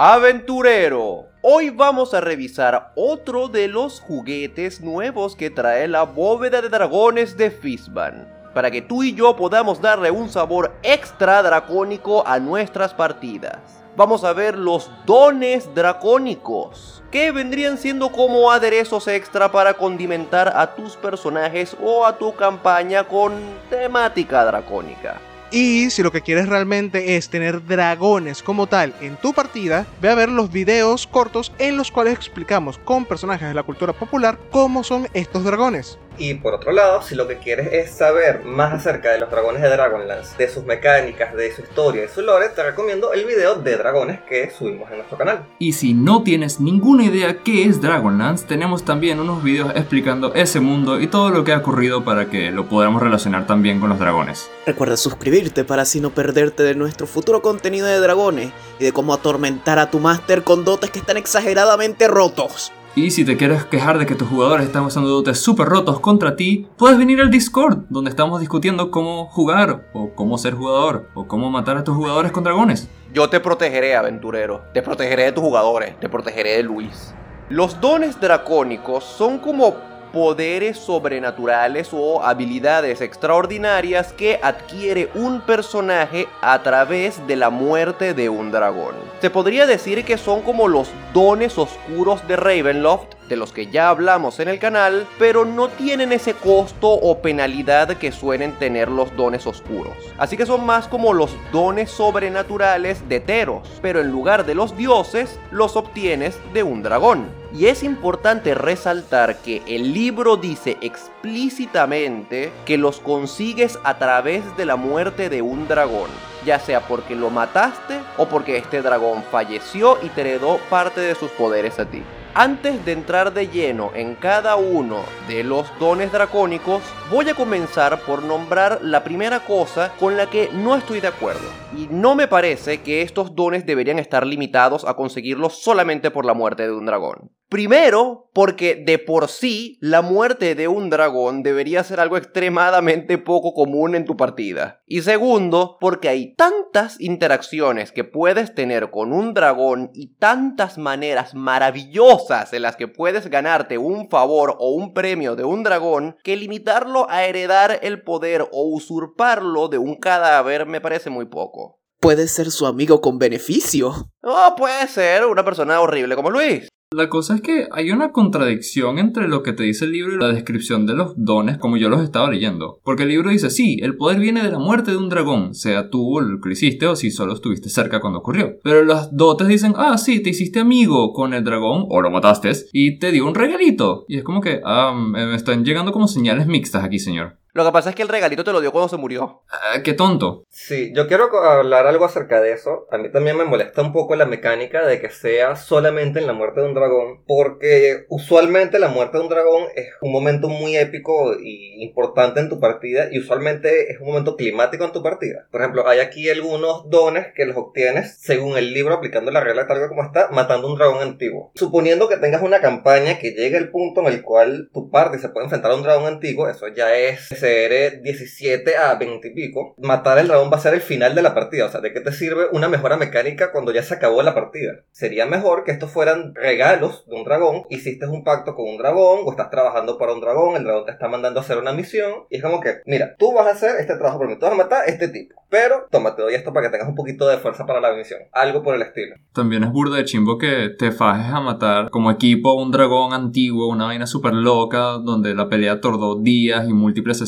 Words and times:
Aventurero, 0.00 1.26
hoy 1.42 1.70
vamos 1.70 2.14
a 2.14 2.20
revisar 2.20 2.92
otro 2.94 3.48
de 3.48 3.66
los 3.66 3.98
juguetes 3.98 4.80
nuevos 4.80 5.34
que 5.34 5.50
trae 5.50 5.88
la 5.88 6.04
bóveda 6.04 6.62
de 6.62 6.68
dragones 6.68 7.36
de 7.36 7.50
Fizban, 7.50 8.32
para 8.54 8.70
que 8.70 8.80
tú 8.80 9.02
y 9.02 9.12
yo 9.16 9.34
podamos 9.34 9.80
darle 9.80 10.12
un 10.12 10.28
sabor 10.28 10.72
extra 10.84 11.42
dracónico 11.42 12.24
a 12.24 12.38
nuestras 12.38 12.94
partidas. 12.94 13.58
Vamos 13.96 14.22
a 14.22 14.32
ver 14.32 14.56
los 14.56 14.88
dones 15.04 15.74
dracónicos, 15.74 17.02
que 17.10 17.32
vendrían 17.32 17.76
siendo 17.76 18.12
como 18.12 18.52
aderezos 18.52 19.08
extra 19.08 19.50
para 19.50 19.74
condimentar 19.74 20.52
a 20.54 20.76
tus 20.76 20.94
personajes 20.94 21.76
o 21.82 22.06
a 22.06 22.16
tu 22.16 22.36
campaña 22.36 23.02
con 23.02 23.34
temática 23.68 24.44
dracónica. 24.44 25.20
Y 25.50 25.90
si 25.90 26.02
lo 26.02 26.12
que 26.12 26.20
quieres 26.20 26.48
realmente 26.48 27.16
es 27.16 27.30
tener 27.30 27.64
dragones 27.64 28.42
como 28.42 28.66
tal 28.66 28.94
en 29.00 29.16
tu 29.16 29.32
partida, 29.32 29.86
ve 30.00 30.10
a 30.10 30.14
ver 30.14 30.28
los 30.28 30.52
videos 30.52 31.06
cortos 31.06 31.52
en 31.58 31.76
los 31.76 31.90
cuales 31.90 32.14
explicamos 32.14 32.78
con 32.78 33.06
personajes 33.06 33.48
de 33.48 33.54
la 33.54 33.62
cultura 33.62 33.92
popular 33.92 34.38
cómo 34.50 34.84
son 34.84 35.08
estos 35.14 35.44
dragones. 35.44 35.98
Y 36.18 36.34
por 36.34 36.54
otro 36.54 36.72
lado, 36.72 37.02
si 37.02 37.14
lo 37.14 37.28
que 37.28 37.38
quieres 37.38 37.72
es 37.72 37.90
saber 37.90 38.44
más 38.44 38.72
acerca 38.72 39.10
de 39.12 39.20
los 39.20 39.30
dragones 39.30 39.62
de 39.62 39.68
Dragonlance, 39.68 40.36
de 40.36 40.48
sus 40.48 40.64
mecánicas, 40.64 41.34
de 41.34 41.54
su 41.54 41.62
historia 41.62 42.04
y 42.04 42.08
su 42.08 42.22
lore, 42.22 42.48
te 42.48 42.62
recomiendo 42.62 43.12
el 43.12 43.24
video 43.24 43.54
de 43.54 43.76
dragones 43.76 44.20
que 44.28 44.50
subimos 44.50 44.90
en 44.90 44.98
nuestro 44.98 45.16
canal. 45.16 45.44
Y 45.58 45.72
si 45.72 45.94
no 45.94 46.22
tienes 46.22 46.60
ninguna 46.60 47.04
idea 47.04 47.38
qué 47.44 47.64
es 47.64 47.80
Dragonlance, 47.80 48.46
tenemos 48.46 48.84
también 48.84 49.20
unos 49.20 49.42
videos 49.42 49.70
explicando 49.76 50.34
ese 50.34 50.60
mundo 50.60 51.00
y 51.00 51.06
todo 51.06 51.30
lo 51.30 51.44
que 51.44 51.52
ha 51.52 51.58
ocurrido 51.58 52.04
para 52.04 52.28
que 52.28 52.50
lo 52.50 52.68
podamos 52.68 53.02
relacionar 53.02 53.46
también 53.46 53.80
con 53.80 53.88
los 53.88 53.98
dragones. 53.98 54.50
Recuerda 54.66 54.96
suscribirte 54.96 55.64
para 55.64 55.82
así 55.82 56.00
no 56.00 56.10
perderte 56.10 56.62
de 56.62 56.74
nuestro 56.74 57.06
futuro 57.06 57.42
contenido 57.42 57.86
de 57.86 58.00
dragones 58.00 58.52
y 58.78 58.84
de 58.84 58.92
cómo 58.92 59.14
atormentar 59.14 59.78
a 59.78 59.90
tu 59.90 60.00
máster 60.00 60.42
con 60.42 60.64
dotes 60.64 60.90
que 60.90 60.98
están 60.98 61.16
exageradamente 61.16 62.08
rotos. 62.08 62.72
Y 62.98 63.12
si 63.12 63.24
te 63.24 63.36
quieres 63.36 63.64
quejar 63.64 63.96
de 63.96 64.06
que 64.06 64.16
tus 64.16 64.26
jugadores 64.26 64.66
están 64.66 64.82
usando 64.82 65.08
dotes 65.08 65.38
súper 65.38 65.68
rotos 65.68 66.00
contra 66.00 66.34
ti, 66.34 66.66
puedes 66.76 66.98
venir 66.98 67.20
al 67.20 67.30
Discord, 67.30 67.84
donde 67.90 68.10
estamos 68.10 68.40
discutiendo 68.40 68.90
cómo 68.90 69.26
jugar, 69.26 69.88
o 69.92 70.10
cómo 70.16 70.36
ser 70.36 70.54
jugador, 70.54 71.08
o 71.14 71.28
cómo 71.28 71.48
matar 71.48 71.76
a 71.76 71.84
tus 71.84 71.94
jugadores 71.94 72.32
con 72.32 72.42
dragones. 72.42 72.88
Yo 73.14 73.30
te 73.30 73.38
protegeré, 73.38 73.94
aventurero. 73.94 74.64
Te 74.74 74.82
protegeré 74.82 75.26
de 75.26 75.32
tus 75.32 75.44
jugadores. 75.44 75.98
Te 76.00 76.08
protegeré 76.08 76.56
de 76.56 76.64
Luis. 76.64 77.14
Los 77.48 77.80
dones 77.80 78.20
dracónicos 78.20 79.04
son 79.04 79.38
como 79.38 79.76
poderes 80.12 80.78
sobrenaturales 80.78 81.90
o 81.92 82.22
habilidades 82.22 83.00
extraordinarias 83.00 84.12
que 84.12 84.40
adquiere 84.42 85.10
un 85.14 85.40
personaje 85.40 86.28
a 86.40 86.62
través 86.62 87.26
de 87.26 87.36
la 87.36 87.50
muerte 87.50 88.14
de 88.14 88.28
un 88.28 88.50
dragón. 88.50 88.94
Se 89.20 89.30
podría 89.30 89.66
decir 89.66 90.04
que 90.04 90.18
son 90.18 90.42
como 90.42 90.68
los 90.68 90.88
dones 91.12 91.58
oscuros 91.58 92.26
de 92.26 92.36
Ravenloft, 92.36 93.17
de 93.28 93.36
los 93.36 93.52
que 93.52 93.66
ya 93.66 93.88
hablamos 93.88 94.40
en 94.40 94.48
el 94.48 94.58
canal, 94.58 95.06
pero 95.18 95.44
no 95.44 95.68
tienen 95.68 96.12
ese 96.12 96.34
costo 96.34 96.88
o 96.90 97.18
penalidad 97.20 97.96
que 97.96 98.12
suelen 98.12 98.52
tener 98.58 98.88
los 98.88 99.14
dones 99.16 99.46
oscuros. 99.46 99.94
Así 100.18 100.36
que 100.36 100.46
son 100.46 100.64
más 100.64 100.88
como 100.88 101.12
los 101.12 101.34
dones 101.52 101.90
sobrenaturales 101.90 103.08
de 103.08 103.20
Teros, 103.20 103.68
pero 103.82 104.00
en 104.00 104.10
lugar 104.10 104.46
de 104.46 104.54
los 104.54 104.76
dioses, 104.76 105.38
los 105.50 105.76
obtienes 105.76 106.38
de 106.52 106.62
un 106.62 106.82
dragón. 106.82 107.28
Y 107.54 107.66
es 107.66 107.82
importante 107.82 108.54
resaltar 108.54 109.38
que 109.38 109.62
el 109.66 109.94
libro 109.94 110.36
dice 110.36 110.76
explícitamente 110.82 112.52
que 112.66 112.76
los 112.76 113.00
consigues 113.00 113.78
a 113.84 113.98
través 113.98 114.44
de 114.58 114.66
la 114.66 114.76
muerte 114.76 115.30
de 115.30 115.40
un 115.40 115.66
dragón, 115.66 116.10
ya 116.44 116.58
sea 116.58 116.86
porque 116.86 117.14
lo 117.14 117.30
mataste 117.30 118.00
o 118.18 118.26
porque 118.28 118.58
este 118.58 118.82
dragón 118.82 119.22
falleció 119.30 119.98
y 120.02 120.10
te 120.10 120.20
heredó 120.20 120.58
parte 120.68 121.00
de 121.00 121.14
sus 121.14 121.30
poderes 121.30 121.78
a 121.78 121.86
ti. 121.86 122.02
Antes 122.40 122.84
de 122.84 122.92
entrar 122.92 123.34
de 123.34 123.48
lleno 123.48 123.90
en 123.96 124.14
cada 124.14 124.54
uno 124.54 125.02
de 125.26 125.42
los 125.42 125.66
dones 125.80 126.12
dracónicos, 126.12 126.84
voy 127.10 127.28
a 127.28 127.34
comenzar 127.34 128.00
por 128.02 128.22
nombrar 128.22 128.78
la 128.80 129.02
primera 129.02 129.40
cosa 129.40 129.92
con 129.98 130.16
la 130.16 130.30
que 130.30 130.48
no 130.52 130.76
estoy 130.76 131.00
de 131.00 131.08
acuerdo. 131.08 131.40
Y 131.76 131.88
no 131.90 132.14
me 132.14 132.28
parece 132.28 132.80
que 132.82 133.02
estos 133.02 133.34
dones 133.34 133.66
deberían 133.66 133.98
estar 133.98 134.24
limitados 134.24 134.84
a 134.84 134.94
conseguirlos 134.94 135.60
solamente 135.60 136.12
por 136.12 136.24
la 136.24 136.32
muerte 136.32 136.62
de 136.62 136.72
un 136.72 136.86
dragón. 136.86 137.32
Primero, 137.48 138.28
porque 138.34 138.74
de 138.74 138.98
por 138.98 139.28
sí 139.28 139.78
la 139.80 140.02
muerte 140.02 140.54
de 140.54 140.68
un 140.68 140.90
dragón 140.90 141.42
debería 141.42 141.82
ser 141.82 141.98
algo 141.98 142.18
extremadamente 142.18 143.16
poco 143.16 143.54
común 143.54 143.94
en 143.94 144.04
tu 144.04 144.18
partida. 144.18 144.82
Y 144.86 145.00
segundo, 145.00 145.78
porque 145.80 146.10
hay 146.10 146.34
tantas 146.34 147.00
interacciones 147.00 147.90
que 147.90 148.04
puedes 148.04 148.54
tener 148.54 148.90
con 148.90 149.14
un 149.14 149.32
dragón 149.32 149.90
y 149.94 150.14
tantas 150.16 150.76
maneras 150.76 151.34
maravillosas 151.34 152.27
en 152.30 152.62
las 152.62 152.76
que 152.76 152.88
puedes 152.88 153.28
ganarte 153.30 153.78
un 153.78 154.10
favor 154.10 154.56
o 154.58 154.70
un 154.70 154.92
premio 154.92 155.34
de 155.34 155.44
un 155.44 155.62
dragón 155.62 156.16
que 156.22 156.36
limitarlo 156.36 157.08
a 157.08 157.24
heredar 157.24 157.78
el 157.82 158.02
poder 158.02 158.42
o 158.52 158.64
usurparlo 158.64 159.68
de 159.68 159.78
un 159.78 159.96
cadáver 159.96 160.66
me 160.66 160.80
parece 160.80 161.08
muy 161.08 161.24
poco. 161.24 161.80
Puede 162.00 162.28
ser 162.28 162.50
su 162.50 162.66
amigo 162.66 163.00
con 163.00 163.18
beneficio. 163.18 164.10
O 164.22 164.54
puede 164.56 164.86
ser 164.88 165.24
una 165.24 165.44
persona 165.44 165.80
horrible 165.80 166.16
como 166.16 166.30
Luis. 166.30 166.68
La 166.90 167.10
cosa 167.10 167.34
es 167.34 167.42
que 167.42 167.68
hay 167.70 167.90
una 167.90 168.12
contradicción 168.12 168.98
entre 168.98 169.28
lo 169.28 169.42
que 169.42 169.52
te 169.52 169.62
dice 169.62 169.84
el 169.84 169.92
libro 169.92 170.14
y 170.14 170.18
la 170.18 170.32
descripción 170.32 170.86
de 170.86 170.94
los 170.94 171.12
dones 171.16 171.58
como 171.58 171.76
yo 171.76 171.90
los 171.90 172.02
estaba 172.02 172.30
leyendo. 172.30 172.80
Porque 172.82 173.02
el 173.02 173.10
libro 173.10 173.28
dice, 173.28 173.50
sí, 173.50 173.78
el 173.82 173.94
poder 173.98 174.18
viene 174.18 174.42
de 174.42 174.50
la 174.50 174.58
muerte 174.58 174.92
de 174.92 174.96
un 174.96 175.10
dragón, 175.10 175.54
sea 175.54 175.90
tú 175.90 176.18
el 176.18 176.40
que 176.42 176.52
hiciste 176.52 176.86
o 176.86 176.96
si 176.96 177.10
solo 177.10 177.34
estuviste 177.34 177.68
cerca 177.68 178.00
cuando 178.00 178.20
ocurrió. 178.20 178.56
Pero 178.64 178.86
las 178.86 179.14
dotes 179.14 179.48
dicen, 179.48 179.74
ah, 179.76 179.98
sí, 179.98 180.20
te 180.20 180.30
hiciste 180.30 180.60
amigo 180.60 181.12
con 181.12 181.34
el 181.34 181.44
dragón 181.44 181.84
o 181.90 182.00
lo 182.00 182.10
mataste 182.10 182.52
y 182.72 182.98
te 182.98 183.12
dio 183.12 183.26
un 183.26 183.34
regalito. 183.34 184.06
Y 184.08 184.16
es 184.16 184.24
como 184.24 184.40
que, 184.40 184.62
ah, 184.64 184.94
me 184.94 185.34
están 185.34 185.66
llegando 185.66 185.92
como 185.92 186.08
señales 186.08 186.46
mixtas 186.46 186.84
aquí, 186.84 186.98
señor. 186.98 187.36
Lo 187.52 187.64
que 187.64 187.72
pasa 187.72 187.90
es 187.90 187.96
que 187.96 188.02
el 188.02 188.08
regalito 188.08 188.44
te 188.44 188.52
lo 188.52 188.60
dio 188.60 188.72
cuando 188.72 188.88
se 188.88 188.96
murió. 188.96 189.42
Ah, 189.50 189.82
qué 189.82 189.94
tonto. 189.94 190.44
Sí, 190.48 190.92
yo 190.94 191.08
quiero 191.08 191.24
hablar 191.42 191.86
algo 191.86 192.04
acerca 192.04 192.40
de 192.40 192.52
eso. 192.52 192.86
A 192.90 192.98
mí 192.98 193.10
también 193.10 193.36
me 193.36 193.44
molesta 193.44 193.82
un 193.82 193.92
poco 193.92 194.16
la 194.16 194.26
mecánica 194.26 194.86
de 194.86 195.00
que 195.00 195.10
sea 195.10 195.56
solamente 195.56 196.18
en 196.18 196.26
la 196.26 196.32
muerte 196.32 196.60
de 196.60 196.66
un 196.66 196.74
dragón, 196.74 197.24
porque 197.26 198.04
usualmente 198.08 198.78
la 198.78 198.88
muerte 198.88 199.18
de 199.18 199.24
un 199.24 199.30
dragón 199.30 199.64
es 199.74 199.88
un 200.00 200.12
momento 200.12 200.48
muy 200.48 200.76
épico 200.76 201.34
y 201.40 201.82
importante 201.82 202.40
en 202.40 202.48
tu 202.48 202.60
partida 202.60 203.08
y 203.10 203.18
usualmente 203.18 203.90
es 203.92 204.00
un 204.00 204.08
momento 204.08 204.36
climático 204.36 204.84
en 204.84 204.92
tu 204.92 205.02
partida. 205.02 205.46
Por 205.50 205.60
ejemplo, 205.60 205.88
hay 205.88 206.00
aquí 206.00 206.28
algunos 206.28 206.88
dones 206.90 207.28
que 207.34 207.46
los 207.46 207.56
obtienes 207.56 208.18
según 208.20 208.58
el 208.58 208.72
libro 208.72 208.94
aplicando 208.94 209.30
la 209.30 209.40
regla 209.40 209.66
tal 209.66 209.88
como 209.88 210.02
está, 210.02 210.28
matando 210.30 210.68
un 210.68 210.76
dragón 210.76 211.02
antiguo. 211.02 211.52
Suponiendo 211.54 212.08
que 212.08 212.16
tengas 212.16 212.42
una 212.42 212.60
campaña 212.60 213.18
que 213.18 213.32
llegue 213.32 213.56
al 213.56 213.70
punto 213.70 214.00
en 214.02 214.08
el 214.08 214.22
cual 214.22 214.70
tu 214.72 214.90
parte 214.90 215.18
se 215.18 215.28
puede 215.28 215.46
enfrentar 215.46 215.70
a 215.70 215.76
un 215.76 215.82
dragón 215.82 216.06
antiguo, 216.06 216.48
eso 216.48 216.68
ya 216.68 216.94
es 216.96 217.37
17 217.42 218.76
a 218.76 218.94
20 218.94 219.28
y 219.28 219.34
pico, 219.34 219.74
matar 219.78 220.18
al 220.18 220.28
dragón 220.28 220.50
va 220.52 220.56
a 220.56 220.60
ser 220.60 220.74
el 220.74 220.80
final 220.80 221.14
de 221.14 221.22
la 221.22 221.34
partida. 221.34 221.66
O 221.66 221.70
sea, 221.70 221.80
¿de 221.80 221.92
qué 221.92 222.00
te 222.00 222.12
sirve 222.12 222.46
una 222.52 222.68
mejora 222.68 222.96
mecánica 222.96 223.52
cuando 223.52 223.72
ya 223.72 223.82
se 223.82 223.94
acabó 223.94 224.22
la 224.22 224.34
partida? 224.34 224.80
Sería 224.90 225.26
mejor 225.26 225.64
que 225.64 225.72
estos 225.72 225.90
fueran 225.90 226.34
regalos 226.34 227.04
de 227.06 227.16
un 227.16 227.24
dragón. 227.24 227.62
Hiciste 227.70 228.06
un 228.06 228.24
pacto 228.24 228.54
con 228.54 228.68
un 228.68 228.78
dragón 228.78 229.20
o 229.24 229.30
estás 229.30 229.50
trabajando 229.50 229.98
para 229.98 230.12
un 230.12 230.20
dragón, 230.20 230.56
el 230.56 230.64
dragón 230.64 230.86
te 230.86 230.92
está 230.92 231.08
mandando 231.08 231.40
a 231.40 231.42
hacer 231.42 231.58
una 231.58 231.72
misión 231.72 232.12
y 232.30 232.36
es 232.36 232.42
como 232.42 232.60
que, 232.60 232.80
mira, 232.86 233.14
tú 233.18 233.32
vas 233.32 233.46
a 233.46 233.50
hacer 233.50 233.76
este 233.80 233.94
trabajo 233.94 234.18
por 234.18 234.28
mí, 234.28 234.34
tú 234.34 234.46
vas 234.46 234.52
a 234.52 234.56
matar 234.56 234.82
a 234.82 234.86
este 234.86 235.08
tipo. 235.08 235.34
Pero, 235.50 235.86
toma, 235.90 236.14
te 236.14 236.22
doy 236.22 236.34
esto 236.34 236.52
para 236.52 236.66
que 236.66 236.72
tengas 236.72 236.88
un 236.88 236.94
poquito 236.94 237.26
de 237.26 237.38
fuerza 237.38 237.64
para 237.64 237.80
la 237.80 237.94
misión. 237.94 238.20
Algo 238.32 238.62
por 238.62 238.74
el 238.74 238.82
estilo. 238.82 239.16
También 239.32 239.64
es 239.64 239.72
burda 239.72 239.96
de 239.96 240.04
chimbo 240.04 240.36
que 240.36 240.70
te 240.78 240.92
fajes 240.92 241.32
a 241.32 241.40
matar 241.40 241.88
como 241.90 242.10
equipo 242.10 242.54
un 242.54 242.70
dragón 242.70 243.14
antiguo, 243.14 243.68
una 243.68 243.86
vaina 243.86 244.06
súper 244.06 244.34
loca, 244.34 244.98
donde 245.02 245.34
la 245.34 245.48
pelea 245.48 245.80
tardó 245.80 246.20
días 246.20 246.68
y 246.68 246.72
múltiples 246.72 247.22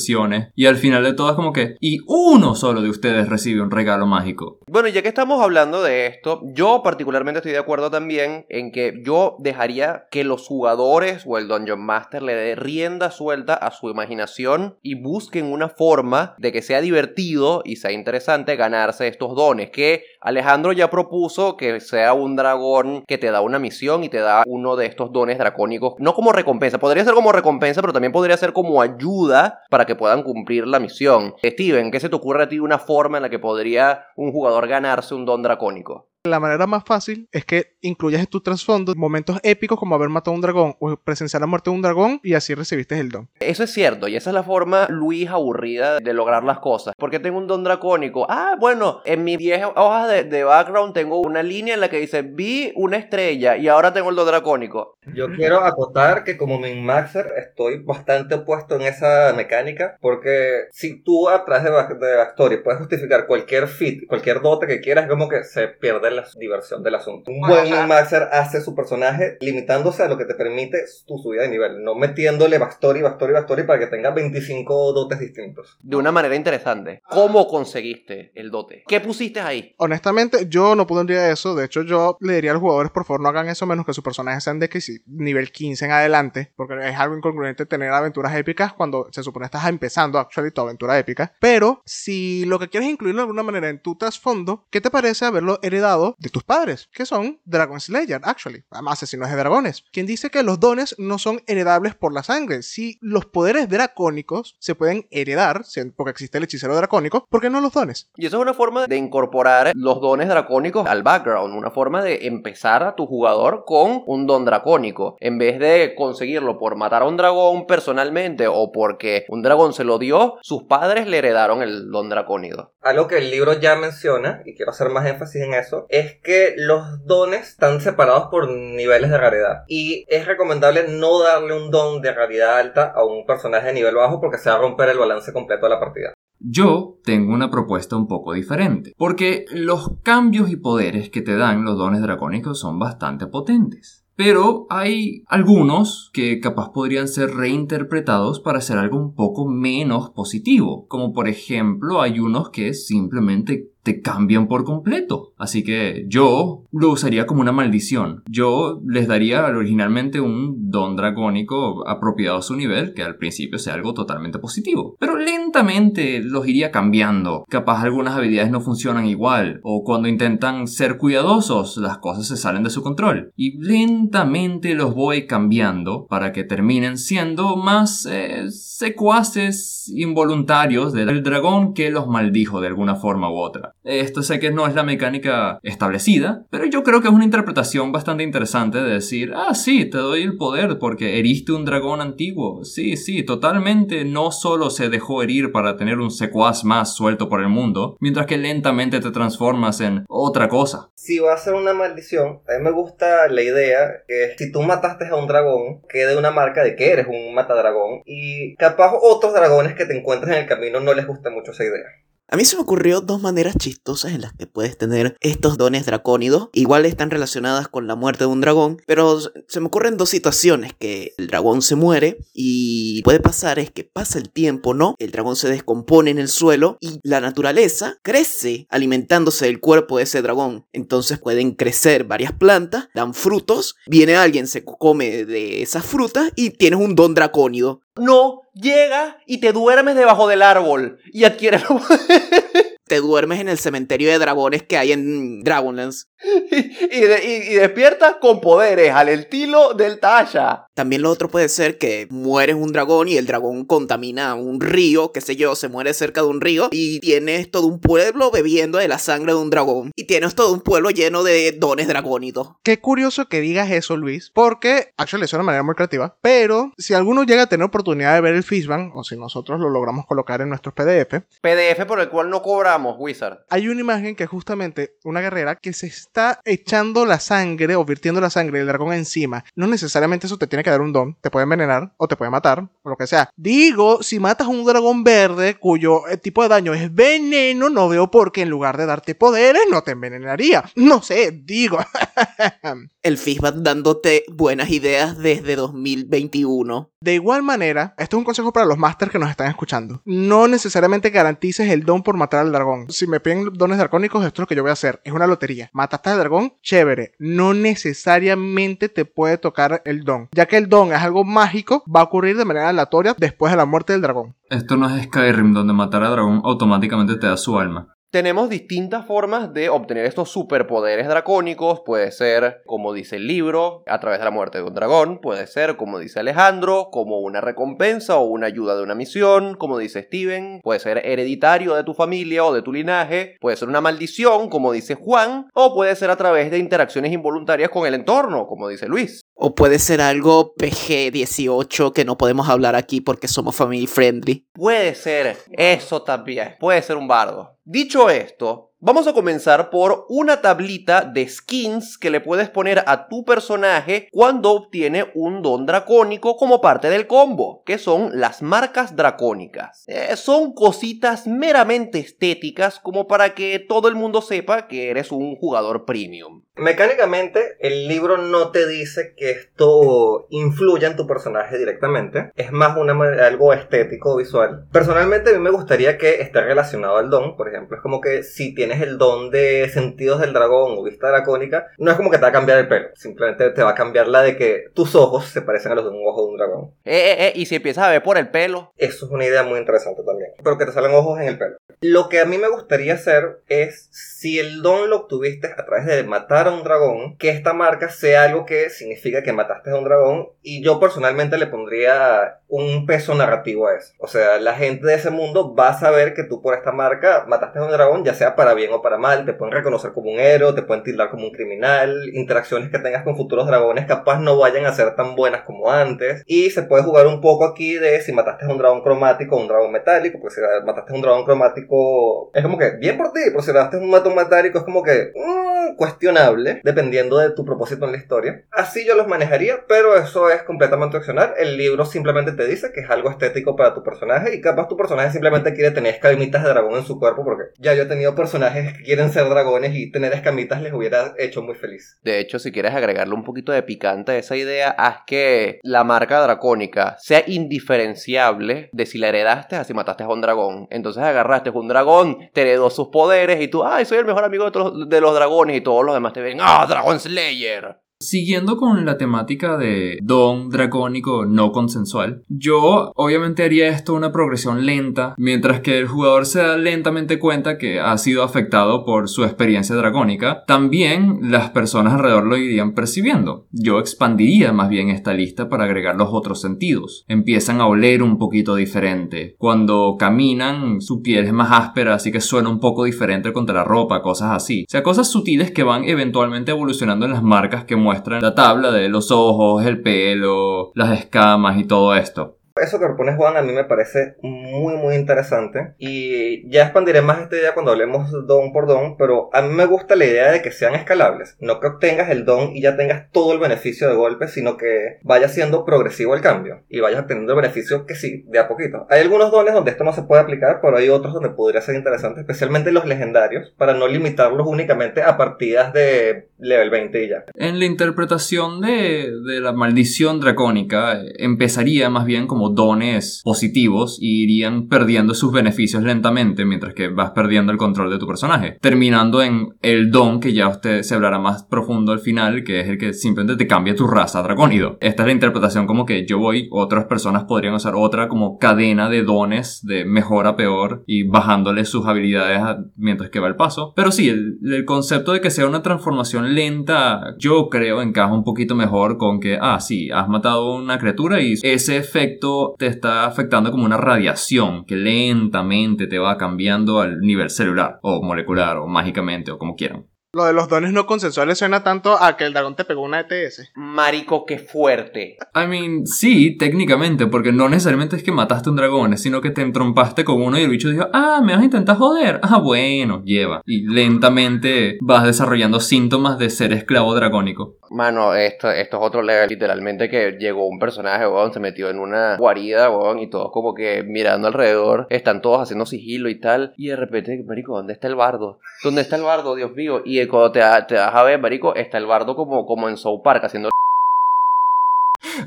Y 0.54 0.66
al 0.66 0.76
final 0.76 1.04
de 1.04 1.12
todo 1.12 1.30
es 1.30 1.36
como 1.36 1.52
que, 1.52 1.76
y 1.80 1.98
uno 2.06 2.54
solo 2.54 2.82
de 2.82 2.90
ustedes 2.90 3.28
recibe 3.28 3.60
un 3.60 3.70
regalo 3.70 4.06
mágico. 4.06 4.58
Bueno, 4.66 4.88
ya 4.88 5.02
que 5.02 5.08
estamos 5.08 5.42
hablando 5.42 5.82
de 5.82 6.06
esto, 6.06 6.40
yo 6.54 6.82
particularmente 6.82 7.38
estoy 7.38 7.52
de 7.52 7.58
acuerdo 7.58 7.90
también 7.90 8.46
en 8.48 8.72
que 8.72 9.00
yo 9.04 9.36
dejaría 9.38 10.06
que 10.10 10.24
los 10.24 10.46
jugadores 10.46 11.24
o 11.26 11.38
el 11.38 11.48
Dungeon 11.48 11.84
Master 11.84 12.22
le 12.22 12.34
dé 12.34 12.54
rienda 12.56 13.10
suelta 13.10 13.54
a 13.54 13.70
su 13.70 13.90
imaginación 13.90 14.76
y 14.82 15.00
busquen 15.00 15.46
una 15.46 15.68
forma 15.68 16.34
de 16.38 16.52
que 16.52 16.62
sea 16.62 16.80
divertido 16.80 17.62
y 17.64 17.76
sea 17.76 17.92
interesante 17.92 18.56
ganarse 18.56 19.08
estos 19.08 19.34
dones 19.34 19.70
que 19.70 20.04
Alejandro 20.20 20.72
ya 20.72 20.90
propuso 20.90 21.56
que 21.56 21.80
sea 21.80 22.12
un 22.12 22.36
dragón 22.36 23.04
que 23.06 23.18
te 23.18 23.30
da 23.30 23.40
una 23.40 23.58
misión 23.58 24.04
y 24.04 24.08
te 24.08 24.18
da 24.18 24.42
uno 24.46 24.76
de 24.76 24.86
estos 24.86 25.12
dones 25.12 25.38
dracónicos, 25.38 25.94
no 25.98 26.14
como 26.14 26.32
recompensa, 26.32 26.78
podría 26.78 27.04
ser 27.04 27.14
como 27.14 27.32
recompensa, 27.32 27.80
pero 27.80 27.92
también 27.92 28.12
podría 28.12 28.36
ser 28.36 28.52
como 28.52 28.82
ayuda 28.82 29.62
para 29.70 29.86
que 29.86 29.89
puedan 29.94 30.22
cumplir 30.22 30.66
la 30.66 30.80
misión. 30.80 31.34
Steven, 31.42 31.90
¿qué 31.90 32.00
se 32.00 32.08
te 32.08 32.16
ocurre 32.16 32.44
a 32.44 32.48
ti 32.48 32.58
una 32.58 32.78
forma 32.78 33.18
en 33.18 33.22
la 33.22 33.30
que 33.30 33.38
podría 33.38 34.06
un 34.16 34.32
jugador 34.32 34.68
ganarse 34.68 35.14
un 35.14 35.24
don 35.24 35.42
dracónico? 35.42 36.09
La 36.26 36.38
manera 36.38 36.66
más 36.66 36.84
fácil 36.84 37.30
es 37.32 37.46
que 37.46 37.76
incluyas 37.80 38.20
en 38.20 38.26
tu 38.26 38.42
trasfondo 38.42 38.92
momentos 38.94 39.38
épicos 39.42 39.78
como 39.78 39.94
haber 39.94 40.10
matado 40.10 40.32
a 40.32 40.34
un 40.34 40.42
dragón 40.42 40.74
o 40.78 40.94
presenciar 40.96 41.40
la 41.40 41.46
muerte 41.46 41.70
de 41.70 41.76
un 41.76 41.80
dragón 41.80 42.20
y 42.22 42.34
así 42.34 42.52
recibiste 42.54 43.00
el 43.00 43.08
don. 43.08 43.30
Eso 43.40 43.64
es 43.64 43.72
cierto, 43.72 44.06
y 44.06 44.16
esa 44.16 44.28
es 44.28 44.34
la 44.34 44.42
forma, 44.42 44.86
Luis, 44.90 45.30
aburrida 45.30 45.98
de 45.98 46.12
lograr 46.12 46.44
las 46.44 46.58
cosas. 46.58 46.92
Porque 46.98 47.20
tengo 47.20 47.38
un 47.38 47.46
don 47.46 47.64
dracónico. 47.64 48.26
Ah, 48.28 48.54
bueno, 48.60 49.00
en 49.06 49.24
mis 49.24 49.38
10 49.38 49.64
hojas 49.76 50.10
de, 50.10 50.24
de 50.24 50.44
background 50.44 50.92
tengo 50.92 51.20
una 51.22 51.42
línea 51.42 51.72
en 51.72 51.80
la 51.80 51.88
que 51.88 52.00
dice, 52.00 52.20
vi 52.20 52.70
una 52.76 52.98
estrella 52.98 53.56
y 53.56 53.68
ahora 53.68 53.94
tengo 53.94 54.10
el 54.10 54.16
don 54.16 54.26
dracónico. 54.26 54.98
Yo 55.14 55.32
quiero 55.34 55.60
acotar 55.64 56.24
que 56.24 56.36
como 56.36 56.58
min-maxer 56.60 57.32
estoy 57.38 57.82
bastante 57.82 58.34
opuesto 58.34 58.74
en 58.76 58.82
esa 58.82 59.32
mecánica 59.34 59.96
porque 60.02 60.64
si 60.70 61.02
tú 61.02 61.30
a 61.30 61.46
través 61.46 61.64
de, 61.64 61.70
back- 61.70 61.98
de 61.98 62.16
backstory 62.16 62.62
puedes 62.62 62.78
justificar 62.80 63.26
cualquier 63.26 63.68
fit, 63.68 64.06
cualquier 64.06 64.42
dote 64.42 64.66
que 64.66 64.80
quieras, 64.82 65.04
es 65.04 65.10
como 65.10 65.26
que 65.26 65.44
se 65.44 65.68
pierde 65.68 66.09
la 66.12 66.24
diversión 66.38 66.82
del 66.82 66.94
asunto. 66.94 67.30
Un 67.30 67.40
Bueno, 67.40 67.54
buen 67.54 67.64
o 67.64 67.68
sea- 67.68 67.78
min-maxer 67.80 68.22
hace 68.32 68.60
su 68.60 68.74
personaje 68.74 69.36
limitándose 69.40 70.02
a 70.02 70.08
lo 70.08 70.16
que 70.18 70.24
te 70.24 70.34
permite 70.34 70.78
tu 71.06 71.18
subida 71.18 71.42
de 71.42 71.48
nivel, 71.48 71.82
no 71.82 71.94
metiéndole 71.94 72.58
backstory, 72.58 73.02
backstory, 73.02 73.32
backstory 73.32 73.62
para 73.64 73.78
que 73.78 73.86
tenga 73.86 74.10
25 74.10 74.92
dotes 74.92 75.18
distintos. 75.20 75.76
De 75.82 75.96
una 75.96 76.12
manera 76.12 76.34
interesante. 76.34 77.02
¿Cómo 77.08 77.46
conseguiste 77.46 78.32
el 78.34 78.50
dote? 78.50 78.84
¿Qué 78.86 79.00
pusiste 79.00 79.40
ahí? 79.40 79.74
Honestamente, 79.78 80.46
yo 80.48 80.74
no 80.74 80.86
pondría 80.86 81.30
eso. 81.30 81.54
De 81.54 81.64
hecho, 81.64 81.82
yo 81.82 82.16
le 82.20 82.34
diría 82.34 82.50
a 82.50 82.54
los 82.54 82.60
jugadores, 82.62 82.90
por 82.92 83.04
favor, 83.04 83.20
no 83.20 83.28
hagan 83.28 83.48
eso 83.48 83.66
menos 83.66 83.86
que 83.86 83.92
sus 83.94 84.04
personajes 84.04 84.44
sean 84.44 84.58
de 84.58 84.68
que 84.68 84.80
sí, 84.80 84.98
nivel 85.06 85.52
15 85.52 85.84
en 85.84 85.90
adelante. 85.92 86.52
Porque 86.56 86.74
es 86.88 86.96
algo 86.98 87.16
incongruente 87.16 87.66
tener 87.66 87.90
aventuras 87.92 88.34
épicas 88.36 88.72
cuando 88.72 89.08
se 89.12 89.22
supone 89.22 89.46
estás 89.46 89.66
empezando, 89.68 90.18
actually, 90.18 90.50
tu 90.50 90.60
aventura 90.60 90.98
épica. 90.98 91.32
Pero 91.40 91.82
si 91.84 92.44
lo 92.44 92.58
que 92.58 92.68
quieres 92.68 92.88
incluirlo 92.88 93.20
de 93.20 93.24
alguna 93.24 93.42
manera 93.42 93.68
en 93.68 93.80
tu 93.80 93.96
trasfondo, 93.96 94.66
¿qué 94.70 94.80
te 94.80 94.90
parece 94.90 95.24
haberlo 95.24 95.58
heredado 95.62 95.99
de 96.18 96.28
tus 96.28 96.42
padres? 96.42 96.88
Que 96.92 97.06
son 97.06 97.40
Dragon 97.44 97.80
Slayer, 97.80 98.20
actually. 98.24 98.64
Asesinos 98.70 99.30
de 99.30 99.36
dragones. 99.36 99.84
Quien 99.92 100.06
dice 100.06 100.30
que 100.30 100.42
los 100.42 100.58
dones 100.58 100.96
no 100.98 101.18
son 101.18 101.42
heredables 101.46 101.94
por 101.94 102.12
la 102.12 102.22
sangre. 102.22 102.62
Si 102.62 102.98
los 103.00 103.24
poderes 103.24 103.68
dracónicos 103.68 104.56
se 104.58 104.74
pueden 104.74 105.06
heredar, 105.10 105.62
porque 105.96 106.10
existe 106.10 106.38
el 106.38 106.44
hechicero 106.44 106.76
dracónico, 106.76 107.26
¿por 107.30 107.40
qué 107.40 107.50
no 107.50 107.60
los 107.60 107.72
dones? 107.72 108.10
Y 108.16 108.26
eso 108.26 108.36
es 108.36 108.42
una 108.42 108.54
forma 108.54 108.86
de 108.86 108.96
incorporar 108.96 109.72
los 109.74 110.00
dones 110.00 110.28
dracónicos 110.28 110.86
al 110.86 111.02
background, 111.02 111.54
una 111.54 111.70
forma 111.70 112.02
de 112.02 112.26
empezar 112.26 112.82
a 112.82 112.94
tu 112.96 113.06
jugador 113.06 113.64
con 113.64 114.02
un 114.06 114.26
don 114.26 114.44
dracónico, 114.44 115.16
en 115.20 115.38
vez 115.38 115.58
de 115.58 115.94
conseguirlo 115.96 116.58
por 116.58 116.76
matar 116.76 117.02
a 117.02 117.06
un 117.06 117.16
dragón 117.16 117.66
personalmente 117.66 118.48
o 118.48 118.72
porque 118.72 119.24
un 119.28 119.42
dragón 119.42 119.72
se 119.72 119.84
lo 119.84 119.98
dio, 119.98 120.36
sus 120.42 120.64
padres 120.64 121.06
le 121.06 121.18
heredaron 121.18 121.62
el 121.62 121.90
don 121.90 122.08
dracónico. 122.08 122.72
Algo 122.82 123.08
que 123.08 123.18
el 123.18 123.30
libro 123.30 123.52
ya 123.60 123.76
menciona, 123.76 124.40
y 124.46 124.54
quiero 124.54 124.70
hacer 124.70 124.88
más 124.88 125.06
énfasis 125.06 125.42
en 125.42 125.52
eso, 125.52 125.84
es 125.90 126.18
que 126.22 126.54
los 126.56 127.04
dones 127.04 127.48
están 127.48 127.82
separados 127.82 128.28
por 128.30 128.48
niveles 128.48 129.10
de 129.10 129.18
raridad. 129.18 129.64
Y 129.68 130.06
es 130.08 130.26
recomendable 130.26 130.86
no 130.88 131.22
darle 131.22 131.54
un 131.54 131.70
don 131.70 132.00
de 132.00 132.14
raridad 132.14 132.58
alta 132.58 132.90
a 132.94 133.04
un 133.04 133.26
personaje 133.26 133.66
de 133.66 133.74
nivel 133.74 133.96
bajo 133.96 134.18
porque 134.18 134.38
se 134.38 134.48
va 134.48 134.56
a 134.56 134.60
romper 134.60 134.88
el 134.88 134.98
balance 134.98 135.30
completo 135.32 135.66
de 135.66 135.70
la 135.70 135.80
partida. 135.80 136.14
Yo 136.38 136.98
tengo 137.04 137.34
una 137.34 137.50
propuesta 137.50 137.96
un 137.96 138.08
poco 138.08 138.32
diferente, 138.32 138.94
porque 138.96 139.44
los 139.52 139.98
cambios 140.02 140.48
y 140.50 140.56
poderes 140.56 141.10
que 141.10 141.20
te 141.20 141.36
dan 141.36 141.64
los 141.64 141.76
dones 141.76 142.00
dracónicos 142.00 142.58
son 142.58 142.78
bastante 142.78 143.26
potentes. 143.26 143.99
Pero 144.16 144.66
hay 144.68 145.24
algunos 145.28 146.10
que 146.12 146.40
capaz 146.40 146.72
podrían 146.72 147.08
ser 147.08 147.30
reinterpretados 147.30 148.40
para 148.40 148.58
hacer 148.58 148.76
algo 148.76 148.98
un 148.98 149.14
poco 149.14 149.48
menos 149.48 150.10
positivo. 150.10 150.86
Como 150.88 151.12
por 151.12 151.26
ejemplo 151.26 152.02
hay 152.02 152.20
unos 152.20 152.50
que 152.50 152.74
simplemente 152.74 153.69
te 153.82 154.00
cambian 154.00 154.48
por 154.48 154.64
completo. 154.64 155.32
Así 155.38 155.64
que 155.64 156.04
yo 156.08 156.64
lo 156.72 156.90
usaría 156.90 157.26
como 157.26 157.40
una 157.40 157.52
maldición. 157.52 158.22
Yo 158.28 158.80
les 158.86 159.08
daría 159.08 159.44
originalmente 159.46 160.20
un 160.20 160.70
don 160.70 160.96
dracónico 160.96 161.88
apropiado 161.88 162.38
a 162.38 162.42
su 162.42 162.56
nivel, 162.56 162.94
que 162.94 163.02
al 163.02 163.16
principio 163.16 163.58
sea 163.58 163.74
algo 163.74 163.94
totalmente 163.94 164.38
positivo. 164.38 164.96
Pero 164.98 165.16
lentamente 165.16 166.20
los 166.22 166.46
iría 166.46 166.70
cambiando. 166.70 167.44
Capaz 167.48 167.82
algunas 167.82 168.16
habilidades 168.16 168.50
no 168.50 168.60
funcionan 168.60 169.06
igual, 169.06 169.60
o 169.62 169.82
cuando 169.84 170.08
intentan 170.08 170.66
ser 170.66 170.98
cuidadosos, 170.98 171.76
las 171.76 171.98
cosas 171.98 172.26
se 172.26 172.36
salen 172.36 172.62
de 172.62 172.70
su 172.70 172.82
control. 172.82 173.32
Y 173.36 173.58
lentamente 173.58 174.74
los 174.74 174.94
voy 174.94 175.26
cambiando 175.26 176.06
para 176.06 176.32
que 176.32 176.44
terminen 176.44 176.98
siendo 176.98 177.56
más 177.56 178.06
eh, 178.06 178.50
secuaces 178.50 179.90
involuntarios 179.94 180.92
del 180.92 181.22
dragón 181.22 181.74
que 181.74 181.90
los 181.90 182.06
maldijo 182.06 182.60
de 182.60 182.68
alguna 182.68 182.96
forma 182.96 183.30
u 183.30 183.36
otra. 183.36 183.74
Esto 183.84 184.22
sé 184.22 184.38
que 184.38 184.50
no 184.50 184.66
es 184.66 184.74
la 184.74 184.82
mecánica 184.82 185.58
establecida, 185.62 186.44
pero 186.50 186.66
yo 186.66 186.82
creo 186.82 187.00
que 187.00 187.08
es 187.08 187.14
una 187.14 187.24
interpretación 187.24 187.92
bastante 187.92 188.22
interesante 188.22 188.78
de 188.78 188.94
decir, 188.94 189.32
ah, 189.34 189.54
sí, 189.54 189.86
te 189.86 189.98
doy 189.98 190.22
el 190.22 190.36
poder 190.36 190.78
porque 190.78 191.18
heriste 191.18 191.52
un 191.52 191.64
dragón 191.64 192.00
antiguo. 192.00 192.64
Sí, 192.64 192.96
sí, 192.96 193.22
totalmente 193.22 194.04
no 194.04 194.32
solo 194.32 194.70
se 194.70 194.90
dejó 194.90 195.22
herir 195.22 195.50
para 195.52 195.76
tener 195.76 195.98
un 195.98 196.10
secuaz 196.10 196.64
más 196.64 196.94
suelto 196.94 197.28
por 197.28 197.40
el 197.40 197.48
mundo, 197.48 197.96
mientras 198.00 198.26
que 198.26 198.36
lentamente 198.36 199.00
te 199.00 199.10
transformas 199.10 199.80
en 199.80 200.04
otra 200.08 200.48
cosa. 200.48 200.90
Si 200.94 201.18
va 201.18 201.32
a 201.32 201.38
ser 201.38 201.54
una 201.54 201.72
maldición, 201.72 202.40
a 202.48 202.58
mí 202.58 202.64
me 202.64 202.72
gusta 202.72 203.28
la 203.28 203.42
idea 203.42 204.02
que 204.06 204.34
si 204.36 204.52
tú 204.52 204.62
mataste 204.62 205.08
a 205.08 205.16
un 205.16 205.26
dragón, 205.26 205.80
quede 205.88 206.18
una 206.18 206.30
marca 206.30 206.62
de 206.62 206.76
que 206.76 206.90
eres 206.90 207.06
un 207.06 207.34
matadragón 207.34 208.02
y 208.04 208.54
capaz 208.56 208.92
otros 209.00 209.32
dragones 209.32 209.74
que 209.74 209.86
te 209.86 209.96
encuentres 209.96 210.32
en 210.32 210.42
el 210.42 210.48
camino 210.48 210.80
no 210.80 210.92
les 210.92 211.06
gusta 211.06 211.30
mucho 211.30 211.52
esa 211.52 211.64
idea. 211.64 211.86
A 212.32 212.36
mí 212.36 212.44
se 212.44 212.54
me 212.54 212.62
ocurrió 212.62 213.00
dos 213.00 213.20
maneras 213.20 213.56
chistosas 213.58 214.12
en 214.12 214.20
las 214.20 214.32
que 214.32 214.46
puedes 214.46 214.78
tener 214.78 215.16
estos 215.18 215.58
dones 215.58 215.84
dracónidos. 215.84 216.48
Igual 216.52 216.86
están 216.86 217.10
relacionadas 217.10 217.66
con 217.66 217.88
la 217.88 217.96
muerte 217.96 218.22
de 218.22 218.28
un 218.28 218.40
dragón, 218.40 218.80
pero 218.86 219.18
se 219.18 219.58
me 219.58 219.66
ocurren 219.66 219.96
dos 219.96 220.10
situaciones 220.10 220.72
que 220.72 221.12
el 221.18 221.26
dragón 221.26 221.60
se 221.60 221.74
muere 221.74 222.18
y 222.32 223.02
puede 223.02 223.18
pasar 223.18 223.58
es 223.58 223.72
que 223.72 223.82
pasa 223.82 224.20
el 224.20 224.30
tiempo, 224.30 224.74
¿no? 224.74 224.94
El 225.00 225.10
dragón 225.10 225.34
se 225.34 225.48
descompone 225.48 226.12
en 226.12 226.20
el 226.20 226.28
suelo 226.28 226.78
y 226.78 227.00
la 227.02 227.20
naturaleza 227.20 227.98
crece 228.02 228.68
alimentándose 228.70 229.46
del 229.46 229.58
cuerpo 229.58 229.96
de 229.96 230.04
ese 230.04 230.22
dragón. 230.22 230.66
Entonces 230.72 231.18
pueden 231.18 231.56
crecer 231.56 232.04
varias 232.04 232.32
plantas, 232.32 232.90
dan 232.94 233.12
frutos, 233.12 233.74
viene 233.88 234.14
alguien, 234.14 234.46
se 234.46 234.64
come 234.64 235.24
de 235.24 235.62
esas 235.62 235.84
frutas 235.84 236.30
y 236.36 236.50
tienes 236.50 236.78
un 236.78 236.94
don 236.94 237.12
dracónido. 237.12 237.80
No, 237.96 238.39
llegas 238.60 239.16
y 239.26 239.38
te 239.38 239.52
duermes 239.52 239.96
debajo 239.96 240.28
del 240.28 240.42
árbol 240.42 240.98
y 241.12 241.24
adquieres 241.24 241.62
Te 242.90 242.96
duermes 243.00 243.38
en 243.38 243.48
el 243.48 243.56
cementerio 243.56 244.10
de 244.10 244.18
dragones 244.18 244.64
que 244.64 244.76
hay 244.76 244.90
en 244.90 245.44
Dragonlance. 245.44 246.06
y, 246.50 247.00
de- 247.00 247.24
y- 247.24 247.52
y 247.52 247.54
despiertas 247.54 248.16
con 248.20 248.40
poderes 248.40 248.92
al 248.92 249.08
estilo 249.08 249.74
del 249.74 250.00
Tasha. 250.00 250.66
También 250.74 251.02
lo 251.02 251.10
otro 251.10 251.28
puede 251.28 251.48
ser 251.48 251.78
que 251.78 252.08
mueres 252.10 252.56
un 252.56 252.72
dragón 252.72 253.06
y 253.08 253.16
el 253.16 253.26
dragón 253.26 253.64
contamina 253.64 254.34
un 254.34 254.60
río, 254.60 255.12
qué 255.12 255.20
sé 255.20 255.36
yo, 255.36 255.54
se 255.54 255.68
muere 255.68 255.94
cerca 255.94 256.22
de 256.22 256.26
un 256.26 256.40
río 256.40 256.68
y 256.72 256.98
tienes 257.00 257.50
todo 257.52 257.68
un 257.68 257.80
pueblo 257.80 258.30
bebiendo 258.32 258.78
de 258.78 258.88
la 258.88 258.98
sangre 258.98 259.32
de 259.34 259.38
un 259.38 259.50
dragón. 259.50 259.92
Y 259.94 260.04
tienes 260.04 260.34
todo 260.34 260.52
un 260.52 260.60
pueblo 260.60 260.90
lleno 260.90 261.22
de 261.22 261.52
dones 261.52 261.86
dragónidos. 261.88 262.48
Qué 262.64 262.80
curioso 262.80 263.28
que 263.28 263.40
digas 263.40 263.70
eso, 263.70 263.96
Luis, 263.96 264.32
porque, 264.34 264.92
actually, 264.96 265.26
es 265.26 265.32
una 265.32 265.44
manera 265.44 265.62
muy 265.62 265.76
creativa, 265.76 266.18
pero 266.20 266.72
si 266.76 266.92
alguno 266.92 267.22
llega 267.22 267.42
a 267.42 267.48
tener 267.48 267.64
oportunidad 267.66 268.14
de 268.14 268.20
ver 268.20 268.34
el 268.34 268.42
Fishbang, 268.42 268.90
o 268.96 269.04
si 269.04 269.16
nosotros 269.16 269.60
lo 269.60 269.70
logramos 269.70 270.06
colocar 270.06 270.40
en 270.40 270.48
nuestros 270.48 270.74
PDF, 270.74 271.22
PDF 271.40 271.84
por 271.86 272.00
el 272.00 272.08
cual 272.08 272.28
no 272.30 272.42
cobramos, 272.42 272.79
Wizard. 272.98 273.44
hay 273.48 273.68
una 273.68 273.80
imagen 273.80 274.16
que 274.16 274.24
es 274.24 274.30
justamente 274.30 274.94
una 275.04 275.20
guerrera 275.20 275.56
que 275.56 275.72
se 275.72 275.86
está 275.86 276.40
echando 276.44 277.06
la 277.06 277.20
sangre 277.20 277.76
o 277.76 277.84
virtiendo 277.84 278.20
la 278.20 278.30
sangre 278.30 278.58
del 278.58 278.68
dragón 278.68 278.92
encima. 278.92 279.44
No 279.54 279.66
necesariamente 279.66 280.26
eso 280.26 280.38
te 280.38 280.46
tiene 280.46 280.62
que 280.62 280.70
dar 280.70 280.80
un 280.80 280.92
don, 280.92 281.16
te 281.20 281.30
puede 281.30 281.44
envenenar 281.44 281.92
o 281.96 282.08
te 282.08 282.16
puede 282.16 282.30
matar, 282.30 282.68
o 282.82 282.90
lo 282.90 282.96
que 282.96 283.06
sea. 283.06 283.30
Digo, 283.36 284.02
si 284.02 284.18
matas 284.18 284.46
a 284.46 284.50
un 284.50 284.64
dragón 284.64 285.04
verde 285.04 285.56
cuyo 285.56 286.08
eh, 286.08 286.16
tipo 286.16 286.42
de 286.42 286.48
daño 286.48 286.74
es 286.74 286.92
veneno, 286.94 287.68
no 287.68 287.88
veo 287.88 288.10
por 288.10 288.32
qué 288.32 288.42
en 288.42 288.50
lugar 288.50 288.76
de 288.76 288.86
darte 288.86 289.14
poderes 289.14 289.62
no 289.70 289.82
te 289.82 289.92
envenenaría. 289.92 290.64
No 290.76 291.02
sé, 291.02 291.30
digo. 291.32 291.78
El 293.02 293.18
Fishback 293.18 293.56
dándote 293.56 294.24
buenas 294.28 294.70
ideas 294.70 295.18
desde 295.18 295.56
2021. 295.56 296.90
De 297.00 297.14
igual 297.14 297.42
manera, 297.42 297.94
esto 297.96 298.16
es 298.16 298.18
un 298.18 298.24
consejo 298.24 298.52
para 298.52 298.66
los 298.66 298.78
masters 298.78 299.10
que 299.10 299.18
nos 299.18 299.30
están 299.30 299.48
escuchando. 299.48 300.02
No 300.04 300.48
necesariamente 300.48 301.10
garantices 301.10 301.70
el 301.70 301.84
don 301.84 302.02
por 302.02 302.16
matar 302.16 302.40
al 302.40 302.52
dragón. 302.52 302.69
Si 302.88 303.06
me 303.06 303.20
piden 303.20 303.50
dones 303.52 303.78
dracónicos, 303.78 304.24
esto 304.24 304.40
es 304.40 304.44
lo 304.44 304.46
que 304.46 304.54
yo 304.54 304.62
voy 304.62 304.70
a 304.70 304.74
hacer. 304.74 305.00
Es 305.04 305.12
una 305.12 305.26
lotería. 305.26 305.70
Mataste 305.72 306.10
al 306.10 306.18
dragón, 306.18 306.54
chévere. 306.62 307.14
No 307.18 307.54
necesariamente 307.54 308.88
te 308.88 309.04
puede 309.04 309.38
tocar 309.38 309.82
el 309.84 310.04
don. 310.04 310.28
Ya 310.32 310.46
que 310.46 310.56
el 310.56 310.68
don 310.68 310.92
es 310.92 311.00
algo 311.00 311.24
mágico, 311.24 311.84
va 311.84 312.00
a 312.00 312.04
ocurrir 312.04 312.36
de 312.36 312.44
manera 312.44 312.68
aleatoria 312.68 313.14
después 313.18 313.52
de 313.52 313.56
la 313.56 313.66
muerte 313.66 313.92
del 313.92 314.02
dragón. 314.02 314.34
Esto 314.48 314.76
no 314.76 314.88
es 314.88 315.04
Skyrim 315.04 315.52
donde 315.52 315.72
matar 315.72 316.02
a 316.02 316.10
dragón 316.10 316.42
automáticamente 316.44 317.16
te 317.16 317.26
da 317.26 317.36
su 317.36 317.58
alma. 317.58 317.96
Tenemos 318.12 318.48
distintas 318.48 319.06
formas 319.06 319.54
de 319.54 319.68
obtener 319.68 320.04
estos 320.04 320.32
superpoderes 320.32 321.06
dracónicos. 321.06 321.82
Puede 321.86 322.10
ser, 322.10 322.60
como 322.66 322.92
dice 322.92 323.14
el 323.16 323.28
libro, 323.28 323.84
a 323.86 324.00
través 324.00 324.18
de 324.18 324.24
la 324.24 324.32
muerte 324.32 324.58
de 324.58 324.64
un 324.64 324.74
dragón. 324.74 325.20
Puede 325.20 325.46
ser, 325.46 325.76
como 325.76 326.00
dice 326.00 326.18
Alejandro, 326.18 326.88
como 326.90 327.20
una 327.20 327.40
recompensa 327.40 328.16
o 328.16 328.24
una 328.24 328.48
ayuda 328.48 328.74
de 328.74 328.82
una 328.82 328.96
misión. 328.96 329.54
Como 329.54 329.78
dice 329.78 330.02
Steven, 330.02 330.58
puede 330.60 330.80
ser 330.80 331.06
hereditario 331.06 331.76
de 331.76 331.84
tu 331.84 331.94
familia 331.94 332.44
o 332.44 332.52
de 332.52 332.62
tu 332.62 332.72
linaje. 332.72 333.36
Puede 333.40 333.56
ser 333.56 333.68
una 333.68 333.80
maldición, 333.80 334.48
como 334.48 334.72
dice 334.72 334.96
Juan. 334.96 335.46
O 335.54 335.72
puede 335.72 335.94
ser 335.94 336.10
a 336.10 336.16
través 336.16 336.50
de 336.50 336.58
interacciones 336.58 337.12
involuntarias 337.12 337.70
con 337.70 337.86
el 337.86 337.94
entorno, 337.94 338.48
como 338.48 338.66
dice 338.66 338.88
Luis. 338.88 339.20
O 339.42 339.54
puede 339.54 339.78
ser 339.78 340.02
algo 340.02 340.54
PG-18 340.56 341.94
que 341.94 342.04
no 342.04 342.18
podemos 342.18 342.50
hablar 342.50 342.76
aquí 342.76 343.00
porque 343.00 343.26
somos 343.26 343.56
family 343.56 343.86
friendly. 343.86 344.46
Puede 344.52 344.94
ser, 344.94 345.34
eso 345.52 346.02
también. 346.02 346.56
Puede 346.60 346.82
ser 346.82 346.98
un 346.98 347.08
bardo. 347.08 347.56
Dicho 347.64 348.10
esto, 348.10 348.69
vamos 348.80 349.06
a 349.06 349.12
comenzar 349.12 349.70
por 349.70 350.06
una 350.08 350.40
tablita 350.40 351.02
de 351.02 351.28
skins 351.28 351.98
que 351.98 352.10
le 352.10 352.20
puedes 352.20 352.48
poner 352.48 352.82
a 352.86 353.08
tu 353.08 353.24
personaje 353.24 354.08
cuando 354.10 354.52
obtiene 354.52 355.10
un 355.14 355.42
don 355.42 355.66
dracónico 355.66 356.36
como 356.36 356.60
parte 356.60 356.88
del 356.88 357.06
combo, 357.06 357.62
que 357.64 357.78
son 357.78 358.18
las 358.18 358.42
marcas 358.42 358.96
dracónicas. 358.96 359.84
Eh, 359.86 360.16
son 360.16 360.54
cositas 360.54 361.26
meramente 361.26 361.98
estéticas 361.98 362.80
como 362.80 363.06
para 363.06 363.34
que 363.34 363.58
todo 363.58 363.88
el 363.88 363.94
mundo 363.94 364.22
sepa 364.22 364.66
que 364.66 364.90
eres 364.90 365.12
un 365.12 365.36
jugador 365.36 365.84
premium. 365.84 366.42
Mecánicamente, 366.56 367.56
el 367.60 367.88
libro 367.88 368.18
no 368.18 368.50
te 368.50 368.66
dice 368.66 369.14
que 369.16 369.30
esto 369.30 370.26
influya 370.28 370.88
en 370.88 370.96
tu 370.96 371.06
personaje 371.06 371.56
directamente. 371.56 372.32
Es 372.36 372.52
más 372.52 372.76
una, 372.76 372.92
algo 373.24 373.54
estético 373.54 374.16
visual. 374.16 374.66
Personalmente, 374.70 375.30
a 375.30 375.32
mí 375.32 375.38
me 375.38 375.50
gustaría 375.50 375.96
que 375.96 376.20
esté 376.20 376.42
relacionado 376.42 376.98
al 376.98 377.08
don. 377.08 377.36
Por 377.36 377.48
ejemplo, 377.48 377.76
es 377.76 377.82
como 377.82 378.02
que 378.02 378.22
si 378.22 378.54
tienes 378.54 378.69
el 378.78 378.98
don 378.98 379.30
de 379.30 379.68
sentidos 379.68 380.20
del 380.20 380.32
dragón 380.32 380.76
o 380.78 380.82
vista 380.82 381.08
dracónica, 381.08 381.66
no 381.78 381.90
es 381.90 381.96
como 381.96 382.10
que 382.10 382.18
te 382.18 382.22
va 382.22 382.28
a 382.28 382.32
cambiar 382.32 382.58
el 382.58 382.68
pelo. 382.68 382.88
Simplemente 382.94 383.50
te 383.50 383.62
va 383.62 383.70
a 383.70 383.74
cambiar 383.74 384.08
la 384.08 384.22
de 384.22 384.36
que 384.36 384.66
tus 384.74 384.94
ojos 384.94 385.26
se 385.26 385.42
parecen 385.42 385.72
a 385.72 385.74
los 385.74 385.84
de 385.84 385.90
un 385.90 386.06
ojo 386.06 386.26
de 386.26 386.28
un 386.32 386.36
dragón. 386.36 386.70
Eh, 386.84 386.94
eh, 386.94 387.26
eh, 387.26 387.32
y 387.34 387.46
si 387.46 387.56
empiezas 387.56 387.84
a 387.84 387.90
ver 387.90 388.02
por 388.02 388.18
el 388.18 388.28
pelo. 388.28 388.72
Eso 388.76 389.06
es 389.06 389.12
una 389.12 389.24
idea 389.24 389.42
muy 389.42 389.58
interesante 389.58 390.02
también. 390.04 390.30
Pero 390.42 390.58
que 390.58 390.66
te 390.66 390.72
salen 390.72 390.94
ojos 390.94 391.18
en 391.20 391.28
el 391.28 391.38
pelo. 391.38 391.56
Lo 391.80 392.08
que 392.08 392.20
a 392.20 392.26
mí 392.26 392.36
me 392.36 392.48
gustaría 392.48 392.94
hacer 392.94 393.40
es, 393.48 393.88
si 393.90 394.38
el 394.38 394.60
don 394.60 394.90
lo 394.90 394.96
obtuviste 394.96 395.46
a 395.46 395.64
través 395.64 395.86
de 395.86 396.04
matar 396.04 396.46
a 396.46 396.52
un 396.52 396.62
dragón, 396.62 397.16
que 397.16 397.30
esta 397.30 397.54
marca 397.54 397.88
sea 397.88 398.24
algo 398.24 398.44
que 398.44 398.68
significa 398.68 399.22
que 399.22 399.32
mataste 399.32 399.70
a 399.70 399.76
un 399.76 399.84
dragón 399.84 400.28
y 400.42 400.62
yo 400.62 400.78
personalmente 400.78 401.38
le 401.38 401.46
pondría 401.46 402.40
un 402.48 402.84
peso 402.84 403.14
narrativo 403.14 403.68
a 403.68 403.76
eso. 403.76 403.94
O 403.98 404.08
sea, 404.08 404.38
la 404.38 404.54
gente 404.54 404.86
de 404.86 404.94
ese 404.94 405.10
mundo 405.10 405.54
va 405.54 405.70
a 405.70 405.78
saber 405.78 406.12
que 406.14 406.24
tú 406.24 406.42
por 406.42 406.54
esta 406.54 406.72
marca 406.72 407.24
mataste 407.26 407.60
a 407.60 407.64
un 407.64 407.70
dragón, 407.70 408.04
ya 408.04 408.12
sea 408.12 408.36
para 408.36 408.54
bien 408.60 408.72
o 408.72 408.82
para 408.82 408.98
mal, 408.98 409.24
te 409.24 409.32
pueden 409.32 409.54
reconocer 409.54 409.92
como 409.92 410.10
un 410.10 410.20
héroe, 410.20 410.52
te 410.52 410.62
pueden 410.62 410.82
tildar 410.82 411.10
como 411.10 411.24
un 411.24 411.32
criminal, 411.32 412.10
interacciones 412.12 412.70
que 412.70 412.78
tengas 412.78 413.02
con 413.02 413.16
futuros 413.16 413.46
dragones 413.46 413.86
capaz 413.86 414.20
no 414.20 414.38
vayan 414.38 414.66
a 414.66 414.72
ser 414.72 414.94
tan 414.94 415.16
buenas 415.16 415.42
como 415.42 415.70
antes 415.70 416.22
y 416.26 416.50
se 416.50 416.62
puede 416.62 416.82
jugar 416.82 417.06
un 417.06 417.20
poco 417.20 417.44
aquí 417.44 417.74
de 417.74 418.00
si 418.02 418.12
mataste 418.12 418.44
a 418.44 418.48
un 418.48 418.58
dragón 418.58 418.82
cromático 418.82 419.36
o 419.36 419.40
un 419.40 419.48
dragón 419.48 419.72
metálico, 419.72 420.18
pues 420.20 420.34
si 420.34 420.40
mataste 420.64 420.92
a 420.92 420.96
un 420.96 421.02
dragón 421.02 421.24
cromático 421.24 422.30
es 422.34 422.42
como 422.42 422.58
que, 422.58 422.72
bien 422.78 422.96
por 422.96 423.12
ti, 423.12 423.20
pero 423.26 423.42
si 423.42 423.52
daste 423.52 423.78
un 423.78 423.90
mato 423.90 424.10
metálico 424.10 424.58
es 424.58 424.64
como 424.64 424.82
que 424.82 425.12
mm, 425.14 425.76
cuestionable, 425.76 426.60
dependiendo 426.64 427.18
de 427.18 427.30
tu 427.30 427.44
propósito 427.44 427.86
en 427.86 427.92
la 427.92 427.98
historia. 427.98 428.44
Así 428.50 428.84
yo 428.86 428.94
los 428.94 429.06
manejaría, 429.06 429.64
pero 429.68 429.96
eso 429.96 430.30
es 430.30 430.42
completamente 430.42 430.96
opcional. 430.96 431.34
El 431.38 431.56
libro 431.56 431.84
simplemente 431.84 432.32
te 432.32 432.46
dice 432.46 432.72
que 432.72 432.80
es 432.80 432.90
algo 432.90 433.10
estético 433.10 433.56
para 433.56 433.74
tu 433.74 433.82
personaje 433.82 434.34
y 434.34 434.40
capaz 434.40 434.68
tu 434.68 434.76
personaje 434.76 435.10
simplemente 435.10 435.54
quiere 435.54 435.70
tener 435.70 435.94
escamitas 435.94 436.42
de 436.42 436.50
dragón 436.50 436.74
en 436.74 436.84
su 436.84 436.98
cuerpo 436.98 437.24
porque 437.24 437.44
ya 437.58 437.74
yo 437.74 437.82
he 437.82 437.86
tenido 437.86 438.14
personajes 438.14 438.49
que 438.52 438.82
quieren 438.84 439.12
ser 439.12 439.28
dragones 439.28 439.74
y 439.74 439.90
tener 439.90 440.12
escamitas 440.12 440.62
les 440.62 440.72
hubiera 440.72 441.14
hecho 441.18 441.42
muy 441.42 441.54
feliz. 441.54 441.98
De 442.02 442.18
hecho, 442.18 442.38
si 442.38 442.52
quieres 442.52 442.74
agregarle 442.74 443.14
un 443.14 443.24
poquito 443.24 443.52
de 443.52 443.62
picante 443.62 444.12
a 444.12 444.18
esa 444.18 444.36
idea, 444.36 444.70
haz 444.70 445.02
que 445.06 445.60
la 445.62 445.84
marca 445.84 446.20
dracónica 446.20 446.96
sea 446.98 447.22
indiferenciable 447.26 448.70
de 448.72 448.86
si 448.86 448.98
la 448.98 449.08
heredaste 449.08 449.56
a 449.56 449.64
si 449.64 449.74
mataste 449.74 450.04
a 450.04 450.08
un 450.08 450.20
dragón. 450.20 450.66
Entonces 450.70 451.02
agarraste 451.02 451.50
un 451.50 451.68
dragón, 451.68 452.30
te 452.32 452.42
heredó 452.42 452.70
sus 452.70 452.88
poderes 452.88 453.40
y 453.40 453.48
tú, 453.48 453.64
ay, 453.64 453.84
soy 453.84 453.98
el 453.98 454.06
mejor 454.06 454.24
amigo 454.24 454.50
de, 454.50 454.86
de 454.86 455.00
los 455.00 455.14
dragones 455.14 455.56
y 455.56 455.60
todos 455.60 455.84
los 455.84 455.94
demás 455.94 456.12
te 456.12 456.20
ven, 456.20 456.38
ah, 456.40 456.66
Dragon 456.68 456.98
Slayer. 456.98 457.76
Siguiendo 458.02 458.56
con 458.56 458.86
la 458.86 458.96
temática 458.96 459.58
de 459.58 459.98
don 460.00 460.48
dracónico 460.48 461.26
no 461.26 461.52
consensual, 461.52 462.22
yo 462.30 462.92
obviamente 462.96 463.44
haría 463.44 463.68
esto 463.68 463.92
una 463.92 464.10
progresión 464.10 464.64
lenta, 464.64 465.14
mientras 465.18 465.60
que 465.60 465.76
el 465.76 465.86
jugador 465.86 466.24
se 466.24 466.38
da 466.38 466.56
lentamente 466.56 467.18
cuenta 467.18 467.58
que 467.58 467.78
ha 467.78 467.98
sido 467.98 468.22
afectado 468.22 468.86
por 468.86 469.10
su 469.10 469.24
experiencia 469.24 469.76
dracónica, 469.76 470.44
también 470.46 471.18
las 471.24 471.50
personas 471.50 471.92
alrededor 471.92 472.24
lo 472.26 472.38
irían 472.38 472.72
percibiendo. 472.72 473.46
Yo 473.52 473.78
expandiría 473.78 474.54
más 474.54 474.70
bien 474.70 474.88
esta 474.88 475.12
lista 475.12 475.50
para 475.50 475.64
agregar 475.64 475.96
los 475.96 476.08
otros 476.10 476.40
sentidos. 476.40 477.04
Empiezan 477.06 477.60
a 477.60 477.66
oler 477.66 478.02
un 478.02 478.16
poquito 478.16 478.54
diferente. 478.54 479.34
Cuando 479.36 479.96
caminan, 479.98 480.80
su 480.80 481.02
piel 481.02 481.26
es 481.26 481.34
más 481.34 481.52
áspera, 481.52 481.96
así 481.96 482.10
que 482.10 482.22
suena 482.22 482.48
un 482.48 482.60
poco 482.60 482.84
diferente 482.84 483.34
contra 483.34 483.56
la 483.56 483.64
ropa, 483.64 484.00
cosas 484.00 484.30
así. 484.30 484.64
O 484.66 484.70
sea, 484.70 484.82
cosas 484.82 485.10
sutiles 485.10 485.50
que 485.50 485.64
van 485.64 485.84
eventualmente 485.84 486.52
evolucionando 486.52 487.04
en 487.04 487.12
las 487.12 487.22
marcas 487.22 487.66
que 487.66 487.76
muestran 487.76 487.89
la 488.20 488.34
tabla 488.34 488.70
de 488.70 488.88
los 488.88 489.10
ojos, 489.10 489.64
el 489.64 489.80
pelo, 489.82 490.72
las 490.74 490.98
escamas 490.98 491.58
y 491.58 491.64
todo 491.64 491.94
esto. 491.94 492.39
Eso 492.56 492.78
que 492.78 492.86
propone 492.86 493.16
Juan 493.16 493.36
a 493.36 493.42
mí 493.42 493.52
me 493.52 493.64
parece 493.64 494.16
muy 494.22 494.76
muy 494.76 494.94
interesante 494.94 495.74
y 495.78 496.48
ya 496.50 496.64
expandiré 496.64 497.02
más 497.02 497.20
esta 497.20 497.36
idea 497.36 497.54
cuando 497.54 497.72
hablemos 497.72 498.10
don 498.26 498.52
por 498.52 498.66
don, 498.66 498.96
pero 498.96 499.30
a 499.32 499.42
mí 499.42 499.54
me 499.54 499.66
gusta 499.66 499.96
la 499.96 500.04
idea 500.04 500.32
de 500.32 500.42
que 500.42 500.52
sean 500.52 500.74
escalables, 500.74 501.36
no 501.40 501.60
que 501.60 501.68
obtengas 501.68 502.10
el 502.10 502.24
don 502.24 502.56
y 502.56 502.62
ya 502.62 502.76
tengas 502.76 503.10
todo 503.10 503.32
el 503.32 503.38
beneficio 503.38 503.88
de 503.88 503.94
golpe, 503.94 504.28
sino 504.28 504.56
que 504.56 504.98
vaya 505.02 505.28
siendo 505.28 505.64
progresivo 505.64 506.14
el 506.14 506.20
cambio 506.20 506.62
y 506.68 506.80
vayas 506.80 507.00
obteniendo 507.00 507.32
el 507.32 507.40
beneficio 507.40 507.86
que 507.86 507.94
sí, 507.94 508.24
de 508.28 508.38
a 508.38 508.48
poquito. 508.48 508.86
Hay 508.90 509.00
algunos 509.00 509.30
dones 509.30 509.54
donde 509.54 509.70
esto 509.70 509.84
no 509.84 509.92
se 509.92 510.02
puede 510.02 510.22
aplicar, 510.22 510.60
pero 510.62 510.76
hay 510.76 510.88
otros 510.88 511.14
donde 511.14 511.30
podría 511.30 511.60
ser 511.60 511.76
interesante, 511.76 512.20
especialmente 512.20 512.72
los 512.72 512.86
legendarios, 512.86 513.52
para 513.56 513.74
no 513.74 513.88
limitarlos 513.88 514.46
únicamente 514.46 515.02
a 515.02 515.16
partidas 515.16 515.72
de 515.72 516.28
level 516.38 516.70
20 516.70 517.04
y 517.04 517.08
ya. 517.08 517.24
En 517.34 517.58
la 517.58 517.64
interpretación 517.64 518.60
de, 518.60 519.10
de 519.26 519.40
la 519.40 519.52
maldición 519.52 520.20
dracónica, 520.20 521.00
eh, 521.00 521.12
empezaría 521.18 521.90
más 521.90 522.04
bien 522.04 522.26
como 522.26 522.39
dones 522.48 523.20
positivos 523.22 523.98
y 524.00 524.22
irían 524.24 524.68
perdiendo 524.68 525.14
sus 525.14 525.32
beneficios 525.32 525.82
lentamente 525.82 526.44
mientras 526.46 526.74
que 526.74 526.88
vas 526.88 527.10
perdiendo 527.10 527.52
el 527.52 527.58
control 527.58 527.90
de 527.90 527.98
tu 527.98 528.06
personaje. 528.06 528.56
Terminando 528.60 529.22
en 529.22 529.48
el 529.60 529.90
don 529.90 530.20
que 530.20 530.32
ya 530.32 530.48
usted 530.48 530.82
se 530.82 530.94
hablará 530.94 531.18
más 531.18 531.44
profundo 531.44 531.92
al 531.92 532.00
final, 532.00 532.42
que 532.44 532.60
es 532.60 532.68
el 532.68 532.78
que 532.78 532.92
simplemente 532.92 533.36
te 533.36 533.46
cambia 533.46 533.74
tu 533.74 533.86
raza 533.86 534.20
a 534.20 534.22
dracónido. 534.22 534.78
Esta 534.80 535.02
es 535.02 535.06
la 535.06 535.12
interpretación 535.12 535.66
como 535.66 535.84
que 535.84 536.06
yo 536.06 536.18
voy, 536.18 536.48
otras 536.50 536.86
personas 536.86 537.24
podrían 537.24 537.54
usar 537.54 537.74
otra 537.76 538.08
como 538.08 538.38
cadena 538.38 538.88
de 538.88 539.02
dones 539.02 539.60
de 539.62 539.84
mejor 539.84 540.26
a 540.26 540.36
peor 540.36 540.84
y 540.86 541.04
bajándole 541.04 541.64
sus 541.64 541.86
habilidades 541.86 542.40
mientras 542.76 543.10
que 543.10 543.20
va 543.20 543.28
el 543.28 543.36
paso. 543.36 543.72
Pero 543.76 543.92
sí, 543.92 544.08
el, 544.08 544.38
el 544.42 544.64
concepto 544.64 545.12
de 545.12 545.20
que 545.20 545.30
sea 545.30 545.46
una 545.46 545.62
transformación 545.62 546.34
lenta, 546.34 547.14
yo 547.18 547.48
creo 547.48 547.82
encaja 547.82 548.12
un 548.12 548.24
poquito 548.24 548.54
mejor 548.54 548.96
con 548.98 549.20
que, 549.20 549.38
ah, 549.40 549.60
sí, 549.60 549.90
has 549.90 550.08
matado 550.08 550.54
una 550.54 550.78
criatura 550.78 551.20
y 551.20 551.34
ese 551.42 551.76
efecto 551.76 552.29
te 552.58 552.66
está 552.66 553.06
afectando 553.06 553.50
como 553.50 553.64
una 553.64 553.76
radiación 553.76 554.64
que 554.64 554.76
lentamente 554.76 555.86
te 555.86 555.98
va 555.98 556.16
cambiando 556.16 556.80
al 556.80 557.00
nivel 557.00 557.30
celular 557.30 557.78
o 557.82 558.02
molecular 558.02 558.58
o 558.58 558.66
mágicamente 558.66 559.30
o 559.32 559.38
como 559.38 559.56
quieran. 559.56 559.86
Lo 560.12 560.24
de 560.24 560.32
los 560.32 560.48
dones 560.48 560.72
no 560.72 560.86
consensuales 560.86 561.38
suena 561.38 561.62
tanto 561.62 561.96
a 562.02 562.16
que 562.16 562.24
el 562.24 562.32
dragón 562.32 562.56
te 562.56 562.64
pegó 562.64 562.82
una 562.82 562.98
ETS. 562.98 563.52
Marico, 563.54 564.26
qué 564.26 564.40
fuerte. 564.40 565.16
I 565.36 565.46
mean, 565.46 565.86
sí, 565.86 566.36
técnicamente, 566.36 567.06
porque 567.06 567.30
no 567.30 567.48
necesariamente 567.48 567.94
es 567.94 568.02
que 568.02 568.10
mataste 568.10 568.50
un 568.50 568.56
dragón, 568.56 568.98
sino 568.98 569.20
que 569.20 569.30
te 569.30 569.42
entrompaste 569.42 570.02
con 570.04 570.20
uno 570.20 570.36
y 570.36 570.42
el 570.42 570.50
bicho 570.50 570.68
dijo, 570.68 570.88
ah, 570.92 571.20
me 571.24 571.34
vas 571.34 571.42
a 571.42 571.44
intentar 571.44 571.76
joder. 571.76 572.18
Ah, 572.24 572.40
bueno, 572.40 573.04
lleva. 573.04 573.42
Y 573.46 573.72
lentamente 573.72 574.78
vas 574.80 575.04
desarrollando 575.04 575.60
síntomas 575.60 576.18
de 576.18 576.28
ser 576.30 576.52
esclavo 576.52 576.92
dragónico. 576.92 577.58
Mano, 577.70 578.16
esto, 578.16 578.50
esto 578.50 578.78
es 578.78 578.82
otro 578.82 579.02
level. 579.02 579.28
Literalmente 579.28 579.88
que 579.88 580.16
llegó 580.18 580.48
un 580.48 580.58
personaje, 580.58 581.06
weón, 581.06 581.32
se 581.32 581.38
metió 581.38 581.70
en 581.70 581.78
una 581.78 582.16
guarida, 582.16 582.68
weón, 582.68 582.98
y 582.98 583.08
todos 583.08 583.30
como 583.30 583.54
que 583.54 583.84
mirando 583.84 584.26
alrededor, 584.26 584.88
están 584.90 585.22
todos 585.22 585.40
haciendo 585.40 585.66
sigilo 585.66 586.08
y 586.08 586.18
tal. 586.18 586.52
Y 586.56 586.66
de 586.66 586.74
repente, 586.74 587.22
marico, 587.24 587.54
¿dónde 587.54 587.74
está 587.74 587.86
el 587.86 587.94
bardo? 587.94 588.40
¿Dónde 588.64 588.80
está 588.80 588.96
el 588.96 589.02
bardo, 589.02 589.36
Dios 589.36 589.52
mío? 589.54 589.82
Y 589.84 589.99
cuando 590.08 590.32
te, 590.32 590.40
vas 590.40 590.94
a 590.94 591.02
ver, 591.02 591.20
marico, 591.20 591.54
está 591.54 591.78
el 591.78 591.86
bardo 591.86 592.14
como, 592.14 592.46
como 592.46 592.68
en 592.68 592.76
South 592.76 593.02
Park 593.02 593.24
haciendo... 593.24 593.50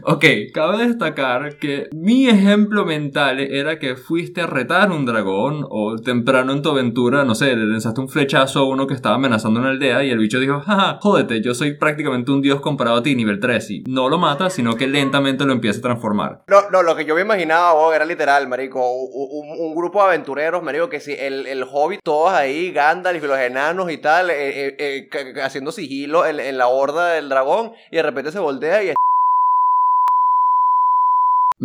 Ok, 0.03 0.25
cabe 0.53 0.87
destacar 0.87 1.57
que 1.57 1.87
mi 1.93 2.27
ejemplo 2.27 2.85
mental 2.85 3.39
era 3.39 3.79
que 3.79 3.95
fuiste 3.95 4.41
a 4.41 4.47
retar 4.47 4.91
un 4.91 5.05
dragón 5.05 5.65
o 5.69 5.95
temprano 5.97 6.51
en 6.51 6.61
tu 6.61 6.69
aventura, 6.69 7.23
no 7.23 7.35
sé, 7.35 7.55
le 7.55 7.65
lanzaste 7.65 8.01
un 8.01 8.09
flechazo 8.09 8.59
a 8.59 8.67
uno 8.67 8.85
que 8.85 8.93
estaba 8.93 9.15
amenazando 9.15 9.59
una 9.59 9.69
aldea 9.69 10.03
y 10.03 10.09
el 10.11 10.19
bicho 10.19 10.39
dijo, 10.39 10.59
jaja, 10.61 10.99
jódete, 11.01 11.41
yo 11.41 11.53
soy 11.53 11.73
prácticamente 11.77 12.31
un 12.31 12.41
dios 12.41 12.61
comparado 12.61 12.97
a 12.97 13.03
ti, 13.03 13.15
nivel 13.15 13.39
3, 13.39 13.69
y 13.71 13.83
no 13.87 14.09
lo 14.09 14.17
mata, 14.17 14.49
sino 14.49 14.75
que 14.75 14.87
lentamente 14.87 15.45
lo 15.45 15.53
empieza 15.53 15.79
a 15.79 15.83
transformar. 15.83 16.43
No, 16.47 16.69
no, 16.71 16.83
lo 16.83 16.95
que 16.95 17.05
yo 17.05 17.15
me 17.15 17.21
imaginaba, 17.21 17.73
vos, 17.73 17.95
era 17.95 18.05
literal, 18.05 18.47
marico, 18.47 18.79
un, 18.91 19.49
un- 19.59 19.73
grupo 19.75 20.01
de 20.03 20.09
aventureros, 20.09 20.61
marico, 20.63 20.87
que 20.89 20.99
si 20.99 21.13
el, 21.13 21.47
el 21.47 21.63
hobbit, 21.69 21.99
todos 22.03 22.31
ahí, 22.31 22.71
Gandalf 22.71 23.23
y 23.23 23.27
los 23.27 23.39
enanos 23.39 23.91
y 23.91 23.97
tal, 23.97 24.29
eh, 24.29 24.75
eh, 24.77 25.09
eh, 25.11 25.41
haciendo 25.41 25.71
sigilo 25.71 26.25
en, 26.25 26.39
en 26.39 26.57
la 26.57 26.67
horda 26.67 27.13
del 27.13 27.27
dragón, 27.27 27.71
y 27.91 27.95
de 27.97 28.03
repente 28.03 28.31
se 28.31 28.39
voltea 28.39 28.83
y. 28.83 28.93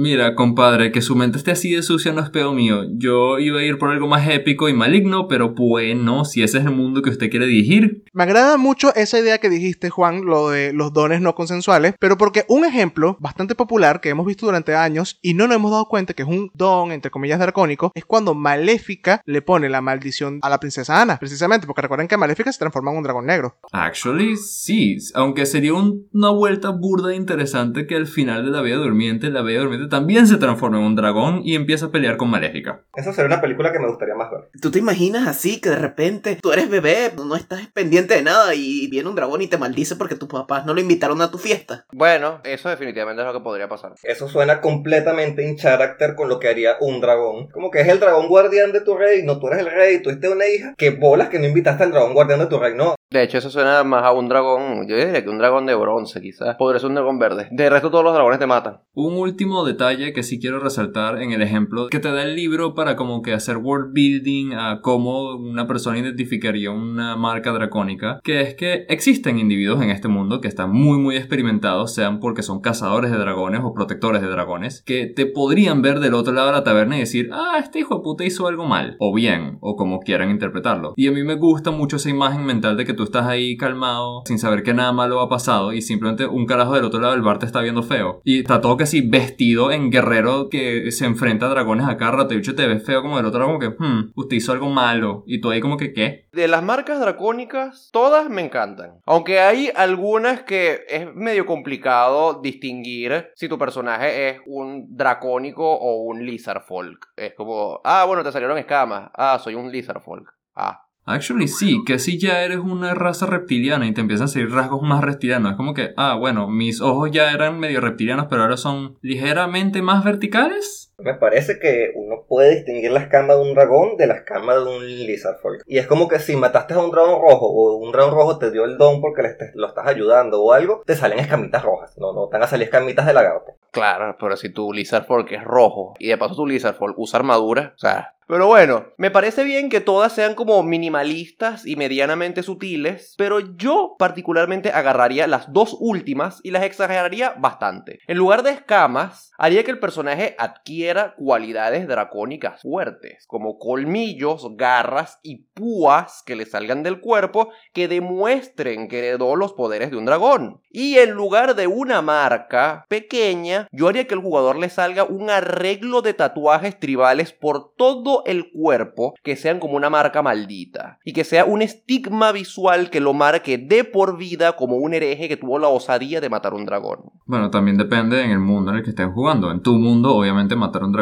Mira, 0.01 0.37
compadre, 0.37 0.93
que 0.93 1.03
su 1.03 1.17
mente 1.17 1.39
esté 1.39 1.51
así 1.51 1.73
de 1.73 1.83
sucia 1.83 2.13
no 2.13 2.23
es 2.23 2.31
pedo 2.31 2.53
mío. 2.53 2.85
Yo 2.93 3.41
iba 3.41 3.59
a 3.59 3.65
ir 3.65 3.79
por 3.79 3.91
algo 3.91 4.07
más 4.07 4.29
épico 4.29 4.69
y 4.69 4.73
maligno, 4.73 5.27
pero 5.27 5.55
bueno, 5.57 6.25
si 6.25 6.45
ese 6.45 6.59
es 6.59 6.65
el 6.65 6.71
mundo 6.71 7.03
que 7.03 7.11
usted 7.11 7.29
quiere 7.29 7.47
dirigir. 7.47 8.05
Me 8.13 8.23
agrada 8.23 8.59
mucho 8.59 8.95
esa 8.95 9.19
idea 9.19 9.39
que 9.39 9.51
dijiste, 9.51 9.91
Juan, 9.91 10.25
lo 10.25 10.51
de 10.51 10.73
los 10.73 10.93
dones 10.93 11.21
no 11.21 11.35
consensuales, 11.35 11.95
pero 11.99 12.17
porque 12.17 12.45
un 12.49 12.65
ejemplo 12.65 13.17
bastante 13.19 13.57
popular 13.57 14.01
que 14.01 14.11
hemos 14.11 14.25
visto 14.25 14.47
durante 14.47 14.77
años 14.77 15.19
y 15.21 15.35
no 15.35 15.49
nos 15.49 15.57
hemos 15.57 15.73
dado 15.73 15.87
cuenta 15.87 16.15
que 16.15 16.23
es 16.23 16.29
un 16.29 16.49
don, 16.55 16.93
entre 16.93 17.11
comillas, 17.11 17.41
dracónico, 17.41 17.91
es 17.97 18.05
cuando 18.05 18.35
Maléfica 18.35 19.21
le 19.27 19.43
pone 19.43 19.69
la 19.69 19.81
maldición 19.81 20.39
a 20.43 20.49
la 20.49 20.61
princesa 20.61 21.03
Ana, 21.03 21.17
precisamente, 21.19 21.67
porque 21.67 21.83
recuerden 21.83 22.07
que 22.07 22.17
Maléfica 22.17 22.53
se 22.53 22.61
transforma 22.61 22.93
en 22.93 22.99
un 22.99 23.03
dragón 23.03 23.27
negro. 23.27 23.57
Actually, 23.73 24.37
sí, 24.37 24.97
aunque 25.15 25.45
sería 25.45 25.75
un- 25.75 26.07
una 26.13 26.31
vuelta 26.31 26.71
burda 26.71 27.13
e 27.13 27.17
interesante 27.17 27.89
que 27.89 27.97
al 27.97 28.07
final 28.07 28.45
de 28.45 28.53
la 28.53 28.61
Bella 28.63 28.77
Durmiente, 28.77 29.29
la 29.31 29.43
Bella 29.43 29.59
Durmiente 29.63 29.88
también 29.89 30.27
se 30.27 30.37
transforma 30.37 30.79
en 30.79 30.85
un 30.85 30.97
dragón 30.97 31.41
y 31.45 31.55
empieza 31.55 31.87
a 31.87 31.91
pelear 31.91 32.17
con 32.17 32.31
Maléfica. 32.31 32.85
Esa 32.95 33.13
sería 33.13 33.27
una 33.27 33.41
película 33.41 33.73
que 33.73 33.79
me 33.79 33.89
gustaría 33.89 34.15
más 34.15 34.31
ver. 34.31 34.49
¿Tú 34.61 34.71
te 34.71 34.79
imaginas 34.79 35.27
así 35.27 35.61
que 35.61 35.71
de 35.71 35.77
repente 35.77 36.39
tú 36.43 36.53
eres 36.53 36.69
bebé, 36.69 37.13
no 37.17 37.37
estás 37.37 37.67
pendiente 37.69 38.15
de 38.15 38.23
nada 38.23 38.55
y 38.55 38.89
viene 38.89 39.09
un 39.09 39.15
dragón 39.15 39.43
y 39.43 39.49
te 39.49 39.59
maldice 39.59 39.97
porque 39.97 40.15
tus 40.15 40.29
papás 40.29 40.67
no 40.67 40.75
lo 40.75 40.81
invitaron 40.81 41.21
a 41.23 41.31
tu 41.31 41.39
fiesta? 41.39 41.87
Bueno, 41.93 42.41
eso 42.45 42.69
definitivamente 42.69 43.23
es 43.23 43.27
lo 43.27 43.33
que 43.33 43.45
podría 43.45 43.69
pasar. 43.69 43.93
Eso 44.03 44.29
suena 44.29 44.61
completamente 44.61 45.47
in 45.47 45.57
character 45.57 46.15
con 46.15 46.29
lo 46.29 46.39
que 46.39 46.49
haría 46.49 46.77
un 46.81 47.01
dragón. 47.01 47.49
Como 47.49 47.71
que 47.71 47.81
es 47.81 47.89
el 47.89 48.01
dragón 48.01 48.29
guardián 48.29 48.73
de 48.73 48.81
tu 48.81 48.97
reino, 48.97 49.39
tú 49.39 49.49
eres 49.49 49.61
el 49.61 49.71
rey, 49.71 50.03
tú 50.03 50.11
estés 50.11 50.31
una 50.31 50.47
hija. 50.47 50.75
Que 50.77 50.91
bolas 50.91 51.29
que 51.29 51.39
no 51.39 51.47
invitaste 51.47 51.85
al 51.85 51.91
dragón 51.93 52.15
guardián 52.15 52.41
de 52.41 52.47
tu 52.47 52.59
reino. 52.59 52.95
De 53.11 53.23
hecho, 53.23 53.39
eso 53.39 53.49
suena 53.49 53.83
más 53.85 54.05
a 54.05 54.13
un 54.13 54.29
dragón, 54.29 54.87
yo 54.87 54.95
diría 54.95 55.25
que 55.25 55.31
un 55.31 55.39
dragón 55.39 55.65
de 55.65 55.75
bronce, 55.75 56.21
quizás. 56.21 56.57
Podría 56.57 56.79
ser 56.79 56.91
un 56.91 56.95
dragón 56.95 57.19
verde. 57.19 57.49
De 57.51 57.71
resto, 57.71 57.91
todos 57.91 58.05
los 58.05 58.13
dragones 58.13 58.39
te 58.39 58.47
matan. 58.47 58.83
Un 58.93 59.17
último 59.17 59.65
detalle 59.79 60.13
que 60.13 60.25
sí 60.25 60.41
quiero 60.41 60.59
resaltar 60.59 61.23
en 61.23 61.31
el 61.31 61.41
ejemplo 61.41 61.89
que 61.89 62.01
te 62.01 62.11
da 62.11 62.25
el 62.25 62.35
libro 62.35 62.75
para 62.75 62.97
como 62.97 63.23
que 63.23 63.33
hacer 63.33 63.59
world 63.59 63.93
building 63.93 64.53
a 64.55 64.81
cómo 64.83 65.37
una 65.37 65.69
persona 65.69 65.99
identificaría 65.99 66.73
una 66.73 67.17
marca 67.17 67.53
dracónica, 67.53 68.19
que 68.25 68.41
es 68.41 68.55
que 68.55 68.87
existen 68.89 69.39
individuos 69.39 69.81
en 69.81 69.91
este 69.91 70.09
mundo 70.09 70.41
que 70.41 70.49
están 70.49 70.73
muy 70.73 70.99
muy 70.99 71.17
experimentados, 71.17 71.95
sean 71.95 72.19
porque 72.19 72.43
son 72.43 72.61
cazadores 72.61 73.13
de 73.13 73.19
dragones 73.19 73.61
o 73.63 73.73
protectores 73.73 74.21
de 74.21 74.29
dragones, 74.29 74.83
que 74.85 75.07
te 75.07 75.27
podrían 75.27 75.81
ver 75.81 76.01
del 76.01 76.15
otro 76.15 76.33
lado 76.33 76.49
de 76.49 76.55
la 76.55 76.65
taberna 76.65 76.97
y 76.97 77.01
decir, 77.01 77.31
ah, 77.33 77.59
este 77.63 77.79
hijo 77.79 77.97
de 77.97 78.03
puta 78.03 78.25
hizo 78.25 78.49
algo 78.49 78.67
mal, 78.67 78.97
o 78.99 79.15
bien, 79.15 79.59
o 79.61 79.77
como 79.77 80.01
quieran 80.01 80.31
interpretarlo. 80.31 80.95
Y 80.97 81.07
a 81.07 81.13
mí 81.13 81.23
me 81.23 81.37
gusta 81.37 81.71
mucho 81.71 81.97
esa 81.97 82.11
imagen 82.11 82.45
mental 82.45 82.77
de 82.77 82.85
que 82.85 82.95
tú 82.95 83.05
estás 83.05 83.27
ahí 83.27 83.57
calmado, 83.57 84.23
sin 84.27 84.41
saber 84.41 84.65
que 84.65 84.75
nada 84.75 84.93
malo 84.93 85.21
ha 85.21 85.29
pasado, 85.29 85.73
y 85.73 85.83
simplemente 85.83 86.27
un 86.27 86.47
carajo 86.47 86.75
del 86.75 86.85
otro 86.85 87.01
lado 87.01 87.15
del 87.15 87.23
bar 87.23 87.39
te 87.39 87.47
está 87.47 87.61
viendo 87.61 87.85
feo. 87.85 88.21
Y 88.25 88.41
está 88.41 88.61
todo 88.61 88.77
casi 88.77 89.03
vestido 89.03 89.58
en 89.71 89.91
guerrero 89.91 90.49
que 90.49 90.91
se 90.93 91.05
enfrenta 91.05 91.47
a 91.47 91.51
dragones 91.51 91.89
a 91.89 91.97
cada 91.97 92.13
rato, 92.13 92.35
y 92.35 92.43
te 92.43 92.67
ve 92.67 92.81
feo 92.81 93.03
como 93.03 93.17
del 93.17 93.27
otro 93.27 93.41
lado, 93.41 93.53
como 93.53 93.61
que, 93.61 93.77
hmm, 93.79 94.13
usted 94.15 94.37
hizo 94.37 94.53
algo 94.53 94.69
malo, 94.71 95.25
y 95.27 95.41
tú 95.41 95.51
ahí 95.51 95.61
como 95.61 95.77
que, 95.77 95.93
¿qué? 95.93 96.29
De 96.33 96.49
las 96.49 96.63
marcas 96.63 97.01
dracónicas, 97.01 97.91
todas 97.93 98.29
me 98.31 98.43
encantan. 98.43 99.01
Aunque 99.05 99.41
hay 99.41 99.71
algunas 99.75 100.43
que 100.43 100.85
es 100.89 101.13
medio 101.15 101.47
complicado 101.47 102.41
distinguir 102.43 103.29
si 103.35 103.49
tu 103.49 103.59
personaje 103.59 104.31
es 104.31 104.41
un 104.47 104.87
dracónico 104.97 105.65
o 105.71 106.03
un 106.05 106.25
lizard 106.25 106.63
folk. 106.63 107.09
Es 107.17 107.35
como, 107.35 107.81
ah, 107.85 108.05
bueno, 108.07 108.23
te 108.25 108.33
salieron 108.33 108.59
escamas. 108.59 109.11
Ah, 109.15 109.39
soy 109.43 109.55
un 109.55 109.71
lizard 109.71 110.01
folk. 110.01 110.33
Ah. 110.55 110.88
Actually, 111.09 111.49
sí, 111.49 111.85
que 111.87 111.99
si 111.99 112.19
ya 112.19 112.43
eres 112.43 112.59
una 112.59 112.93
raza 112.93 113.25
reptiliana 113.25 113.87
y 113.87 113.95
te 113.95 114.03
empiezan 114.03 114.27
a 114.27 114.29
salir 114.29 114.51
rasgos 114.51 114.83
más 114.83 115.03
reptilianos, 115.03 115.53
es 115.53 115.57
como 115.57 115.73
que, 115.73 115.95
ah, 115.97 116.17
bueno, 116.17 116.49
mis 116.49 116.83
ojos 116.83 117.11
ya 117.11 117.33
eran 117.33 117.59
medio 117.59 117.81
reptilianos, 117.81 118.27
pero 118.29 118.43
ahora 118.43 118.59
son 118.59 118.99
ligeramente 119.01 119.81
más 119.81 120.05
verticales. 120.05 120.88
Me 121.01 121.15
parece 121.15 121.61
que 121.61 121.93
uno 121.95 122.25
puede 122.29 122.57
distinguir 122.57 122.91
la 122.91 122.99
escama 122.99 123.35
de 123.35 123.41
un 123.41 123.55
dragón 123.55 123.97
de 123.97 124.09
la 124.09 124.15
escama 124.15 124.57
de 124.57 124.65
un 124.65 124.85
lizardfolk. 124.85 125.63
Y 125.65 125.79
es 125.79 125.87
como 125.87 126.09
que 126.09 126.19
si 126.19 126.35
mataste 126.35 126.75
a 126.75 126.81
un 126.81 126.91
dragón 126.91 127.23
rojo 127.23 127.47
o 127.47 127.77
un 127.77 127.93
dragón 127.93 128.15
rojo 128.15 128.39
te 128.39 128.51
dio 128.51 128.65
el 128.65 128.79
don 128.79 129.01
porque 129.01 129.23
le 129.23 129.37
lo 129.55 129.69
estás 129.69 129.87
ayudando 129.87 130.43
o 130.43 130.53
algo, 130.53 130.83
te 130.85 130.97
salen 130.97 131.21
escamitas 131.21 131.63
rojas. 131.63 131.97
No, 131.99 132.13
no 132.13 132.29
van 132.29 132.43
a 132.43 132.49
salir 132.49 132.65
escamitas 132.65 133.07
de 133.07 133.13
lagarto. 133.13 133.53
Claro, 133.71 134.17
pero 134.19 134.37
si 134.37 134.49
tu 134.49 134.73
Lizard 134.73 135.07
Folk 135.07 135.31
es 135.31 135.45
rojo 135.45 135.95
y 136.01 136.09
de 136.09 136.19
paso 136.19 136.35
tu 136.35 136.47
Lizard 136.47 136.75
Folk 136.75 136.99
usa 136.99 137.21
armadura, 137.21 137.75
o 137.77 137.79
sea. 137.79 138.15
Pero 138.27 138.47
bueno, 138.47 138.89
me 138.99 139.11
parece 139.11 139.43
bien 139.43 139.71
que 139.71 139.81
todas 139.81 140.13
sean 140.13 140.35
como 140.35 140.63
minimalistas 140.63 141.65
y 141.65 141.77
medianamente 141.77 142.43
sutiles, 142.43 143.15
pero 143.17 143.41
yo 143.57 143.97
particularmente 143.99 144.71
agarraría 144.71 145.27
las 145.27 145.51
dos 145.51 145.75
últimas 145.81 146.41
y 146.43 146.51
las 146.51 146.65
exageraría 146.65 147.31
bastante. 147.39 148.01
En 148.07 148.19
lugar 148.19 148.43
de 148.43 148.51
escamas, 148.51 149.33
haría 149.39 149.65
que 149.65 149.71
el 149.71 149.79
personaje 149.79 150.37
adquiera 150.39 150.88
cualidades 151.17 151.87
dracónicas 151.87 152.63
fuertes, 152.63 153.27
como 153.27 153.59
colmillos, 153.59 154.57
garras 154.57 155.19
y 155.23 155.47
púas 155.55 156.23
que 156.25 156.37
le 156.37 156.47
salgan 156.47 156.83
del 156.83 157.01
cuerpo 157.01 157.51
que 157.73 157.89
demuestren 157.89 158.89
que 158.89 158.99
heredó 158.99 159.37
los 159.37 159.53
poderes 159.53 159.91
de 159.91 159.97
un 159.97 160.05
dragón. 160.05 160.61
Y 160.71 160.99
en 160.99 161.13
lugar 161.13 161.57
de 161.57 161.67
una 161.67 162.03
marca 162.03 162.85
pequeña, 162.89 163.69
yo 163.73 163.89
haría 163.89 164.07
que 164.07 164.15
el 164.15 164.21
jugador 164.21 164.59
le 164.59 164.69
salga 164.69 165.05
un 165.05 165.31
arreglo 165.31 166.03
de 166.03 166.15
tatuajes 166.15 166.79
tribales 166.79 167.33
por 167.33 167.75
todo 167.75 168.23
el 168.27 168.51
cuerpo 168.51 169.15
que 169.23 169.37
sean 169.37 169.61
como 169.61 169.77
una 169.77 169.91
marca 169.91 170.23
maldita. 170.23 170.99
Y 171.05 171.13
que 171.13 171.25
sea 171.25 171.45
un 171.45 171.63
estigma 171.63 172.33
visual 172.33 172.91
que 172.91 173.01
lo 173.01 173.15
marque 173.15 173.59
de 173.59 173.85
por 173.85 174.17
vida 174.17 174.57
como 174.57 174.77
un 174.77 174.95
hereje 174.95 175.29
que 175.29 175.37
tuvo 175.37 175.59
la 175.59 175.69
osadía 175.69 176.21
de 176.21 176.29
matar 176.29 176.55
un 176.55 176.65
dragón. 176.65 177.11
Bueno, 177.27 177.51
también 177.51 177.77
depende 177.77 178.23
en 178.23 178.31
el 178.31 178.39
mundo 178.39 178.71
en 178.71 178.79
el 178.79 178.83
que 178.83 178.91
estén 178.91 179.13
jugando. 179.13 179.51
En 179.51 179.63
tu 179.63 179.75
mundo, 179.75 180.15
obviamente, 180.15 180.57
matar 180.57 180.78
a 180.83 180.87
un 180.87 180.93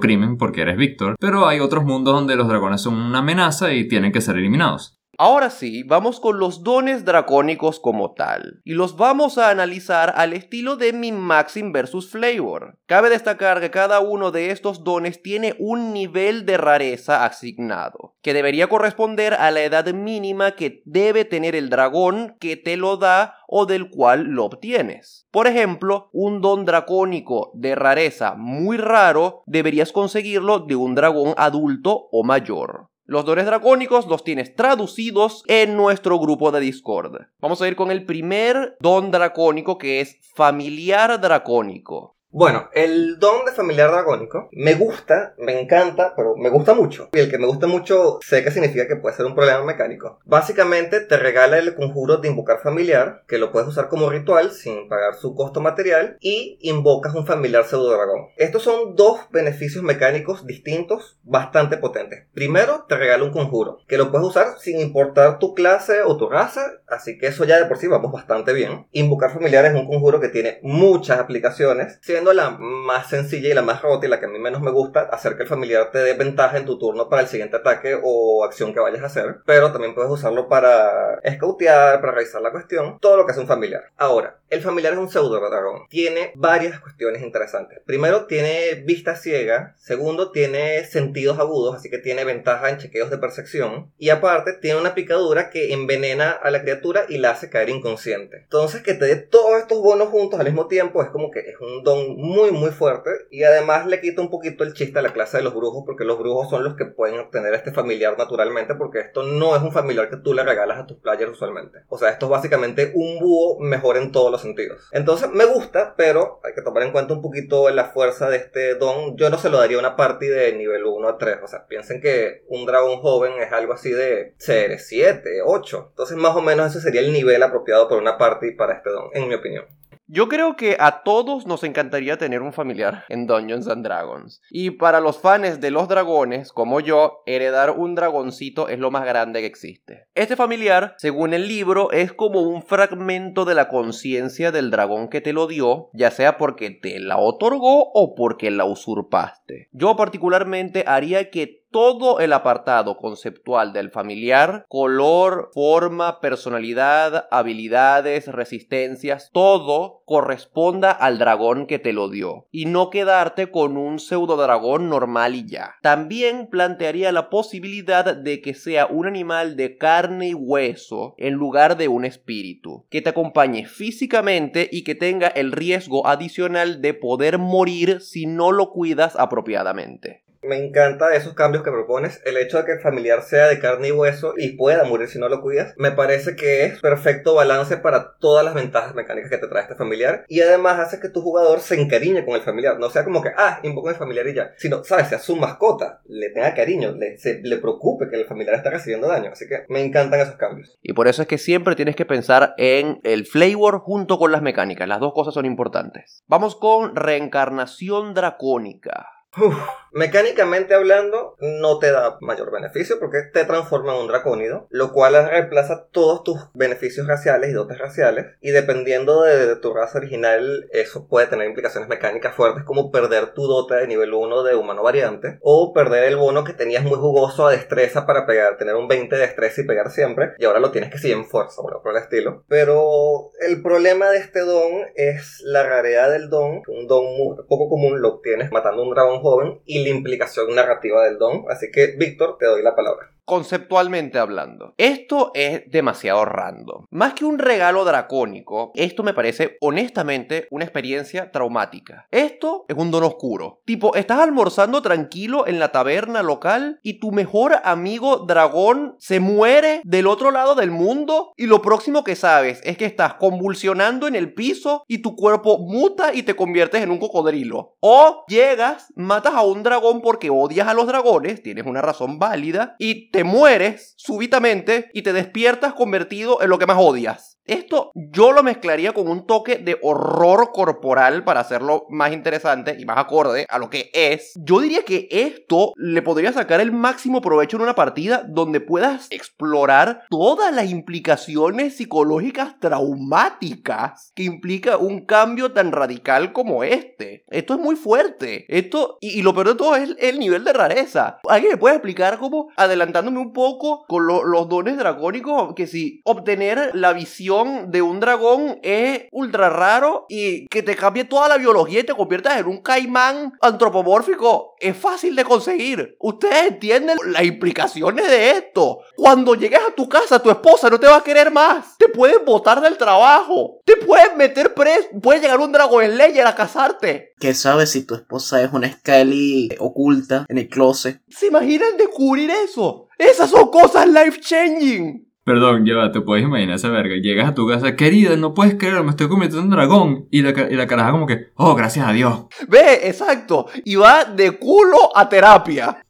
crimen 0.00 0.36
porque 0.36 0.62
eres 0.62 0.76
Víctor, 0.76 1.16
pero 1.18 1.46
hay 1.46 1.60
otros 1.60 1.84
mundos 1.84 2.14
donde 2.14 2.36
los 2.36 2.48
dragones 2.48 2.80
son 2.80 2.94
una 2.94 3.18
amenaza 3.18 3.72
y 3.72 3.88
tienen 3.88 4.12
que 4.12 4.20
ser 4.20 4.36
eliminados. 4.36 5.01
Ahora 5.18 5.50
sí, 5.50 5.82
vamos 5.82 6.20
con 6.20 6.38
los 6.38 6.62
dones 6.62 7.04
dracónicos 7.04 7.80
como 7.80 8.12
tal, 8.14 8.62
y 8.64 8.72
los 8.72 8.96
vamos 8.96 9.36
a 9.36 9.50
analizar 9.50 10.14
al 10.16 10.32
estilo 10.32 10.76
de 10.76 10.94
mi 10.94 11.12
Maxim 11.12 11.70
versus 11.70 12.10
Flavor. 12.10 12.78
Cabe 12.86 13.10
destacar 13.10 13.60
que 13.60 13.70
cada 13.70 14.00
uno 14.00 14.30
de 14.30 14.50
estos 14.50 14.84
dones 14.84 15.20
tiene 15.20 15.54
un 15.58 15.92
nivel 15.92 16.46
de 16.46 16.56
rareza 16.56 17.26
asignado, 17.26 18.16
que 18.22 18.32
debería 18.32 18.68
corresponder 18.68 19.34
a 19.34 19.50
la 19.50 19.62
edad 19.62 19.92
mínima 19.92 20.52
que 20.52 20.82
debe 20.86 21.26
tener 21.26 21.54
el 21.56 21.68
dragón 21.68 22.36
que 22.40 22.56
te 22.56 22.78
lo 22.78 22.96
da 22.96 23.36
o 23.46 23.66
del 23.66 23.90
cual 23.90 24.24
lo 24.24 24.46
obtienes. 24.46 25.26
Por 25.30 25.46
ejemplo, 25.46 26.08
un 26.12 26.40
don 26.40 26.64
dracónico 26.64 27.50
de 27.52 27.74
rareza 27.74 28.34
muy 28.34 28.78
raro 28.78 29.42
deberías 29.44 29.92
conseguirlo 29.92 30.60
de 30.60 30.74
un 30.74 30.94
dragón 30.94 31.34
adulto 31.36 32.08
o 32.10 32.24
mayor. 32.24 32.91
Los 33.04 33.24
dones 33.24 33.46
dracónicos 33.46 34.06
los 34.06 34.22
tienes 34.22 34.54
traducidos 34.54 35.42
en 35.48 35.76
nuestro 35.76 36.20
grupo 36.20 36.52
de 36.52 36.60
Discord. 36.60 37.26
Vamos 37.40 37.60
a 37.60 37.66
ir 37.66 37.74
con 37.74 37.90
el 37.90 38.06
primer 38.06 38.76
don 38.78 39.10
dracónico 39.10 39.76
que 39.76 40.00
es 40.00 40.18
familiar 40.34 41.20
dracónico. 41.20 42.16
Bueno, 42.34 42.70
el 42.72 43.18
don 43.18 43.44
de 43.44 43.52
familiar 43.52 43.90
dragónico 43.90 44.48
me 44.52 44.74
gusta, 44.74 45.34
me 45.36 45.60
encanta, 45.60 46.14
pero 46.16 46.34
me 46.34 46.48
gusta 46.48 46.72
mucho. 46.72 47.10
Y 47.12 47.18
el 47.18 47.30
que 47.30 47.36
me 47.36 47.46
gusta 47.46 47.66
mucho 47.66 48.20
sé 48.22 48.42
que 48.42 48.50
significa 48.50 48.88
que 48.88 48.96
puede 48.96 49.14
ser 49.14 49.26
un 49.26 49.34
problema 49.34 49.62
mecánico. 49.62 50.18
Básicamente 50.24 51.00
te 51.00 51.18
regala 51.18 51.58
el 51.58 51.74
conjuro 51.74 52.16
de 52.16 52.28
invocar 52.28 52.60
familiar, 52.62 53.22
que 53.28 53.36
lo 53.36 53.52
puedes 53.52 53.68
usar 53.68 53.88
como 53.88 54.08
ritual 54.08 54.50
sin 54.50 54.88
pagar 54.88 55.14
su 55.14 55.34
costo 55.34 55.60
material, 55.60 56.16
y 56.20 56.58
invocas 56.62 57.14
un 57.14 57.26
familiar 57.26 57.66
pseudo 57.66 57.92
dragón. 57.92 58.28
Estos 58.38 58.62
son 58.62 58.96
dos 58.96 59.20
beneficios 59.30 59.84
mecánicos 59.84 60.46
distintos 60.46 61.18
bastante 61.24 61.76
potentes. 61.76 62.24
Primero, 62.32 62.86
te 62.88 62.96
regala 62.96 63.24
un 63.24 63.32
conjuro, 63.32 63.76
que 63.86 63.98
lo 63.98 64.10
puedes 64.10 64.26
usar 64.26 64.58
sin 64.58 64.80
importar 64.80 65.38
tu 65.38 65.52
clase 65.52 66.00
o 66.02 66.16
tu 66.16 66.30
raza, 66.30 66.80
así 66.88 67.18
que 67.18 67.26
eso 67.26 67.44
ya 67.44 67.58
de 67.58 67.66
por 67.66 67.76
sí 67.76 67.88
vamos 67.88 68.10
bastante 68.10 68.54
bien. 68.54 68.86
Invocar 68.92 69.34
familiar 69.34 69.66
es 69.66 69.74
un 69.74 69.86
conjuro 69.86 70.18
que 70.18 70.30
tiene 70.30 70.60
muchas 70.62 71.18
aplicaciones, 71.18 71.98
la 72.32 72.50
más 72.50 73.08
sencilla 73.08 73.48
y 73.48 73.54
la 73.54 73.62
más 73.62 73.82
rota 73.82 74.06
y 74.06 74.08
la 74.08 74.20
que 74.20 74.26
a 74.26 74.28
mí 74.28 74.38
menos 74.38 74.60
me 74.60 74.70
gusta, 74.70 75.02
hacer 75.10 75.36
que 75.36 75.42
el 75.42 75.48
familiar 75.48 75.90
te 75.90 75.98
dé 75.98 76.14
ventaja 76.14 76.58
en 76.58 76.66
tu 76.66 76.78
turno 76.78 77.08
para 77.08 77.22
el 77.22 77.28
siguiente 77.28 77.56
ataque 77.56 77.98
o 78.02 78.44
acción 78.44 78.72
que 78.72 78.80
vayas 78.80 79.02
a 79.02 79.06
hacer, 79.06 79.36
pero 79.46 79.72
también 79.72 79.94
puedes 79.94 80.10
usarlo 80.10 80.48
para 80.48 81.18
escautear, 81.24 82.00
para 82.00 82.12
revisar 82.12 82.42
la 82.42 82.52
cuestión, 82.52 82.98
todo 83.00 83.16
lo 83.16 83.26
que 83.26 83.32
hace 83.32 83.40
un 83.40 83.46
familiar. 83.46 83.84
Ahora, 83.96 84.38
el 84.52 84.60
familiar 84.60 84.92
es 84.92 84.98
un 84.98 85.08
pseudo 85.08 85.40
dragón. 85.40 85.86
Tiene 85.88 86.32
varias 86.34 86.78
cuestiones 86.78 87.22
interesantes. 87.22 87.80
Primero, 87.86 88.26
tiene 88.26 88.74
vista 88.84 89.16
ciega. 89.16 89.74
Segundo, 89.78 90.30
tiene 90.30 90.84
sentidos 90.84 91.38
agudos, 91.38 91.74
así 91.74 91.88
que 91.88 91.96
tiene 91.96 92.24
ventaja 92.24 92.68
en 92.68 92.76
chequeos 92.76 93.08
de 93.08 93.16
percepción. 93.16 93.90
Y 93.96 94.10
aparte, 94.10 94.52
tiene 94.52 94.78
una 94.78 94.94
picadura 94.94 95.48
que 95.48 95.72
envenena 95.72 96.32
a 96.32 96.50
la 96.50 96.60
criatura 96.60 97.06
y 97.08 97.16
la 97.16 97.30
hace 97.30 97.48
caer 97.48 97.70
inconsciente. 97.70 98.42
Entonces, 98.42 98.82
que 98.82 98.92
te 98.92 99.06
dé 99.06 99.16
todos 99.16 99.58
estos 99.58 99.78
bonos 99.80 100.10
juntos 100.10 100.38
al 100.38 100.44
mismo 100.44 100.66
tiempo 100.66 101.02
es 101.02 101.08
como 101.08 101.30
que 101.30 101.40
es 101.40 101.58
un 101.58 101.82
don 101.82 102.11
muy, 102.16 102.50
muy 102.50 102.70
fuerte. 102.70 103.10
Y 103.30 103.44
además 103.44 103.86
le 103.86 104.00
quita 104.00 104.22
un 104.22 104.30
poquito 104.30 104.64
el 104.64 104.74
chiste 104.74 104.98
a 104.98 105.02
la 105.02 105.12
clase 105.12 105.38
de 105.38 105.42
los 105.42 105.54
brujos, 105.54 105.84
porque 105.86 106.04
los 106.04 106.18
brujos 106.18 106.50
son 106.50 106.64
los 106.64 106.74
que 106.74 106.84
pueden 106.84 107.18
obtener 107.18 107.54
este 107.54 107.72
familiar 107.72 108.16
naturalmente, 108.18 108.74
porque 108.74 109.00
esto 109.00 109.22
no 109.22 109.56
es 109.56 109.62
un 109.62 109.72
familiar 109.72 110.08
que 110.08 110.16
tú 110.16 110.34
le 110.34 110.42
regalas 110.42 110.78
a 110.78 110.86
tus 110.86 110.98
players 110.98 111.32
usualmente. 111.32 111.78
O 111.88 111.98
sea, 111.98 112.10
esto 112.10 112.26
es 112.26 112.30
básicamente 112.30 112.92
un 112.94 113.18
búho 113.18 113.58
mejor 113.60 113.96
en 113.96 114.12
todos 114.12 114.30
los 114.30 114.42
sentidos. 114.42 114.88
Entonces, 114.92 115.30
me 115.30 115.44
gusta, 115.44 115.94
pero 115.96 116.40
hay 116.44 116.54
que 116.54 116.62
tomar 116.62 116.82
en 116.82 116.92
cuenta 116.92 117.14
un 117.14 117.22
poquito 117.22 117.68
la 117.70 117.86
fuerza 117.86 118.28
de 118.28 118.36
este 118.36 118.74
don. 118.74 119.16
Yo 119.16 119.30
no 119.30 119.38
se 119.38 119.50
lo 119.50 119.58
daría 119.58 119.78
una 119.78 119.96
party 119.96 120.26
de 120.26 120.52
nivel 120.52 120.84
1 120.84 121.08
a 121.08 121.18
3. 121.18 121.38
O 121.42 121.48
sea, 121.48 121.66
piensen 121.66 122.00
que 122.00 122.44
un 122.48 122.66
dragón 122.66 123.00
joven 123.00 123.32
es 123.40 123.52
algo 123.52 123.72
así 123.72 123.90
de 123.90 124.34
CR7, 124.38 125.42
8. 125.44 125.86
Entonces, 125.90 126.16
más 126.16 126.36
o 126.36 126.42
menos 126.42 126.70
ese 126.70 126.80
sería 126.80 127.00
el 127.00 127.12
nivel 127.12 127.42
apropiado 127.42 127.88
para 127.88 128.00
una 128.00 128.18
party 128.18 128.52
para 128.52 128.74
este 128.74 128.90
don, 128.90 129.10
en 129.12 129.28
mi 129.28 129.34
opinión. 129.34 129.66
Yo 130.14 130.28
creo 130.28 130.56
que 130.56 130.76
a 130.78 131.04
todos 131.04 131.46
nos 131.46 131.64
encantaría 131.64 132.18
tener 132.18 132.42
un 132.42 132.52
familiar 132.52 133.06
en 133.08 133.26
Dungeons 133.26 133.66
and 133.66 133.82
Dragons. 133.82 134.42
Y 134.50 134.72
para 134.72 135.00
los 135.00 135.18
fans 135.18 135.58
de 135.58 135.70
los 135.70 135.88
dragones, 135.88 136.52
como 136.52 136.80
yo, 136.80 137.22
heredar 137.24 137.70
un 137.70 137.94
dragoncito 137.94 138.68
es 138.68 138.78
lo 138.78 138.90
más 138.90 139.06
grande 139.06 139.40
que 139.40 139.46
existe. 139.46 140.08
Este 140.14 140.36
familiar, 140.36 140.96
según 140.98 141.32
el 141.32 141.48
libro, 141.48 141.90
es 141.92 142.12
como 142.12 142.42
un 142.42 142.62
fragmento 142.62 143.46
de 143.46 143.54
la 143.54 143.70
conciencia 143.70 144.52
del 144.52 144.70
dragón 144.70 145.08
que 145.08 145.22
te 145.22 145.32
lo 145.32 145.46
dio, 145.46 145.88
ya 145.94 146.10
sea 146.10 146.36
porque 146.36 146.68
te 146.68 147.00
la 147.00 147.16
otorgó 147.16 147.90
o 147.94 148.14
porque 148.14 148.50
la 148.50 148.66
usurpaste. 148.66 149.70
Yo 149.72 149.96
particularmente 149.96 150.84
haría 150.86 151.30
que 151.30 151.61
todo 151.72 152.20
el 152.20 152.32
apartado 152.32 152.96
conceptual 152.96 153.72
del 153.72 153.90
familiar, 153.90 154.66
color, 154.68 155.50
forma, 155.52 156.20
personalidad, 156.20 157.26
habilidades, 157.30 158.28
resistencias, 158.28 159.30
todo 159.32 160.02
corresponda 160.04 160.92
al 160.92 161.18
dragón 161.18 161.66
que 161.66 161.78
te 161.78 161.92
lo 161.92 162.08
dio 162.08 162.46
y 162.52 162.66
no 162.66 162.90
quedarte 162.90 163.50
con 163.50 163.76
un 163.76 163.98
pseudo 163.98 164.36
dragón 164.36 164.88
normal 164.88 165.34
y 165.34 165.46
ya. 165.46 165.76
También 165.82 166.48
plantearía 166.48 167.10
la 167.10 167.30
posibilidad 167.30 168.14
de 168.14 168.40
que 168.42 168.54
sea 168.54 168.86
un 168.86 169.06
animal 169.06 169.56
de 169.56 169.78
carne 169.78 170.28
y 170.28 170.34
hueso 170.34 171.14
en 171.16 171.34
lugar 171.34 171.76
de 171.76 171.88
un 171.88 172.04
espíritu, 172.04 172.86
que 172.90 173.00
te 173.00 173.10
acompañe 173.10 173.66
físicamente 173.66 174.68
y 174.70 174.84
que 174.84 174.94
tenga 174.94 175.28
el 175.28 175.52
riesgo 175.52 176.06
adicional 176.06 176.82
de 176.82 176.94
poder 176.94 177.38
morir 177.38 178.00
si 178.00 178.26
no 178.26 178.52
lo 178.52 178.70
cuidas 178.70 179.16
apropiadamente. 179.16 180.21
Me 180.42 180.56
encanta 180.56 181.14
esos 181.14 181.34
cambios 181.34 181.62
que 181.62 181.70
propones. 181.70 182.20
El 182.24 182.36
hecho 182.36 182.58
de 182.58 182.64
que 182.64 182.72
el 182.72 182.80
familiar 182.80 183.22
sea 183.22 183.46
de 183.46 183.60
carne 183.60 183.88
y 183.88 183.92
hueso 183.92 184.34
y 184.36 184.56
pueda 184.56 184.82
morir 184.84 185.08
si 185.08 185.18
no 185.20 185.28
lo 185.28 185.40
cuidas, 185.40 185.72
me 185.76 185.92
parece 185.92 186.34
que 186.34 186.64
es 186.64 186.80
perfecto 186.80 187.34
balance 187.34 187.76
para 187.76 188.16
todas 188.18 188.44
las 188.44 188.54
ventajas 188.54 188.94
mecánicas 188.94 189.30
que 189.30 189.38
te 189.38 189.46
trae 189.46 189.62
este 189.62 189.76
familiar. 189.76 190.24
Y 190.28 190.40
además 190.40 190.80
hace 190.80 190.98
que 190.98 191.08
tu 191.08 191.22
jugador 191.22 191.60
se 191.60 191.80
encariñe 191.80 192.24
con 192.24 192.34
el 192.34 192.42
familiar. 192.42 192.78
No 192.78 192.90
sea 192.90 193.04
como 193.04 193.22
que, 193.22 193.30
ah, 193.36 193.60
invoco 193.62 193.90
el 193.90 193.96
familiar 193.96 194.26
y 194.26 194.34
ya. 194.34 194.52
Sino, 194.56 194.82
sabes, 194.82 195.08
sea 195.08 195.20
su 195.20 195.36
mascota, 195.36 196.00
le 196.06 196.30
tenga 196.30 196.54
cariño, 196.54 196.92
le, 196.92 197.18
se, 197.18 197.40
le 197.42 197.58
preocupe 197.58 198.08
que 198.10 198.16
el 198.16 198.26
familiar 198.26 198.56
está 198.56 198.70
recibiendo 198.70 199.06
daño. 199.06 199.30
Así 199.32 199.46
que 199.46 199.64
me 199.68 199.80
encantan 199.80 200.20
esos 200.20 200.36
cambios. 200.36 200.76
Y 200.82 200.92
por 200.92 201.06
eso 201.06 201.22
es 201.22 201.28
que 201.28 201.38
siempre 201.38 201.76
tienes 201.76 201.94
que 201.94 202.04
pensar 202.04 202.54
en 202.56 203.00
el 203.04 203.26
flavor 203.26 203.78
junto 203.78 204.18
con 204.18 204.32
las 204.32 204.42
mecánicas. 204.42 204.88
Las 204.88 205.00
dos 205.00 205.12
cosas 205.14 205.34
son 205.34 205.46
importantes. 205.46 206.24
Vamos 206.26 206.56
con 206.56 206.96
reencarnación 206.96 208.14
dracónica. 208.14 209.21
Uf, 209.34 209.56
mecánicamente 209.92 210.74
hablando, 210.74 211.36
no 211.40 211.78
te 211.78 211.90
da 211.90 212.18
mayor 212.20 212.52
beneficio 212.52 212.98
porque 212.98 213.22
te 213.32 213.46
transforma 213.46 213.94
en 213.94 214.02
un 214.02 214.08
dracónido, 214.08 214.66
lo 214.68 214.92
cual 214.92 215.14
reemplaza 215.26 215.86
todos 215.90 216.22
tus 216.22 216.36
beneficios 216.52 217.06
raciales 217.06 217.48
y 217.48 217.54
dotes 217.54 217.78
raciales. 217.78 218.26
Y 218.42 218.50
dependiendo 218.50 219.22
de, 219.22 219.56
tu 219.56 219.72
raza 219.72 219.98
original, 219.98 220.68
eso 220.70 221.08
puede 221.08 221.28
tener 221.28 221.46
implicaciones 221.46 221.88
mecánicas 221.88 222.34
fuertes 222.34 222.64
como 222.64 222.90
perder 222.90 223.32
tu 223.32 223.46
dote 223.46 223.74
de 223.76 223.86
nivel 223.86 224.12
1 224.12 224.42
de 224.42 224.54
humano 224.54 224.82
variante 224.82 225.38
o 225.40 225.72
perder 225.72 226.04
el 226.04 226.16
bono 226.16 226.44
que 226.44 226.52
tenías 226.52 226.84
muy 226.84 226.98
jugoso 226.98 227.46
a 227.46 227.52
destreza 227.52 228.04
para 228.04 228.26
pegar, 228.26 228.58
tener 228.58 228.74
un 228.74 228.88
20 228.88 229.16
de 229.16 229.22
destreza 229.22 229.62
y 229.62 229.66
pegar 229.66 229.90
siempre, 229.90 230.32
y 230.38 230.44
ahora 230.44 230.60
lo 230.60 230.72
tienes 230.72 230.90
que 230.90 230.98
seguir 230.98 231.16
en 231.16 231.24
fuerza, 231.24 231.62
bueno, 231.62 231.80
por 231.82 231.96
el 231.96 232.02
estilo. 232.02 232.44
Pero 232.48 233.30
el 233.40 233.62
problema 233.62 234.10
de 234.10 234.18
este 234.18 234.40
don 234.40 234.82
es 234.94 235.40
la 235.44 235.62
raridad 235.62 236.10
del 236.10 236.28
don, 236.28 236.62
un 236.66 236.86
don 236.86 237.04
muy, 237.16 237.36
poco 237.48 237.70
común 237.70 238.02
lo 238.02 238.16
obtienes 238.16 238.52
matando 238.52 238.82
un 238.82 238.90
dragón 238.90 239.21
joven 239.22 239.62
y 239.64 239.82
la 239.82 239.90
implicación 239.90 240.54
narrativa 240.54 241.04
del 241.04 241.18
don. 241.18 241.44
Así 241.48 241.70
que, 241.72 241.94
Víctor, 241.96 242.36
te 242.38 242.46
doy 242.46 242.62
la 242.62 242.76
palabra. 242.76 243.12
Conceptualmente 243.24 244.18
hablando, 244.18 244.74
esto 244.78 245.30
es 245.34 245.62
demasiado 245.70 246.24
random. 246.24 246.86
Más 246.90 247.14
que 247.14 247.24
un 247.24 247.38
regalo 247.38 247.84
dracónico, 247.84 248.72
esto 248.74 249.04
me 249.04 249.14
parece 249.14 249.58
honestamente 249.60 250.48
una 250.50 250.64
experiencia 250.64 251.30
traumática. 251.30 252.08
Esto 252.10 252.64
es 252.68 252.76
un 252.76 252.90
don 252.90 253.04
oscuro. 253.04 253.60
Tipo, 253.64 253.94
estás 253.94 254.18
almorzando 254.18 254.82
tranquilo 254.82 255.46
en 255.46 255.60
la 255.60 255.70
taberna 255.70 256.22
local 256.24 256.80
y 256.82 256.94
tu 256.94 257.12
mejor 257.12 257.60
amigo 257.62 258.18
dragón 258.26 258.96
se 258.98 259.20
muere 259.20 259.82
del 259.84 260.08
otro 260.08 260.32
lado 260.32 260.56
del 260.56 260.72
mundo 260.72 261.32
y 261.36 261.46
lo 261.46 261.62
próximo 261.62 262.02
que 262.02 262.16
sabes 262.16 262.60
es 262.64 262.76
que 262.76 262.86
estás 262.86 263.14
convulsionando 263.14 264.08
en 264.08 264.16
el 264.16 264.34
piso 264.34 264.82
y 264.88 264.98
tu 264.98 265.14
cuerpo 265.14 265.58
muta 265.58 266.12
y 266.12 266.24
te 266.24 266.34
conviertes 266.34 266.82
en 266.82 266.90
un 266.90 266.98
cocodrilo. 266.98 267.76
O 267.78 268.24
llegas, 268.26 268.92
matas 268.96 269.34
a 269.34 269.42
un 269.42 269.62
dragón 269.62 270.00
porque 270.00 270.28
odias 270.28 270.66
a 270.66 270.74
los 270.74 270.88
dragones, 270.88 271.40
tienes 271.40 271.66
una 271.66 271.82
razón 271.82 272.18
válida 272.18 272.74
y 272.80 273.11
te 273.12 273.24
mueres 273.24 273.94
súbitamente 273.96 274.90
y 274.92 275.02
te 275.02 275.12
despiertas 275.12 275.74
convertido 275.74 276.42
en 276.42 276.48
lo 276.50 276.58
que 276.58 276.66
más 276.66 276.78
odias. 276.80 277.31
Esto 277.44 277.90
yo 277.94 278.32
lo 278.32 278.42
mezclaría 278.42 278.92
con 278.92 279.08
un 279.08 279.26
toque 279.26 279.56
de 279.56 279.78
horror 279.82 280.50
corporal 280.52 281.24
para 281.24 281.40
hacerlo 281.40 281.86
más 281.90 282.12
interesante 282.12 282.76
y 282.78 282.84
más 282.84 282.98
acorde 282.98 283.46
a 283.48 283.58
lo 283.58 283.68
que 283.68 283.90
es. 283.92 284.32
Yo 284.36 284.60
diría 284.60 284.84
que 284.84 285.08
esto 285.10 285.72
le 285.76 286.02
podría 286.02 286.32
sacar 286.32 286.60
el 286.60 286.70
máximo 286.70 287.20
provecho 287.20 287.56
en 287.56 287.64
una 287.64 287.74
partida 287.74 288.24
donde 288.28 288.60
puedas 288.60 289.08
explorar 289.10 290.04
todas 290.08 290.54
las 290.54 290.70
implicaciones 290.70 291.76
psicológicas 291.76 292.60
traumáticas 292.60 294.12
que 294.14 294.22
implica 294.22 294.76
un 294.76 295.04
cambio 295.04 295.52
tan 295.52 295.72
radical 295.72 296.32
como 296.32 296.62
este. 296.62 297.24
Esto 297.28 297.54
es 297.54 297.60
muy 297.60 297.74
fuerte. 297.74 298.46
Esto, 298.48 298.98
y, 299.00 299.22
lo 299.22 299.34
peor 299.34 299.48
de 299.48 299.54
todo 299.56 299.76
es 299.76 299.96
el, 299.98 300.18
nivel 300.18 300.44
de 300.44 300.52
rareza. 300.52 301.18
¿Alguien 301.28 301.52
me 301.52 301.58
puede 301.58 301.76
explicar 301.76 302.18
cómo, 302.18 302.50
adelantándome 302.56 303.18
un 303.18 303.32
poco 303.32 303.84
con 303.88 304.06
los 304.06 304.48
dones 304.48 304.76
dragónicos, 304.76 305.54
que 305.54 305.66
si 305.66 306.00
obtener 306.04 306.70
la 306.74 306.92
visión 306.92 307.31
de 307.66 307.82
un 307.82 308.00
dragón 308.00 308.58
es 308.62 309.04
ultra 309.10 309.48
raro 309.48 310.06
y 310.08 310.46
que 310.48 310.62
te 310.62 310.76
cambie 310.76 311.04
toda 311.04 311.28
la 311.28 311.38
biología 311.38 311.80
y 311.80 311.84
te 311.84 311.94
conviertas 311.94 312.38
en 312.38 312.46
un 312.46 312.62
caimán 312.62 313.32
antropomórfico 313.40 314.54
es 314.60 314.76
fácil 314.76 315.16
de 315.16 315.24
conseguir. 315.24 315.96
Ustedes 315.98 316.52
entienden 316.52 316.96
las 317.06 317.24
implicaciones 317.24 318.06
de 318.06 318.30
esto. 318.30 318.78
Cuando 318.96 319.34
llegues 319.34 319.60
a 319.60 319.74
tu 319.74 319.88
casa, 319.88 320.22
tu 320.22 320.30
esposa 320.30 320.70
no 320.70 320.78
te 320.78 320.86
va 320.86 320.98
a 320.98 321.04
querer 321.04 321.30
más. 321.32 321.76
Te 321.78 321.88
pueden 321.88 322.24
botar 322.24 322.60
del 322.60 322.76
trabajo. 322.76 323.60
Te 323.64 323.76
pueden 323.76 324.16
meter 324.16 324.54
preso. 324.54 324.88
Puede 325.02 325.20
llegar 325.20 325.40
un 325.40 325.52
dragón 325.52 325.84
Slayer 325.84 326.26
a 326.26 326.34
casarte. 326.34 327.12
¿Qué 327.18 327.34
sabes 327.34 327.70
si 327.70 327.84
tu 327.84 327.94
esposa 327.94 328.42
es 328.42 328.52
una 328.52 328.70
Skelly 328.70 329.50
oculta 329.58 330.26
en 330.28 330.38
el 330.38 330.48
closet? 330.48 331.00
¿Se 331.08 331.26
imaginan 331.26 331.76
descubrir 331.76 332.30
eso? 332.30 332.88
Esas 332.98 333.30
son 333.30 333.50
cosas 333.50 333.88
life 333.88 334.20
changing. 334.20 335.11
Perdón, 335.24 335.64
ya 335.64 335.92
te 335.92 336.00
puedes 336.00 336.24
imaginar 336.24 336.56
esa 336.56 336.68
verga. 336.68 336.96
Llegas 337.00 337.28
a 337.28 337.34
tu 337.34 337.46
casa, 337.46 337.76
querida, 337.76 338.16
no 338.16 338.34
puedes 338.34 338.56
creer, 338.56 338.82
me 338.82 338.90
estoy 338.90 339.08
convirtiendo 339.08 339.44
en 339.44 339.50
dragón. 339.50 340.08
Y 340.10 340.22
la, 340.22 340.30
y 340.50 340.54
la 340.54 340.66
caraja 340.66 340.90
como 340.90 341.06
que, 341.06 341.28
oh, 341.36 341.54
gracias 341.54 341.86
a 341.86 341.92
Dios. 341.92 342.26
Ve, 342.48 342.88
exacto. 342.88 343.46
Y 343.64 343.76
va 343.76 344.04
de 344.04 344.32
culo 344.38 344.96
a 344.96 345.08
terapia. 345.08 345.84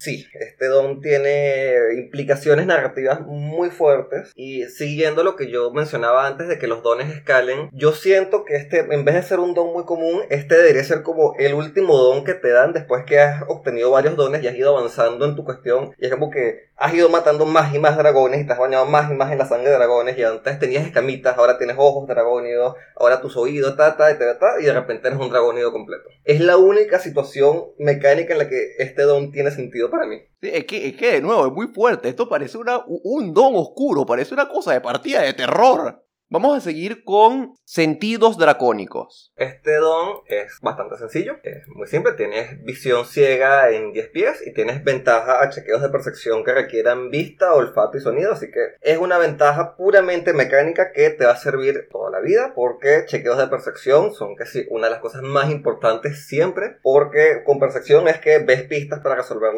Sí, 0.00 0.26
este 0.32 0.68
don 0.68 1.02
tiene 1.02 1.74
implicaciones 1.94 2.64
narrativas 2.64 3.20
muy 3.20 3.68
fuertes 3.68 4.32
y 4.34 4.64
siguiendo 4.64 5.22
lo 5.24 5.36
que 5.36 5.50
yo 5.50 5.70
mencionaba 5.72 6.26
antes 6.26 6.48
de 6.48 6.58
que 6.58 6.66
los 6.66 6.82
dones 6.82 7.14
escalen, 7.14 7.68
yo 7.74 7.92
siento 7.92 8.46
que 8.46 8.56
este, 8.56 8.78
en 8.78 9.04
vez 9.04 9.14
de 9.16 9.22
ser 9.22 9.40
un 9.40 9.52
don 9.52 9.74
muy 9.74 9.84
común, 9.84 10.22
este 10.30 10.56
debería 10.56 10.84
ser 10.84 11.02
como 11.02 11.34
el 11.38 11.52
último 11.52 11.98
don 11.98 12.24
que 12.24 12.32
te 12.32 12.48
dan 12.48 12.72
después 12.72 13.04
que 13.04 13.20
has 13.20 13.42
obtenido 13.46 13.90
varios 13.90 14.16
dones 14.16 14.42
y 14.42 14.48
has 14.48 14.56
ido 14.56 14.74
avanzando 14.74 15.26
en 15.26 15.36
tu 15.36 15.44
cuestión 15.44 15.94
y 15.98 16.06
es 16.06 16.10
como 16.10 16.30
que 16.30 16.70
has 16.80 16.94
ido 16.94 17.10
matando 17.10 17.44
más 17.44 17.74
y 17.74 17.78
más 17.78 17.98
dragones 17.98 18.40
y 18.40 18.46
te 18.46 18.54
has 18.54 18.58
bañado 18.58 18.86
más 18.86 19.10
y 19.10 19.14
más 19.14 19.30
en 19.30 19.36
la 19.36 19.44
sangre 19.44 19.68
de 19.68 19.76
dragones 19.76 20.16
y 20.16 20.22
antes 20.22 20.58
tenías 20.58 20.86
escamitas, 20.86 21.36
ahora 21.36 21.58
tienes 21.58 21.76
ojos 21.78 22.08
dragónidos, 22.08 22.74
ahora 22.96 23.20
tus 23.20 23.36
oídos, 23.36 23.76
ta, 23.76 23.98
ta, 23.98 24.18
ta, 24.18 24.38
ta, 24.38 24.54
y 24.58 24.64
de 24.64 24.72
repente 24.72 25.08
eres 25.08 25.20
un 25.20 25.28
dragónido 25.28 25.72
completo. 25.72 26.08
Es 26.24 26.40
la 26.40 26.56
única 26.56 26.98
situación 26.98 27.66
mecánica 27.78 28.32
en 28.32 28.38
la 28.38 28.48
que 28.48 28.76
este 28.78 29.02
don 29.02 29.30
tiene 29.30 29.50
sentido 29.50 29.89
para 29.90 30.06
mí. 30.06 30.16
Sí, 30.40 30.50
es, 30.52 30.64
que, 30.64 30.88
es 30.88 30.96
que, 30.96 31.12
de 31.12 31.20
nuevo, 31.20 31.46
es 31.46 31.52
muy 31.52 31.68
fuerte. 31.68 32.08
Esto 32.08 32.28
parece 32.28 32.58
una, 32.58 32.82
un 32.86 33.34
don 33.34 33.54
oscuro, 33.54 34.06
parece 34.06 34.34
una 34.34 34.48
cosa 34.48 34.72
de 34.72 34.80
partida 34.80 35.22
de 35.22 35.34
terror. 35.34 36.04
Vamos 36.32 36.56
a 36.56 36.60
seguir 36.60 37.02
con 37.02 37.56
sentidos 37.64 38.38
dracónicos. 38.38 39.32
Este 39.34 39.74
don 39.78 40.18
es 40.26 40.60
bastante 40.62 40.96
sencillo, 40.96 41.38
es 41.42 41.66
muy 41.66 41.88
simple. 41.88 42.12
Tienes 42.12 42.62
visión 42.62 43.04
ciega 43.04 43.68
en 43.70 43.92
10 43.92 44.08
pies 44.10 44.46
y 44.46 44.54
tienes 44.54 44.84
ventaja 44.84 45.42
a 45.42 45.50
chequeos 45.50 45.82
de 45.82 45.88
percepción 45.88 46.44
que 46.44 46.52
requieran 46.52 47.10
vista, 47.10 47.52
olfato 47.52 47.98
y 47.98 48.00
sonido. 48.00 48.30
Así 48.30 48.48
que 48.52 48.60
es 48.80 48.98
una 48.98 49.18
ventaja 49.18 49.74
puramente 49.74 50.32
mecánica 50.32 50.92
que 50.92 51.10
te 51.10 51.24
va 51.24 51.32
a 51.32 51.36
servir 51.36 51.88
toda 51.90 52.12
la 52.12 52.20
vida 52.20 52.52
porque 52.54 53.06
chequeos 53.06 53.36
de 53.36 53.48
percepción 53.48 54.14
son 54.14 54.36
sí, 54.44 54.68
una 54.70 54.86
de 54.86 54.92
las 54.92 55.00
cosas 55.00 55.22
más 55.22 55.50
importantes 55.50 56.28
siempre. 56.28 56.78
Porque 56.80 57.42
con 57.44 57.58
percepción 57.58 58.06
es 58.06 58.20
que 58.20 58.38
ves 58.38 58.62
pistas 58.62 59.00
para 59.00 59.16
resolver 59.16 59.50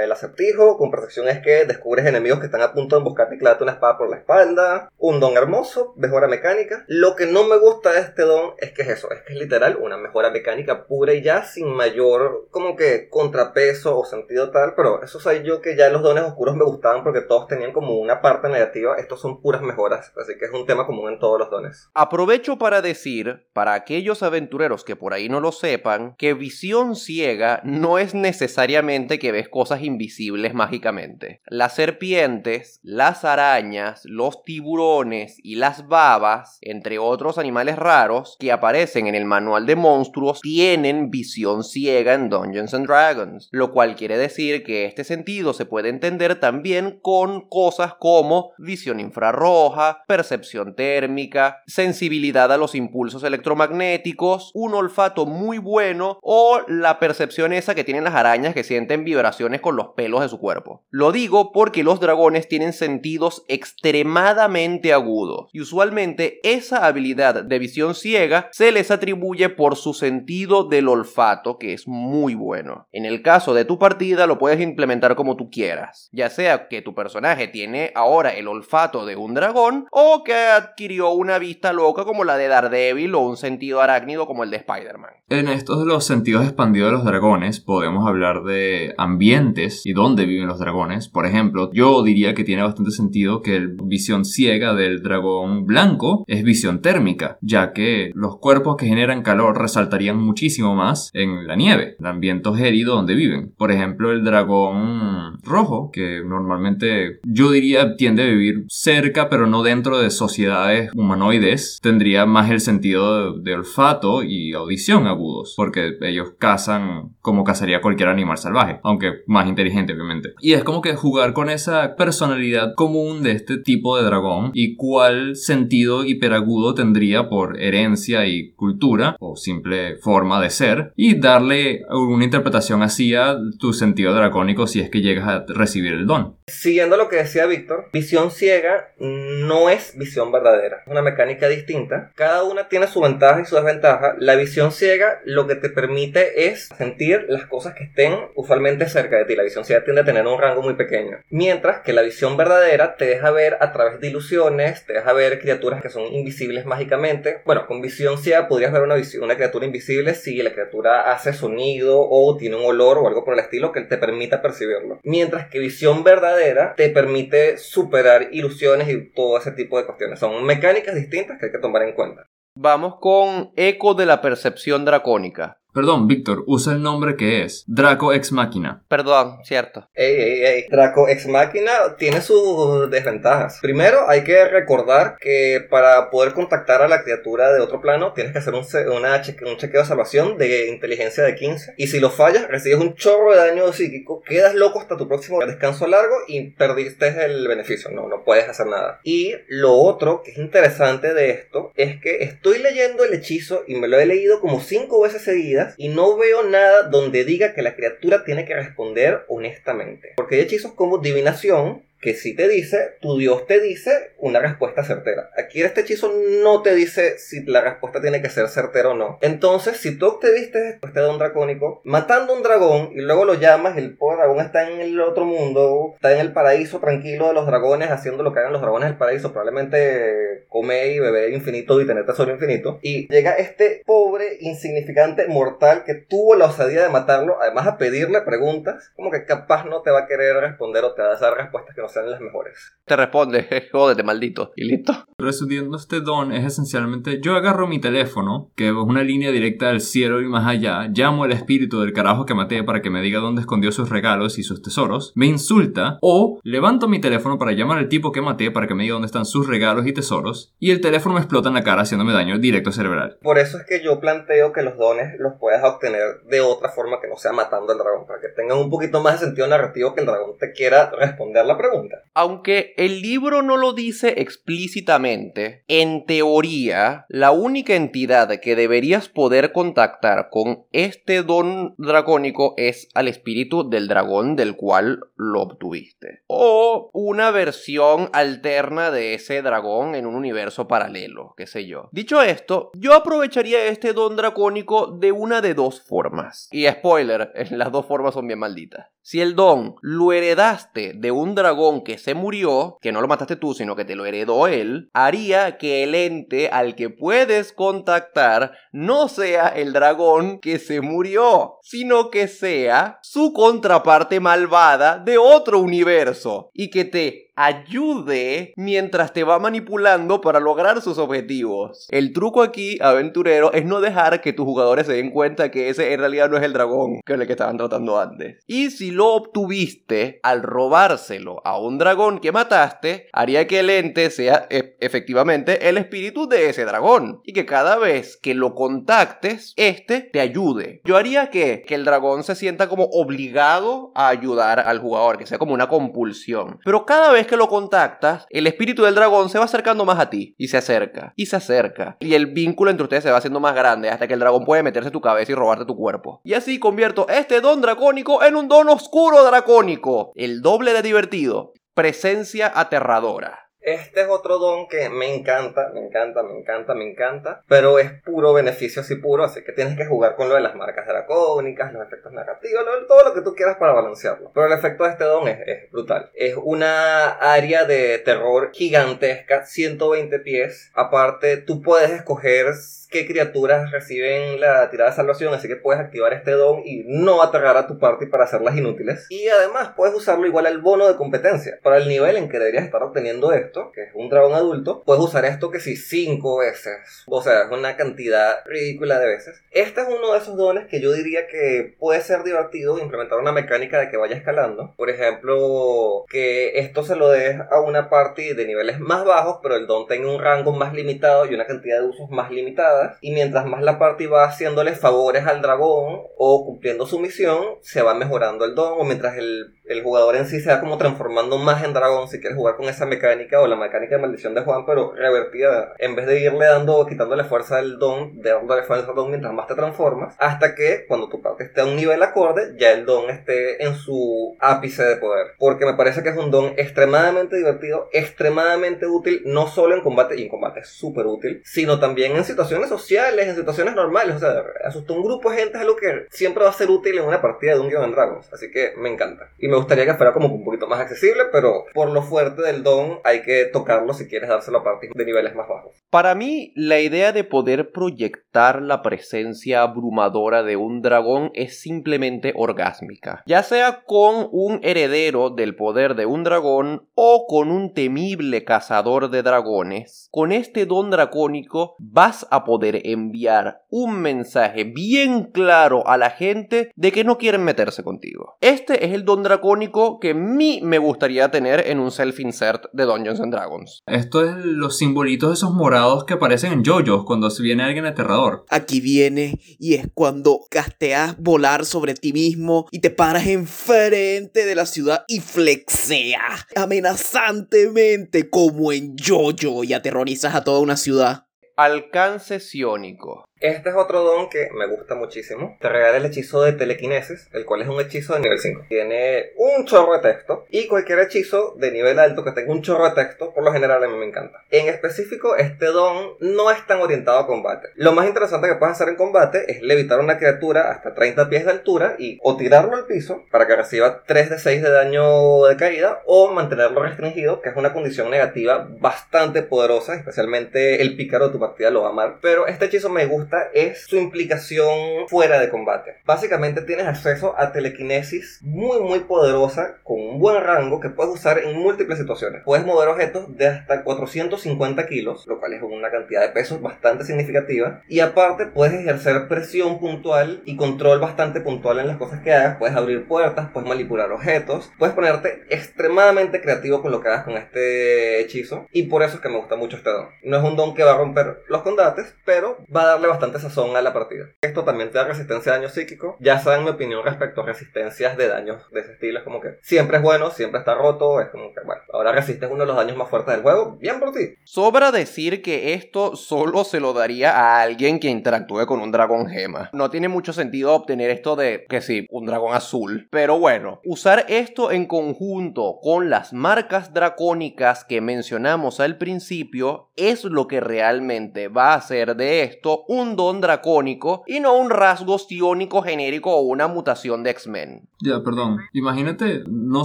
el 0.00 0.12
acertijo. 0.12 0.78
Con 0.78 0.92
percepción 0.92 1.28
es 1.28 1.40
que 1.40 1.64
descubres 1.64 2.06
enemigos 2.06 2.38
que 2.38 2.46
están 2.46 2.62
a 2.62 2.72
punto 2.74 2.94
de 2.94 3.00
emboscarte 3.00 3.34
y 3.34 3.38
clavarte 3.38 3.64
una 3.64 3.72
espada 3.72 3.98
por 3.98 4.08
la 4.08 4.18
espalda. 4.18 4.88
Un 4.96 5.18
don 5.18 5.36
hermoso 5.36 5.79
mejora 5.96 6.28
mecánica. 6.28 6.84
Lo 6.86 7.16
que 7.16 7.26
no 7.26 7.44
me 7.44 7.58
gusta 7.58 7.92
de 7.92 8.00
este 8.00 8.22
don 8.22 8.54
es 8.58 8.72
que 8.72 8.82
es 8.82 8.88
eso, 8.88 9.10
es 9.10 9.22
que 9.22 9.34
es 9.34 9.38
literal 9.38 9.76
una 9.76 9.96
mejora 9.96 10.30
mecánica 10.30 10.86
pura 10.86 11.14
y 11.14 11.22
ya 11.22 11.44
sin 11.44 11.68
mayor 11.68 12.48
como 12.50 12.76
que 12.76 13.08
contrapeso 13.08 13.98
o 13.98 14.04
sentido 14.04 14.50
tal, 14.50 14.74
pero 14.74 15.02
eso 15.02 15.20
sé 15.20 15.42
yo 15.44 15.60
que 15.60 15.76
ya 15.76 15.88
los 15.90 16.02
dones 16.02 16.24
oscuros 16.24 16.56
me 16.56 16.64
gustaban 16.64 17.04
porque 17.04 17.20
todos 17.20 17.46
tenían 17.46 17.72
como 17.72 17.98
una 17.98 18.20
parte 18.20 18.48
negativa, 18.48 18.96
estos 18.96 19.20
son 19.20 19.40
puras 19.40 19.62
mejoras, 19.62 20.12
así 20.16 20.36
que 20.38 20.46
es 20.46 20.52
un 20.52 20.66
tema 20.66 20.86
común 20.86 21.12
en 21.12 21.18
todos 21.18 21.38
los 21.38 21.50
dones. 21.50 21.88
Aprovecho 21.94 22.58
para 22.58 22.82
decir, 22.82 23.46
para 23.52 23.74
aquellos 23.74 24.22
aventureros 24.22 24.84
que 24.84 24.96
por 24.96 25.14
ahí 25.14 25.28
no 25.28 25.40
lo 25.40 25.52
sepan, 25.52 26.14
que 26.16 26.34
visión 26.34 26.96
ciega 26.96 27.60
no 27.64 27.98
es 27.98 28.14
necesariamente 28.14 29.18
que 29.18 29.32
ves 29.32 29.48
cosas 29.48 29.82
invisibles 29.82 30.54
mágicamente. 30.54 31.40
Las 31.46 31.74
serpientes, 31.74 32.80
las 32.82 33.24
arañas, 33.24 34.02
los 34.04 34.42
tiburones 34.44 35.36
y 35.42 35.56
las 35.56 35.69
babas, 35.86 36.58
entre 36.60 36.98
otros 36.98 37.38
animales 37.38 37.76
raros 37.76 38.36
que 38.38 38.52
aparecen 38.52 39.06
en 39.06 39.14
el 39.14 39.24
manual 39.24 39.66
de 39.66 39.76
monstruos, 39.76 40.40
tienen 40.40 41.10
visión 41.10 41.64
ciega 41.64 42.14
en 42.14 42.28
Dungeons 42.28 42.74
and 42.74 42.86
Dragons, 42.86 43.48
lo 43.50 43.72
cual 43.72 43.96
quiere 43.96 44.18
decir 44.18 44.62
que 44.64 44.84
este 44.84 45.04
sentido 45.04 45.52
se 45.52 45.66
puede 45.66 45.88
entender 45.88 46.40
también 46.40 46.98
con 47.02 47.48
cosas 47.48 47.94
como 47.94 48.52
visión 48.58 49.00
infrarroja, 49.00 50.04
percepción 50.06 50.74
térmica, 50.74 51.62
sensibilidad 51.66 52.52
a 52.52 52.56
los 52.56 52.74
impulsos 52.74 53.22
electromagnéticos, 53.22 54.50
un 54.54 54.74
olfato 54.74 55.26
muy 55.26 55.58
bueno 55.58 56.18
o 56.22 56.60
la 56.68 56.98
percepción 56.98 57.52
esa 57.52 57.74
que 57.74 57.84
tienen 57.84 58.04
las 58.04 58.14
arañas 58.14 58.54
que 58.54 58.64
sienten 58.64 59.04
vibraciones 59.04 59.60
con 59.60 59.76
los 59.76 59.88
pelos 59.96 60.20
de 60.20 60.28
su 60.28 60.38
cuerpo. 60.38 60.84
Lo 60.90 61.12
digo 61.12 61.52
porque 61.52 61.84
los 61.84 62.00
dragones 62.00 62.48
tienen 62.48 62.72
sentidos 62.72 63.44
extremadamente 63.48 64.92
agudos 64.92 65.50
y 65.52 65.59
usualmente 65.60 66.40
esa 66.42 66.86
habilidad 66.86 67.44
de 67.44 67.58
visión 67.58 67.94
ciega 67.94 68.48
se 68.52 68.72
les 68.72 68.90
atribuye 68.90 69.48
por 69.48 69.76
su 69.76 69.94
sentido 69.94 70.64
del 70.64 70.88
olfato 70.88 71.58
que 71.58 71.72
es 71.72 71.86
muy 71.86 72.34
bueno. 72.34 72.88
En 72.92 73.04
el 73.04 73.22
caso 73.22 73.54
de 73.54 73.64
tu 73.64 73.78
partida 73.78 74.26
lo 74.26 74.38
puedes 74.38 74.60
implementar 74.60 75.14
como 75.16 75.36
tú 75.36 75.50
quieras, 75.50 76.08
ya 76.12 76.30
sea 76.30 76.68
que 76.68 76.82
tu 76.82 76.94
personaje 76.94 77.48
tiene 77.48 77.92
ahora 77.94 78.30
el 78.30 78.48
olfato 78.48 79.06
de 79.06 79.16
un 79.16 79.34
dragón 79.34 79.86
o 79.90 80.22
que 80.24 80.34
adquirió 80.34 81.10
una 81.10 81.38
vista 81.38 81.72
loca 81.72 82.04
como 82.04 82.24
la 82.24 82.36
de 82.36 82.48
Daredevil 82.48 83.14
o 83.14 83.20
un 83.20 83.36
sentido 83.36 83.80
arácnido 83.80 84.26
como 84.26 84.44
el 84.44 84.50
de 84.50 84.58
Spider-Man. 84.58 85.12
En 85.28 85.48
estos 85.48 85.78
de 85.80 85.86
los 85.86 86.04
sentidos 86.04 86.44
expandidos 86.44 86.90
de 86.90 86.96
los 86.96 87.04
dragones 87.04 87.60
podemos 87.60 88.06
hablar 88.06 88.42
de 88.42 88.94
ambientes 88.98 89.86
y 89.86 89.92
dónde 89.92 90.26
viven 90.26 90.48
los 90.48 90.58
dragones. 90.58 91.08
Por 91.08 91.26
ejemplo, 91.26 91.70
yo 91.72 92.02
diría 92.02 92.34
que 92.34 92.44
tiene 92.44 92.62
bastante 92.62 92.90
sentido 92.90 93.42
que 93.42 93.56
el 93.56 93.76
visión 93.84 94.24
ciega 94.24 94.74
del 94.74 95.02
dragón 95.02 95.49
blanco 95.66 96.24
es 96.26 96.42
visión 96.44 96.82
térmica, 96.82 97.38
ya 97.40 97.72
que 97.72 98.10
los 98.14 98.38
cuerpos 98.38 98.76
que 98.76 98.86
generan 98.86 99.22
calor 99.22 99.58
resaltarían 99.58 100.18
muchísimo 100.18 100.74
más 100.74 101.10
en 101.14 101.46
la 101.46 101.56
nieve, 101.56 101.96
el 101.98 102.06
ambiente 102.06 102.50
gélido 102.56 102.94
donde 102.94 103.14
viven. 103.14 103.52
Por 103.56 103.70
ejemplo, 103.70 104.12
el 104.12 104.24
dragón 104.24 105.38
rojo, 105.42 105.90
que 105.92 106.22
normalmente 106.24 107.20
yo 107.24 107.50
diría 107.50 107.96
tiende 107.96 108.22
a 108.22 108.26
vivir 108.26 108.64
cerca, 108.68 109.28
pero 109.28 109.46
no 109.46 109.62
dentro 109.62 109.98
de 109.98 110.10
sociedades 110.10 110.90
humanoides, 110.94 111.78
tendría 111.82 112.26
más 112.26 112.50
el 112.50 112.60
sentido 112.60 113.34
de, 113.34 113.42
de 113.42 113.54
olfato 113.54 114.22
y 114.22 114.52
audición 114.52 115.06
agudos, 115.06 115.54
porque 115.56 115.96
ellos 116.00 116.32
cazan 116.38 117.14
como 117.20 117.44
cazaría 117.44 117.80
cualquier 117.80 118.08
animal 118.08 118.38
salvaje, 118.38 118.80
aunque 118.82 119.22
más 119.26 119.48
inteligente 119.48 119.92
obviamente. 119.92 120.34
Y 120.40 120.52
es 120.54 120.64
como 120.64 120.80
que 120.80 120.94
jugar 120.94 121.32
con 121.32 121.50
esa 121.50 121.96
personalidad 121.96 122.74
común 122.74 123.22
de 123.22 123.32
este 123.32 123.58
tipo 123.58 123.96
de 123.96 124.04
dragón 124.04 124.50
y 124.54 124.76
cuál 124.76 125.36
sentido 125.44 126.04
hiperagudo 126.04 126.74
tendría 126.74 127.28
por 127.28 127.60
herencia 127.60 128.26
y 128.26 128.52
cultura 128.52 129.16
o 129.20 129.36
simple 129.36 129.96
forma 129.96 130.40
de 130.40 130.50
ser 130.50 130.92
y 130.96 131.18
darle 131.18 131.82
una 131.90 132.24
interpretación 132.24 132.82
así 132.82 133.14
a 133.14 133.36
tu 133.58 133.72
sentido 133.72 134.14
dracónico 134.14 134.66
si 134.66 134.80
es 134.80 134.90
que 134.90 135.00
llegas 135.00 135.28
a 135.28 135.44
recibir 135.48 135.92
el 135.92 136.06
don. 136.06 136.36
Siguiendo 136.46 136.96
lo 136.96 137.08
que 137.08 137.16
decía 137.16 137.46
Víctor, 137.46 137.88
visión 137.92 138.30
ciega 138.30 138.92
no 138.98 139.70
es 139.70 139.96
visión 139.96 140.32
verdadera, 140.32 140.82
es 140.84 140.90
una 140.90 141.02
mecánica 141.02 141.48
distinta. 141.48 142.10
Cada 142.14 142.44
una 142.44 142.68
tiene 142.68 142.86
su 142.86 143.00
ventaja 143.00 143.40
y 143.40 143.44
su 143.44 143.56
desventaja. 143.56 144.14
La 144.18 144.36
visión 144.36 144.72
ciega 144.72 145.20
lo 145.24 145.46
que 145.46 145.54
te 145.54 145.70
permite 145.70 146.48
es 146.48 146.68
sentir 146.76 147.26
las 147.28 147.46
cosas 147.46 147.74
que 147.74 147.84
estén 147.84 148.14
usualmente 148.34 148.88
cerca 148.88 149.16
de 149.16 149.24
ti. 149.24 149.36
La 149.36 149.42
visión 149.42 149.64
ciega 149.64 149.84
tiende 149.84 150.02
a 150.02 150.04
tener 150.04 150.26
un 150.26 150.40
rango 150.40 150.62
muy 150.62 150.74
pequeño. 150.74 151.18
Mientras 151.30 151.80
que 151.80 151.92
la 151.92 152.02
visión 152.02 152.36
verdadera 152.36 152.96
te 152.96 153.06
deja 153.06 153.30
ver 153.30 153.56
a 153.60 153.72
través 153.72 154.00
de 154.00 154.08
ilusiones, 154.08 154.84
te 154.86 154.94
deja 154.94 155.12
ver 155.12 155.19
criaturas 155.40 155.82
que 155.82 155.88
son 155.88 156.12
invisibles 156.12 156.66
mágicamente. 156.66 157.42
Bueno, 157.44 157.66
con 157.66 157.80
visión 157.80 158.18
ciega 158.18 158.48
podrías 158.48 158.72
ver 158.72 158.82
una, 158.82 158.96
una 159.22 159.36
criatura 159.36 159.66
invisible 159.66 160.14
si 160.14 160.36
la 160.42 160.52
criatura 160.52 161.12
hace 161.12 161.32
sonido 161.32 162.00
o 162.00 162.36
tiene 162.36 162.56
un 162.56 162.64
olor 162.64 162.98
o 162.98 163.08
algo 163.08 163.24
por 163.24 163.34
el 163.34 163.40
estilo 163.40 163.72
que 163.72 163.82
te 163.82 163.98
permita 163.98 164.42
percibirlo. 164.42 164.98
Mientras 165.02 165.48
que 165.48 165.58
visión 165.58 166.02
verdadera 166.04 166.74
te 166.76 166.88
permite 166.90 167.58
superar 167.58 168.28
ilusiones 168.32 168.88
y 168.88 169.12
todo 169.12 169.38
ese 169.38 169.52
tipo 169.52 169.78
de 169.78 169.86
cuestiones. 169.86 170.18
Son 170.18 170.44
mecánicas 170.44 170.94
distintas 170.94 171.38
que 171.38 171.46
hay 171.46 171.52
que 171.52 171.58
tomar 171.58 171.82
en 171.82 171.94
cuenta. 171.94 172.26
Vamos 172.56 172.96
con 173.00 173.52
Eco 173.56 173.94
de 173.94 174.06
la 174.06 174.20
Percepción 174.20 174.84
Dracónica. 174.84 175.59
Perdón, 175.72 176.08
Víctor, 176.08 176.42
usa 176.46 176.72
el 176.72 176.82
nombre 176.82 177.16
que 177.16 177.44
es 177.44 177.64
Draco 177.68 178.12
Ex 178.12 178.32
Máquina. 178.32 178.82
Perdón, 178.88 179.38
cierto. 179.44 179.88
Ey, 179.94 180.14
ey, 180.14 180.42
ey. 180.42 180.66
Draco 180.68 181.08
Ex 181.08 181.26
Máquina 181.28 181.96
tiene 181.96 182.20
sus 182.20 182.90
desventajas. 182.90 183.60
Primero, 183.62 184.08
hay 184.08 184.24
que 184.24 184.44
recordar 184.46 185.16
que 185.20 185.64
para 185.70 186.10
poder 186.10 186.32
contactar 186.32 186.82
a 186.82 186.88
la 186.88 187.02
criatura 187.02 187.52
de 187.52 187.60
otro 187.60 187.80
plano, 187.80 188.12
tienes 188.14 188.32
que 188.32 188.38
hacer 188.38 188.54
un, 188.54 188.64
una 188.96 189.22
un 189.46 189.56
chequeo 189.56 189.82
de 189.82 189.86
salvación 189.86 190.38
de 190.38 190.68
inteligencia 190.68 191.22
de 191.22 191.36
15. 191.36 191.74
Y 191.76 191.86
si 191.86 192.00
lo 192.00 192.10
fallas, 192.10 192.48
recibes 192.48 192.80
un 192.80 192.94
chorro 192.94 193.30
de 193.30 193.38
daño 193.38 193.72
psíquico, 193.72 194.22
quedas 194.22 194.54
loco 194.54 194.80
hasta 194.80 194.96
tu 194.96 195.06
próximo 195.06 195.38
descanso 195.44 195.86
largo 195.86 196.16
y 196.26 196.50
perdiste 196.50 197.08
el 197.24 197.46
beneficio. 197.46 197.90
No, 197.90 198.08
no 198.08 198.24
puedes 198.24 198.48
hacer 198.48 198.66
nada. 198.66 199.00
Y 199.04 199.34
lo 199.46 199.74
otro 199.74 200.22
que 200.22 200.32
es 200.32 200.38
interesante 200.38 201.14
de 201.14 201.30
esto 201.30 201.72
es 201.76 202.00
que 202.00 202.24
estoy 202.24 202.58
leyendo 202.58 203.04
el 203.04 203.14
hechizo 203.14 203.62
y 203.68 203.76
me 203.76 203.86
lo 203.86 203.98
he 203.98 204.06
leído 204.06 204.40
como 204.40 204.60
5 204.60 205.00
veces 205.02 205.22
seguidas 205.22 205.59
y 205.76 205.88
no 205.88 206.16
veo 206.16 206.42
nada 206.42 206.84
donde 206.84 207.24
diga 207.24 207.54
que 207.54 207.62
la 207.62 207.74
criatura 207.74 208.24
tiene 208.24 208.44
que 208.44 208.54
responder 208.54 209.24
honestamente. 209.28 210.14
Porque 210.16 210.36
hay 210.36 210.42
hechizos 210.42 210.72
como 210.72 210.98
divinación 210.98 211.82
que 212.00 212.14
sí 212.14 212.34
te 212.34 212.48
dice, 212.48 212.96
tu 213.00 213.18
Dios 213.18 213.46
te 213.46 213.60
dice 213.60 214.12
una 214.18 214.40
respuesta 214.40 214.82
certera. 214.84 215.30
Aquí 215.36 215.62
este 215.62 215.82
hechizo 215.82 216.12
no 216.42 216.62
te 216.62 216.74
dice 216.74 217.18
si 217.18 217.44
la 217.44 217.60
respuesta 217.60 218.00
tiene 218.00 218.22
que 218.22 218.30
ser 218.30 218.48
certera 218.48 218.90
o 218.90 218.94
no. 218.94 219.18
Entonces, 219.20 219.76
si 219.76 219.98
tú 219.98 220.06
obtuviste 220.06 220.78
este 220.82 221.00
don 221.00 221.18
dracónico, 221.18 221.80
matando 221.84 222.34
un 222.34 222.42
dragón 222.42 222.90
y 222.94 223.00
luego 223.00 223.24
lo 223.24 223.34
llamas, 223.34 223.76
el 223.76 223.96
pobre 223.96 224.18
dragón 224.18 224.40
está 224.40 224.68
en 224.68 224.80
el 224.80 225.00
otro 225.00 225.24
mundo, 225.24 225.92
está 225.96 226.12
en 226.12 226.20
el 226.20 226.32
paraíso 226.32 226.80
tranquilo 226.80 227.28
de 227.28 227.34
los 227.34 227.46
dragones, 227.46 227.90
haciendo 227.90 228.22
lo 228.22 228.32
que 228.32 228.40
hagan 228.40 228.52
los 228.52 228.62
dragones 228.62 228.88
del 228.88 228.98
paraíso, 228.98 229.32
probablemente 229.32 230.46
comer 230.48 230.92
y 230.92 230.98
beber 230.98 231.32
infinito 231.32 231.80
y 231.80 231.86
tener 231.86 232.06
tesoro 232.06 232.32
infinito. 232.32 232.78
Y 232.82 233.08
llega 233.08 233.32
este 233.32 233.82
pobre, 233.84 234.38
insignificante 234.40 235.26
mortal 235.28 235.84
que 235.84 235.94
tuvo 235.94 236.34
la 236.34 236.46
osadía 236.46 236.82
de 236.82 236.88
matarlo, 236.88 237.40
además 237.40 237.66
a 237.66 237.76
pedirle 237.76 238.22
preguntas, 238.22 238.90
como 238.96 239.10
que 239.10 239.24
capaz 239.24 239.64
no 239.64 239.82
te 239.82 239.90
va 239.90 240.00
a 240.00 240.06
querer 240.06 240.36
responder 240.36 240.84
o 240.84 240.94
te 240.94 241.02
va 241.02 241.12
a 241.12 241.18
dar 241.18 241.36
respuestas 241.36 241.74
que 241.74 241.82
no 241.82 241.89
sean 241.92 242.10
las 242.10 242.20
mejores. 242.20 242.76
Te 242.84 242.96
responde, 242.96 243.68
jódete, 243.72 244.02
maldito. 244.02 244.52
Y 244.56 244.64
listo. 244.64 244.92
Resumiendo 245.18 245.76
este 245.76 246.00
don 246.00 246.32
es 246.32 246.44
esencialmente 246.44 247.20
yo 247.20 247.34
agarro 247.34 247.66
mi 247.66 247.80
teléfono, 247.80 248.50
que 248.56 248.68
es 248.68 248.72
una 248.72 249.02
línea 249.02 249.30
directa 249.30 249.68
del 249.68 249.80
cielo 249.80 250.20
y 250.20 250.26
más 250.26 250.46
allá, 250.46 250.88
llamo 250.92 251.24
al 251.24 251.32
espíritu 251.32 251.80
del 251.80 251.92
carajo 251.92 252.26
que 252.26 252.34
maté 252.34 252.62
para 252.64 252.82
que 252.82 252.90
me 252.90 253.02
diga 253.02 253.20
dónde 253.20 253.40
escondió 253.40 253.72
sus 253.72 253.90
regalos 253.90 254.38
y 254.38 254.42
sus 254.42 254.62
tesoros, 254.62 255.12
me 255.14 255.26
insulta, 255.26 255.98
o 256.00 256.38
levanto 256.42 256.88
mi 256.88 257.00
teléfono 257.00 257.38
para 257.38 257.52
llamar 257.52 257.78
al 257.78 257.88
tipo 257.88 258.12
que 258.12 258.22
maté 258.22 258.50
para 258.50 258.66
que 258.66 258.74
me 258.74 258.82
diga 258.82 258.94
dónde 258.94 259.06
están 259.06 259.24
sus 259.24 259.46
regalos 259.46 259.86
y 259.86 259.92
tesoros, 259.92 260.54
y 260.58 260.70
el 260.70 260.80
teléfono 260.80 261.14
me 261.14 261.20
explota 261.20 261.48
en 261.48 261.54
la 261.54 261.62
cara 261.62 261.82
haciéndome 261.82 262.12
daño 262.12 262.38
directo 262.38 262.72
cerebral. 262.72 263.18
Por 263.22 263.38
eso 263.38 263.58
es 263.58 263.66
que 263.66 263.82
yo 263.82 264.00
planteo 264.00 264.52
que 264.52 264.62
los 264.62 264.76
dones 264.76 265.14
los 265.18 265.34
puedas 265.38 265.62
obtener 265.64 266.22
de 266.28 266.40
otra 266.40 266.68
forma 266.68 267.00
que 267.00 267.08
no 267.08 267.16
sea 267.16 267.32
matando 267.32 267.72
al 267.72 267.78
dragón, 267.78 268.06
para 268.06 268.20
que 268.20 268.28
tengan 268.28 268.58
un 268.58 268.70
poquito 268.70 269.00
más 269.00 269.20
de 269.20 269.26
sentido 269.26 269.46
narrativo 269.46 269.94
que 269.94 270.00
el 270.00 270.06
dragón 270.06 270.36
te 270.38 270.52
quiera 270.52 270.90
responder 270.90 271.44
la 271.46 271.56
pregunta. 271.56 271.79
Aunque 272.14 272.74
el 272.76 273.02
libro 273.02 273.42
no 273.42 273.56
lo 273.56 273.72
dice 273.72 274.14
explícitamente, 274.20 275.64
en 275.68 276.04
teoría, 276.06 277.06
la 277.08 277.30
única 277.30 277.74
entidad 277.74 278.40
que 278.40 278.56
deberías 278.56 279.08
poder 279.08 279.52
contactar 279.52 280.28
con 280.30 280.64
este 280.72 281.22
don 281.22 281.74
dracónico 281.78 282.54
es 282.56 282.88
al 282.94 283.08
espíritu 283.08 283.68
del 283.68 283.88
dragón 283.88 284.36
del 284.36 284.56
cual 284.56 285.00
lo 285.16 285.42
obtuviste. 285.42 286.22
O 286.26 286.90
una 286.92 287.30
versión 287.30 288.10
alterna 288.12 288.90
de 288.90 289.14
ese 289.14 289.42
dragón 289.42 289.94
en 289.94 290.06
un 290.06 290.14
universo 290.14 290.68
paralelo, 290.68 291.34
qué 291.36 291.46
sé 291.46 291.66
yo. 291.66 291.88
Dicho 291.92 292.22
esto, 292.22 292.70
yo 292.74 292.94
aprovecharía 292.94 293.66
este 293.66 293.92
don 293.92 294.16
dracónico 294.16 294.86
de 294.86 295.12
una 295.12 295.40
de 295.40 295.54
dos 295.54 295.80
formas. 295.80 296.48
Y 296.50 296.66
spoiler, 296.66 297.32
las 297.50 297.72
dos 297.72 297.86
formas 297.86 298.14
son 298.14 298.26
bien 298.26 298.38
malditas. 298.38 298.86
Si 299.02 299.20
el 299.20 299.34
don 299.34 299.76
lo 299.80 300.12
heredaste 300.12 300.92
de 300.94 301.10
un 301.10 301.34
dragón 301.34 301.82
que 301.82 301.98
se 301.98 302.14
murió, 302.14 302.76
que 302.80 302.92
no 302.92 303.00
lo 303.00 303.08
mataste 303.08 303.36
tú, 303.36 303.54
sino 303.54 303.74
que 303.74 303.84
te 303.84 303.96
lo 303.96 304.04
heredó 304.04 304.46
él, 304.46 304.90
haría 304.92 305.58
que 305.58 305.82
el 305.82 305.94
ente 305.94 306.48
al 306.48 306.74
que 306.74 306.90
puedes 306.90 307.52
contactar 307.52 308.52
no 308.72 309.08
sea 309.08 309.48
el 309.48 309.72
dragón 309.72 310.38
que 310.38 310.58
se 310.58 310.80
murió, 310.80 311.56
sino 311.62 312.10
que 312.10 312.28
sea 312.28 312.98
su 313.02 313.32
contraparte 313.32 314.20
malvada 314.20 314.98
de 314.98 315.18
otro 315.18 315.60
universo 315.60 316.50
y 316.52 316.70
que 316.70 316.84
te 316.84 317.29
ayude 317.36 318.52
mientras 318.56 319.12
te 319.12 319.24
va 319.24 319.38
manipulando 319.38 320.20
para 320.20 320.40
lograr 320.40 320.80
sus 320.82 320.98
objetivos. 320.98 321.86
El 321.90 322.12
truco 322.12 322.42
aquí, 322.42 322.78
aventurero, 322.80 323.52
es 323.52 323.64
no 323.64 323.80
dejar 323.80 324.20
que 324.20 324.32
tus 324.32 324.44
jugadores 324.44 324.86
se 324.86 324.94
den 324.94 325.10
cuenta 325.10 325.50
que 325.50 325.68
ese 325.68 325.92
en 325.92 326.00
realidad 326.00 326.30
no 326.30 326.36
es 326.36 326.42
el 326.42 326.52
dragón 326.52 327.00
que 327.04 327.14
el 327.14 327.26
que 327.26 327.32
estaban 327.32 327.56
tratando 327.56 327.98
antes. 327.98 328.38
Y 328.46 328.70
si 328.70 328.90
lo 328.90 329.14
obtuviste 329.14 330.20
al 330.22 330.42
robárselo 330.42 331.40
a 331.44 331.58
un 331.58 331.78
dragón 331.78 332.20
que 332.20 332.32
mataste, 332.32 333.08
haría 333.12 333.46
que 333.46 333.60
el 333.60 333.70
ente 333.70 334.10
sea 334.10 334.46
efectivamente 334.50 335.68
el 335.68 335.76
espíritu 335.76 336.28
de 336.28 336.50
ese 336.50 336.64
dragón. 336.64 337.20
Y 337.24 337.32
que 337.32 337.46
cada 337.46 337.76
vez 337.76 338.16
que 338.16 338.34
lo 338.34 338.54
contactes, 338.54 339.54
este 339.56 340.00
te 340.00 340.20
ayude. 340.20 340.80
Yo 340.84 340.96
haría 340.96 341.30
que, 341.30 341.62
que 341.66 341.74
el 341.74 341.84
dragón 341.84 342.24
se 342.24 342.34
sienta 342.34 342.68
como 342.68 342.84
obligado 342.84 343.92
a 343.94 344.08
ayudar 344.08 344.60
al 344.60 344.78
jugador, 344.78 345.18
que 345.18 345.26
sea 345.26 345.38
como 345.38 345.54
una 345.54 345.68
compulsión. 345.68 346.58
Pero 346.64 346.86
cada 346.86 347.12
vez 347.12 347.19
que 347.26 347.36
lo 347.36 347.48
contactas, 347.48 348.26
el 348.30 348.46
espíritu 348.46 348.82
del 348.82 348.94
dragón 348.94 349.28
se 349.28 349.38
va 349.38 349.44
acercando 349.44 349.84
más 349.84 349.98
a 349.98 350.10
ti. 350.10 350.34
Y 350.38 350.48
se 350.48 350.58
acerca. 350.58 351.12
Y 351.16 351.26
se 351.26 351.36
acerca. 351.36 351.96
Y 352.00 352.14
el 352.14 352.26
vínculo 352.26 352.70
entre 352.70 352.84
ustedes 352.84 353.04
se 353.04 353.10
va 353.10 353.18
haciendo 353.18 353.40
más 353.40 353.54
grande 353.54 353.90
hasta 353.90 354.06
que 354.06 354.14
el 354.14 354.20
dragón 354.20 354.44
puede 354.44 354.62
meterse 354.62 354.88
en 354.88 354.92
tu 354.92 355.00
cabeza 355.00 355.32
y 355.32 355.34
robarte 355.34 355.64
tu 355.64 355.76
cuerpo. 355.76 356.20
Y 356.24 356.34
así 356.34 356.58
convierto 356.58 357.06
este 357.08 357.40
don 357.40 357.60
dracónico 357.60 358.22
en 358.22 358.36
un 358.36 358.48
don 358.48 358.68
oscuro 358.68 359.24
dracónico. 359.24 360.12
El 360.14 360.42
doble 360.42 360.72
de 360.72 360.82
divertido. 360.82 361.52
Presencia 361.74 362.52
aterradora. 362.54 363.49
Este 363.60 364.00
es 364.00 364.08
otro 364.08 364.38
don 364.38 364.68
que 364.68 364.88
me 364.88 365.14
encanta, 365.14 365.70
me 365.74 365.80
encanta, 365.80 366.22
me 366.22 366.38
encanta, 366.38 366.74
me 366.74 366.90
encanta, 366.90 367.42
pero 367.46 367.78
es 367.78 367.92
puro 368.02 368.32
beneficio 368.32 368.80
así 368.80 368.94
puro, 368.96 369.24
así 369.24 369.42
que 369.44 369.52
tienes 369.52 369.76
que 369.76 369.86
jugar 369.86 370.16
con 370.16 370.28
lo 370.28 370.34
de 370.34 370.40
las 370.40 370.54
marcas 370.54 370.86
dracónicas, 370.86 371.72
los 371.72 371.86
efectos 371.86 372.12
negativos, 372.12 372.64
todo 372.88 373.04
lo 373.04 373.14
que 373.14 373.20
tú 373.20 373.34
quieras 373.34 373.56
para 373.58 373.72
balancearlo. 373.72 374.30
Pero 374.32 374.46
el 374.46 374.52
efecto 374.52 374.84
de 374.84 374.90
este 374.90 375.04
don 375.04 375.28
es, 375.28 375.70
brutal. 375.70 376.10
Es 376.14 376.36
una 376.42 377.10
área 377.10 377.64
de 377.64 377.98
terror 377.98 378.50
gigantesca, 378.52 379.44
120 379.44 380.18
pies. 380.20 380.70
Aparte, 380.74 381.36
tú 381.36 381.60
puedes 381.62 381.90
escoger 381.90 382.46
qué 382.90 383.06
criaturas 383.06 383.70
reciben 383.70 384.40
la 384.40 384.68
tirada 384.70 384.90
de 384.90 384.96
salvación, 384.96 385.32
así 385.32 385.48
que 385.48 385.56
puedes 385.56 385.80
activar 385.80 386.12
este 386.12 386.32
don 386.32 386.60
y 386.64 386.84
no 386.86 387.22
aterrar 387.22 387.56
a 387.56 387.66
tu 387.66 387.78
party 387.78 388.06
para 388.06 388.24
hacerlas 388.24 388.56
inútiles. 388.56 389.06
Y 389.10 389.28
además 389.28 389.72
puedes 389.76 389.94
usarlo 389.94 390.26
igual 390.26 390.46
al 390.46 390.60
bono 390.60 390.88
de 390.88 390.96
competencia. 390.96 391.58
Para 391.62 391.76
el 391.76 391.88
nivel 391.88 392.16
en 392.16 392.28
que 392.28 392.38
deberías 392.38 392.64
estar 392.64 392.82
obteniendo 392.82 393.32
esto, 393.32 393.49
que 393.74 393.82
es 393.84 393.90
un 393.94 394.08
dragón 394.08 394.34
adulto, 394.34 394.82
puedes 394.84 395.02
usar 395.02 395.24
esto 395.24 395.50
que 395.50 395.60
si 395.60 395.76
5 395.76 396.38
veces. 396.38 397.04
O 397.06 397.22
sea, 397.22 397.42
es 397.42 397.50
una 397.50 397.76
cantidad 397.76 398.44
ridícula 398.46 398.98
de 398.98 399.06
veces. 399.06 399.42
Este 399.50 399.80
es 399.80 399.88
uno 399.88 400.12
de 400.12 400.18
esos 400.18 400.36
dones 400.36 400.66
que 400.66 400.80
yo 400.80 400.92
diría 400.92 401.26
que 401.26 401.74
puede 401.78 402.00
ser 402.00 402.22
divertido 402.22 402.78
implementar 402.78 403.18
una 403.18 403.32
mecánica 403.32 403.80
de 403.80 403.90
que 403.90 403.96
vaya 403.96 404.16
escalando. 404.16 404.74
Por 404.76 404.90
ejemplo, 404.90 406.04
que 406.08 406.58
esto 406.58 406.82
se 406.82 406.96
lo 406.96 407.08
des 407.10 407.38
a 407.50 407.60
una 407.60 407.90
party 407.90 408.34
de 408.34 408.46
niveles 408.46 408.80
más 408.80 409.04
bajos, 409.04 409.38
pero 409.42 409.56
el 409.56 409.66
don 409.66 409.86
tenga 409.86 410.10
un 410.10 410.20
rango 410.20 410.52
más 410.52 410.72
limitado 410.74 411.26
y 411.26 411.34
una 411.34 411.46
cantidad 411.46 411.80
de 411.80 411.86
usos 411.86 412.10
más 412.10 412.30
limitada 412.30 412.98
y 413.00 413.12
mientras 413.12 413.46
más 413.46 413.62
la 413.62 413.78
party 413.78 414.06
va 414.06 414.24
haciéndole 414.24 414.72
favores 414.74 415.26
al 415.26 415.42
dragón 415.42 416.02
o 416.16 416.44
cumpliendo 416.44 416.86
su 416.86 416.98
misión, 416.98 417.58
se 417.60 417.82
va 417.82 417.94
mejorando 417.94 418.44
el 418.44 418.54
don 418.54 418.74
o 418.78 418.84
mientras 418.84 419.16
el, 419.16 419.54
el 419.64 419.82
jugador 419.82 420.16
en 420.16 420.26
sí 420.26 420.40
se 420.40 420.50
va 420.50 420.60
como 420.60 420.78
transformando 420.78 421.38
más 421.38 421.64
en 421.64 421.72
dragón 421.72 422.08
si 422.08 422.20
quieres 422.20 422.36
jugar 422.36 422.56
con 422.56 422.68
esa 422.68 422.86
mecánica 422.86 423.39
o 423.42 423.46
la 423.46 423.56
mecánica 423.56 423.96
de 423.96 424.02
maldición 424.02 424.34
de 424.34 424.42
Juan 424.42 424.64
pero 424.66 424.92
revertida 424.94 425.74
en 425.78 425.96
vez 425.96 426.06
de 426.06 426.20
irle 426.20 426.46
dando 426.46 426.86
quitándole 426.86 427.24
fuerza 427.24 427.58
al 427.58 427.78
don, 427.78 428.20
de 428.20 428.30
darle 428.30 428.62
fuerza 428.64 428.88
al 428.88 428.94
don 428.94 429.10
mientras 429.10 429.32
más 429.32 429.46
te 429.46 429.54
transformas 429.54 430.14
hasta 430.18 430.54
que 430.54 430.86
cuando 430.86 431.08
tu 431.08 431.20
party 431.20 431.44
esté 431.44 431.60
a 431.60 431.64
un 431.64 431.76
nivel 431.76 432.02
acorde 432.02 432.54
ya 432.58 432.72
el 432.72 432.84
don 432.84 433.10
esté 433.10 433.64
en 433.64 433.74
su 433.74 434.36
ápice 434.40 434.84
de 434.84 434.96
poder 434.96 435.28
porque 435.38 435.66
me 435.66 435.74
parece 435.74 436.02
que 436.02 436.10
es 436.10 436.16
un 436.16 436.30
don 436.30 436.54
extremadamente 436.56 437.36
divertido, 437.36 437.88
extremadamente 437.92 438.86
útil 438.86 439.22
no 439.24 439.48
solo 439.48 439.74
en 439.74 439.82
combate 439.82 440.18
y 440.18 440.22
en 440.22 440.28
combate 440.28 440.60
es 440.60 440.68
súper 440.68 441.06
útil 441.06 441.42
sino 441.44 441.78
también 441.78 442.16
en 442.16 442.24
situaciones 442.24 442.68
sociales, 442.68 443.28
en 443.28 443.36
situaciones 443.36 443.74
normales. 443.74 444.16
O 444.16 444.18
sea, 444.18 444.44
asustar 444.64 444.96
un 444.96 445.04
grupo 445.04 445.30
de 445.30 445.38
gente 445.38 445.56
es 445.56 445.62
algo 445.62 445.76
que 445.76 446.06
siempre 446.10 446.44
va 446.44 446.50
a 446.50 446.54
ser 446.54 446.70
útil 446.70 446.98
en 446.98 447.04
una 447.04 447.20
partida 447.20 447.54
de 447.54 447.60
un 447.60 447.70
Dungeons 447.70 447.94
Dragons. 447.94 448.32
Así 448.32 448.50
que 448.50 448.72
me 448.76 448.88
encanta. 448.88 449.28
Y 449.38 449.48
me 449.48 449.56
gustaría 449.56 449.86
que 449.86 449.94
fuera 449.94 450.12
como 450.12 450.28
un 450.28 450.44
poquito 450.44 450.66
más 450.66 450.80
accesible, 450.80 451.24
pero 451.32 451.64
por 451.74 451.90
lo 451.90 452.02
fuerte 452.02 452.42
del 452.42 452.62
don 452.62 453.00
hay 453.04 453.22
que 453.22 453.29
tocarlo 453.52 453.92
si 453.92 454.08
quieres 454.08 454.28
dárselo 454.28 454.58
a 454.58 454.64
partir 454.64 454.90
de 454.94 455.04
niveles 455.04 455.34
más 455.34 455.48
bajos. 455.48 455.74
Para 455.90 456.14
mí, 456.14 456.52
la 456.56 456.80
idea 456.80 457.12
de 457.12 457.24
poder 457.24 457.70
proyectar 457.72 458.29
la 458.32 458.80
presencia 458.82 459.62
abrumadora 459.62 460.42
de 460.42 460.56
un 460.56 460.82
dragón 460.82 461.30
es 461.34 461.60
simplemente 461.60 462.32
orgásmica. 462.36 463.22
Ya 463.26 463.42
sea 463.42 463.82
con 463.84 464.28
un 464.30 464.60
heredero 464.62 465.30
del 465.30 465.56
poder 465.56 465.96
de 465.96 466.06
un 466.06 466.22
dragón 466.22 466.86
o 466.94 467.26
con 467.26 467.50
un 467.50 467.74
temible 467.74 468.44
cazador 468.44 469.10
de 469.10 469.22
dragones, 469.22 470.08
con 470.12 470.30
este 470.30 470.64
don 470.64 470.90
dracónico 470.90 471.74
vas 471.78 472.26
a 472.30 472.44
poder 472.44 472.82
enviar 472.84 473.62
un 473.68 474.00
mensaje 474.00 474.64
bien 474.64 475.30
claro 475.32 475.86
a 475.86 475.96
la 475.96 476.10
gente 476.10 476.70
de 476.76 476.92
que 476.92 477.04
no 477.04 477.18
quieren 477.18 477.42
meterse 477.42 477.82
contigo. 477.82 478.36
Este 478.40 478.84
es 478.84 478.92
el 478.92 479.04
don 479.04 479.22
dracónico 479.22 479.98
que 479.98 480.10
a 480.10 480.14
mí 480.14 480.60
me 480.62 480.78
gustaría 480.78 481.30
tener 481.30 481.66
en 481.66 481.80
un 481.80 481.90
self-insert 481.90 482.66
de 482.72 482.84
Dungeons 482.84 483.20
and 483.20 483.32
Dragons. 483.32 483.82
Esto 483.86 484.24
es 484.24 484.36
los 484.44 484.78
simbolitos 484.78 485.32
esos 485.32 485.52
morados 485.52 486.04
que 486.04 486.14
aparecen 486.14 486.52
en 486.52 486.64
JoJo's 486.64 487.04
cuando 487.04 487.30
se 487.30 487.42
viene 487.42 487.64
alguien 487.64 487.86
aterrador. 487.86 488.19
Aquí 488.48 488.80
viene 488.80 489.40
y 489.58 489.74
es 489.74 489.86
cuando 489.94 490.40
casteas 490.50 491.16
volar 491.18 491.64
sobre 491.64 491.94
ti 491.94 492.12
mismo 492.12 492.66
y 492.70 492.80
te 492.80 492.90
paras 492.90 493.26
enfrente 493.26 494.44
de 494.44 494.54
la 494.54 494.66
ciudad 494.66 495.04
y 495.08 495.20
flexeas 495.20 496.46
amenazantemente 496.56 498.30
como 498.30 498.72
en 498.72 498.96
JoJo 498.96 499.64
y 499.64 499.72
aterrorizas 499.72 500.34
a 500.34 500.44
toda 500.44 500.60
una 500.60 500.76
ciudad. 500.76 501.26
Alcance 501.56 502.40
ciónico. 502.40 503.24
Este 503.40 503.70
es 503.70 503.74
otro 503.74 504.02
don 504.02 504.28
que 504.28 504.50
me 504.54 504.66
gusta 504.66 504.94
muchísimo. 504.94 505.56
Te 505.60 505.70
regala 505.70 505.96
el 505.96 506.04
hechizo 506.04 506.42
de 506.42 506.52
telequinesis, 506.52 507.26
el 507.32 507.46
cual 507.46 507.62
es 507.62 507.68
un 507.68 507.80
hechizo 507.80 508.12
de 508.12 508.20
nivel 508.20 508.38
5. 508.38 508.66
Tiene 508.68 509.32
un 509.36 509.64
chorro 509.64 509.94
de 509.94 510.00
texto 510.00 510.44
y 510.50 510.66
cualquier 510.66 510.98
hechizo 510.98 511.54
de 511.56 511.70
nivel 511.70 511.98
alto 511.98 512.22
que 512.22 512.32
tenga 512.32 512.52
un 512.52 512.60
chorro 512.60 512.84
de 512.84 513.02
texto, 513.02 513.32
por 513.32 513.42
lo 513.42 513.50
general 513.50 513.82
a 513.82 513.88
mí 513.88 513.96
me 513.96 514.04
encanta. 514.04 514.42
En 514.50 514.68
específico, 514.68 515.36
este 515.36 515.64
don 515.66 516.16
no 516.20 516.50
es 516.50 516.66
tan 516.66 516.82
orientado 516.82 517.18
a 517.18 517.26
combate. 517.26 517.68
Lo 517.76 517.92
más 517.92 518.06
interesante 518.06 518.46
que 518.46 518.56
puedes 518.56 518.74
hacer 518.74 518.90
en 518.90 518.96
combate 518.96 519.50
es 519.50 519.62
levitar 519.62 520.00
una 520.00 520.18
criatura 520.18 520.70
hasta 520.70 520.92
30 520.92 521.30
pies 521.30 521.46
de 521.46 521.52
altura 521.52 521.96
y 521.98 522.18
o 522.20 522.36
tirarlo 522.36 522.76
al 522.76 522.84
piso 522.84 523.24
para 523.30 523.46
que 523.46 523.56
reciba 523.56 524.02
3 524.04 524.28
de 524.28 524.38
6 524.38 524.62
de 524.62 524.70
daño 524.70 525.46
de 525.46 525.56
caída 525.56 526.02
o 526.04 526.30
mantenerlo 526.30 526.82
restringido, 526.82 527.40
que 527.40 527.48
es 527.48 527.56
una 527.56 527.72
condición 527.72 528.10
negativa 528.10 528.68
bastante 528.78 529.42
poderosa, 529.42 529.94
especialmente 529.94 530.82
el 530.82 530.94
pícaro 530.94 531.28
de 531.28 531.32
tu 531.32 531.40
partida 531.40 531.70
lo 531.70 531.80
va 531.80 531.88
a 531.88 531.92
amar. 531.92 532.18
Pero 532.20 532.46
este 532.46 532.66
hechizo 532.66 532.90
me 532.90 533.06
gusta 533.06 533.29
es 533.54 533.86
su 533.86 533.96
implicación 533.96 535.08
fuera 535.08 535.38
de 535.38 535.48
combate. 535.50 535.96
Básicamente 536.04 536.62
tienes 536.62 536.86
acceso 536.86 537.34
a 537.38 537.52
telequinesis 537.52 538.40
muy 538.42 538.80
muy 538.80 539.00
poderosa 539.00 539.78
con 539.82 540.00
un 540.00 540.18
buen 540.18 540.42
rango 540.42 540.80
que 540.80 540.90
puedes 540.90 541.14
usar 541.14 541.38
en 541.38 541.58
múltiples 541.58 541.98
situaciones. 541.98 542.42
Puedes 542.44 542.66
mover 542.66 542.88
objetos 542.88 543.36
de 543.36 543.46
hasta 543.46 543.82
450 543.84 544.86
kilos, 544.86 545.26
lo 545.26 545.38
cual 545.38 545.54
es 545.54 545.62
una 545.62 545.90
cantidad 545.90 546.22
de 546.22 546.30
pesos 546.30 546.60
bastante 546.60 547.04
significativa. 547.04 547.82
Y 547.88 548.00
aparte 548.00 548.46
puedes 548.46 548.74
ejercer 548.74 549.28
presión 549.28 549.78
puntual 549.78 550.42
y 550.44 550.56
control 550.56 551.00
bastante 551.00 551.40
puntual 551.40 551.78
en 551.78 551.86
las 551.86 551.96
cosas 551.96 552.20
que 552.20 552.32
hagas. 552.32 552.56
Puedes 552.58 552.76
abrir 552.76 553.06
puertas, 553.06 553.50
puedes 553.52 553.68
manipular 553.68 554.10
objetos, 554.12 554.72
puedes 554.78 554.94
ponerte 554.94 555.44
extremadamente 555.50 556.40
creativo 556.40 556.82
con 556.82 556.90
lo 556.90 557.00
que 557.00 557.08
hagas 557.08 557.24
con 557.24 557.36
este 557.36 558.20
hechizo. 558.20 558.66
Y 558.72 558.84
por 558.84 559.02
eso 559.02 559.16
es 559.16 559.20
que 559.20 559.28
me 559.28 559.38
gusta 559.38 559.56
mucho 559.56 559.76
este 559.76 559.90
don. 559.90 560.08
No 560.22 560.38
es 560.38 560.44
un 560.44 560.56
don 560.56 560.74
que 560.74 560.84
va 560.84 560.92
a 560.92 560.98
romper 560.98 561.42
los 561.48 561.62
combates, 561.62 562.14
pero 562.24 562.58
va 562.74 562.82
a 562.82 562.86
darle 562.86 563.08
bastante 563.08 563.19
sazón 563.38 563.76
a 563.76 563.82
la 563.82 563.92
partida. 563.92 564.26
Esto 564.40 564.64
también 564.64 564.90
te 564.90 564.98
da 564.98 565.04
resistencia 565.04 565.52
a 565.52 565.56
daño 565.56 565.68
psíquico. 565.68 566.16
Ya 566.20 566.38
saben 566.38 566.64
mi 566.64 566.70
opinión 566.70 567.04
respecto 567.04 567.42
a 567.42 567.46
resistencias 567.46 568.16
de 568.16 568.28
daños 568.28 568.62
de 568.70 568.80
ese 568.80 568.92
estilo. 568.92 569.18
Es 569.18 569.24
como 569.24 569.40
que 569.40 569.58
siempre 569.62 569.98
es 569.98 570.02
bueno, 570.02 570.30
siempre 570.30 570.60
está 570.60 570.74
roto. 570.74 571.20
Es 571.20 571.28
como 571.28 571.52
que, 571.54 571.60
bueno, 571.64 571.82
ahora 571.92 572.12
resistes 572.12 572.50
uno 572.50 572.60
de 572.60 572.66
los 572.66 572.76
daños 572.76 572.96
más 572.96 573.08
fuertes 573.08 573.34
del 573.34 573.42
juego. 573.42 573.76
Bien 573.78 574.00
por 574.00 574.12
ti. 574.12 574.34
Sobra 574.44 574.92
decir 574.92 575.42
que 575.42 575.74
esto 575.74 576.16
solo 576.16 576.64
se 576.64 576.80
lo 576.80 576.92
daría 576.92 577.32
a 577.32 577.62
alguien 577.62 578.00
que 578.00 578.08
interactúe 578.08 578.66
con 578.66 578.80
un 578.80 578.92
dragón 578.92 579.28
gema. 579.28 579.70
No 579.72 579.90
tiene 579.90 580.08
mucho 580.08 580.32
sentido 580.32 580.74
obtener 580.74 581.10
esto 581.10 581.36
de 581.36 581.66
que 581.68 581.80
sí, 581.80 582.06
un 582.10 582.26
dragón 582.26 582.54
azul. 582.54 583.08
Pero 583.10 583.38
bueno, 583.38 583.80
usar 583.84 584.26
esto 584.28 584.70
en 584.70 584.86
conjunto 584.86 585.78
con 585.82 586.10
las 586.10 586.32
marcas 586.32 586.92
dracónicas 586.92 587.84
que 587.84 588.00
mencionamos 588.00 588.80
al 588.80 588.98
principio 588.98 589.90
es 589.96 590.24
lo 590.24 590.46
que 590.46 590.60
realmente 590.60 591.48
va 591.48 591.72
a 591.72 591.76
hacer 591.76 592.16
de 592.16 592.42
esto 592.42 592.84
un 592.88 593.09
don 593.16 593.40
dracónico 593.40 594.22
y 594.26 594.40
no 594.40 594.56
un 594.56 594.70
rasgo 594.70 595.18
sioniko 595.18 595.82
genérico 595.82 596.34
o 596.34 596.40
una 596.40 596.68
mutación 596.68 597.22
de 597.22 597.30
X-Men. 597.30 597.88
Ya, 598.00 598.22
perdón. 598.22 598.58
Imagínate, 598.72 599.42
no 599.48 599.84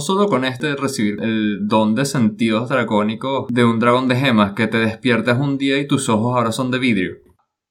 solo 0.00 0.28
con 0.28 0.44
este 0.44 0.76
recibir 0.76 1.22
el 1.22 1.66
don 1.68 1.94
de 1.94 2.04
sentidos 2.04 2.68
dracónicos 2.68 3.46
de 3.48 3.64
un 3.64 3.78
dragón 3.78 4.08
de 4.08 4.16
gemas 4.16 4.52
que 4.52 4.66
te 4.66 4.78
despiertas 4.78 5.38
un 5.38 5.58
día 5.58 5.78
y 5.78 5.86
tus 5.86 6.08
ojos 6.08 6.36
ahora 6.36 6.52
son 6.52 6.70
de 6.70 6.78
vidrio. 6.78 7.16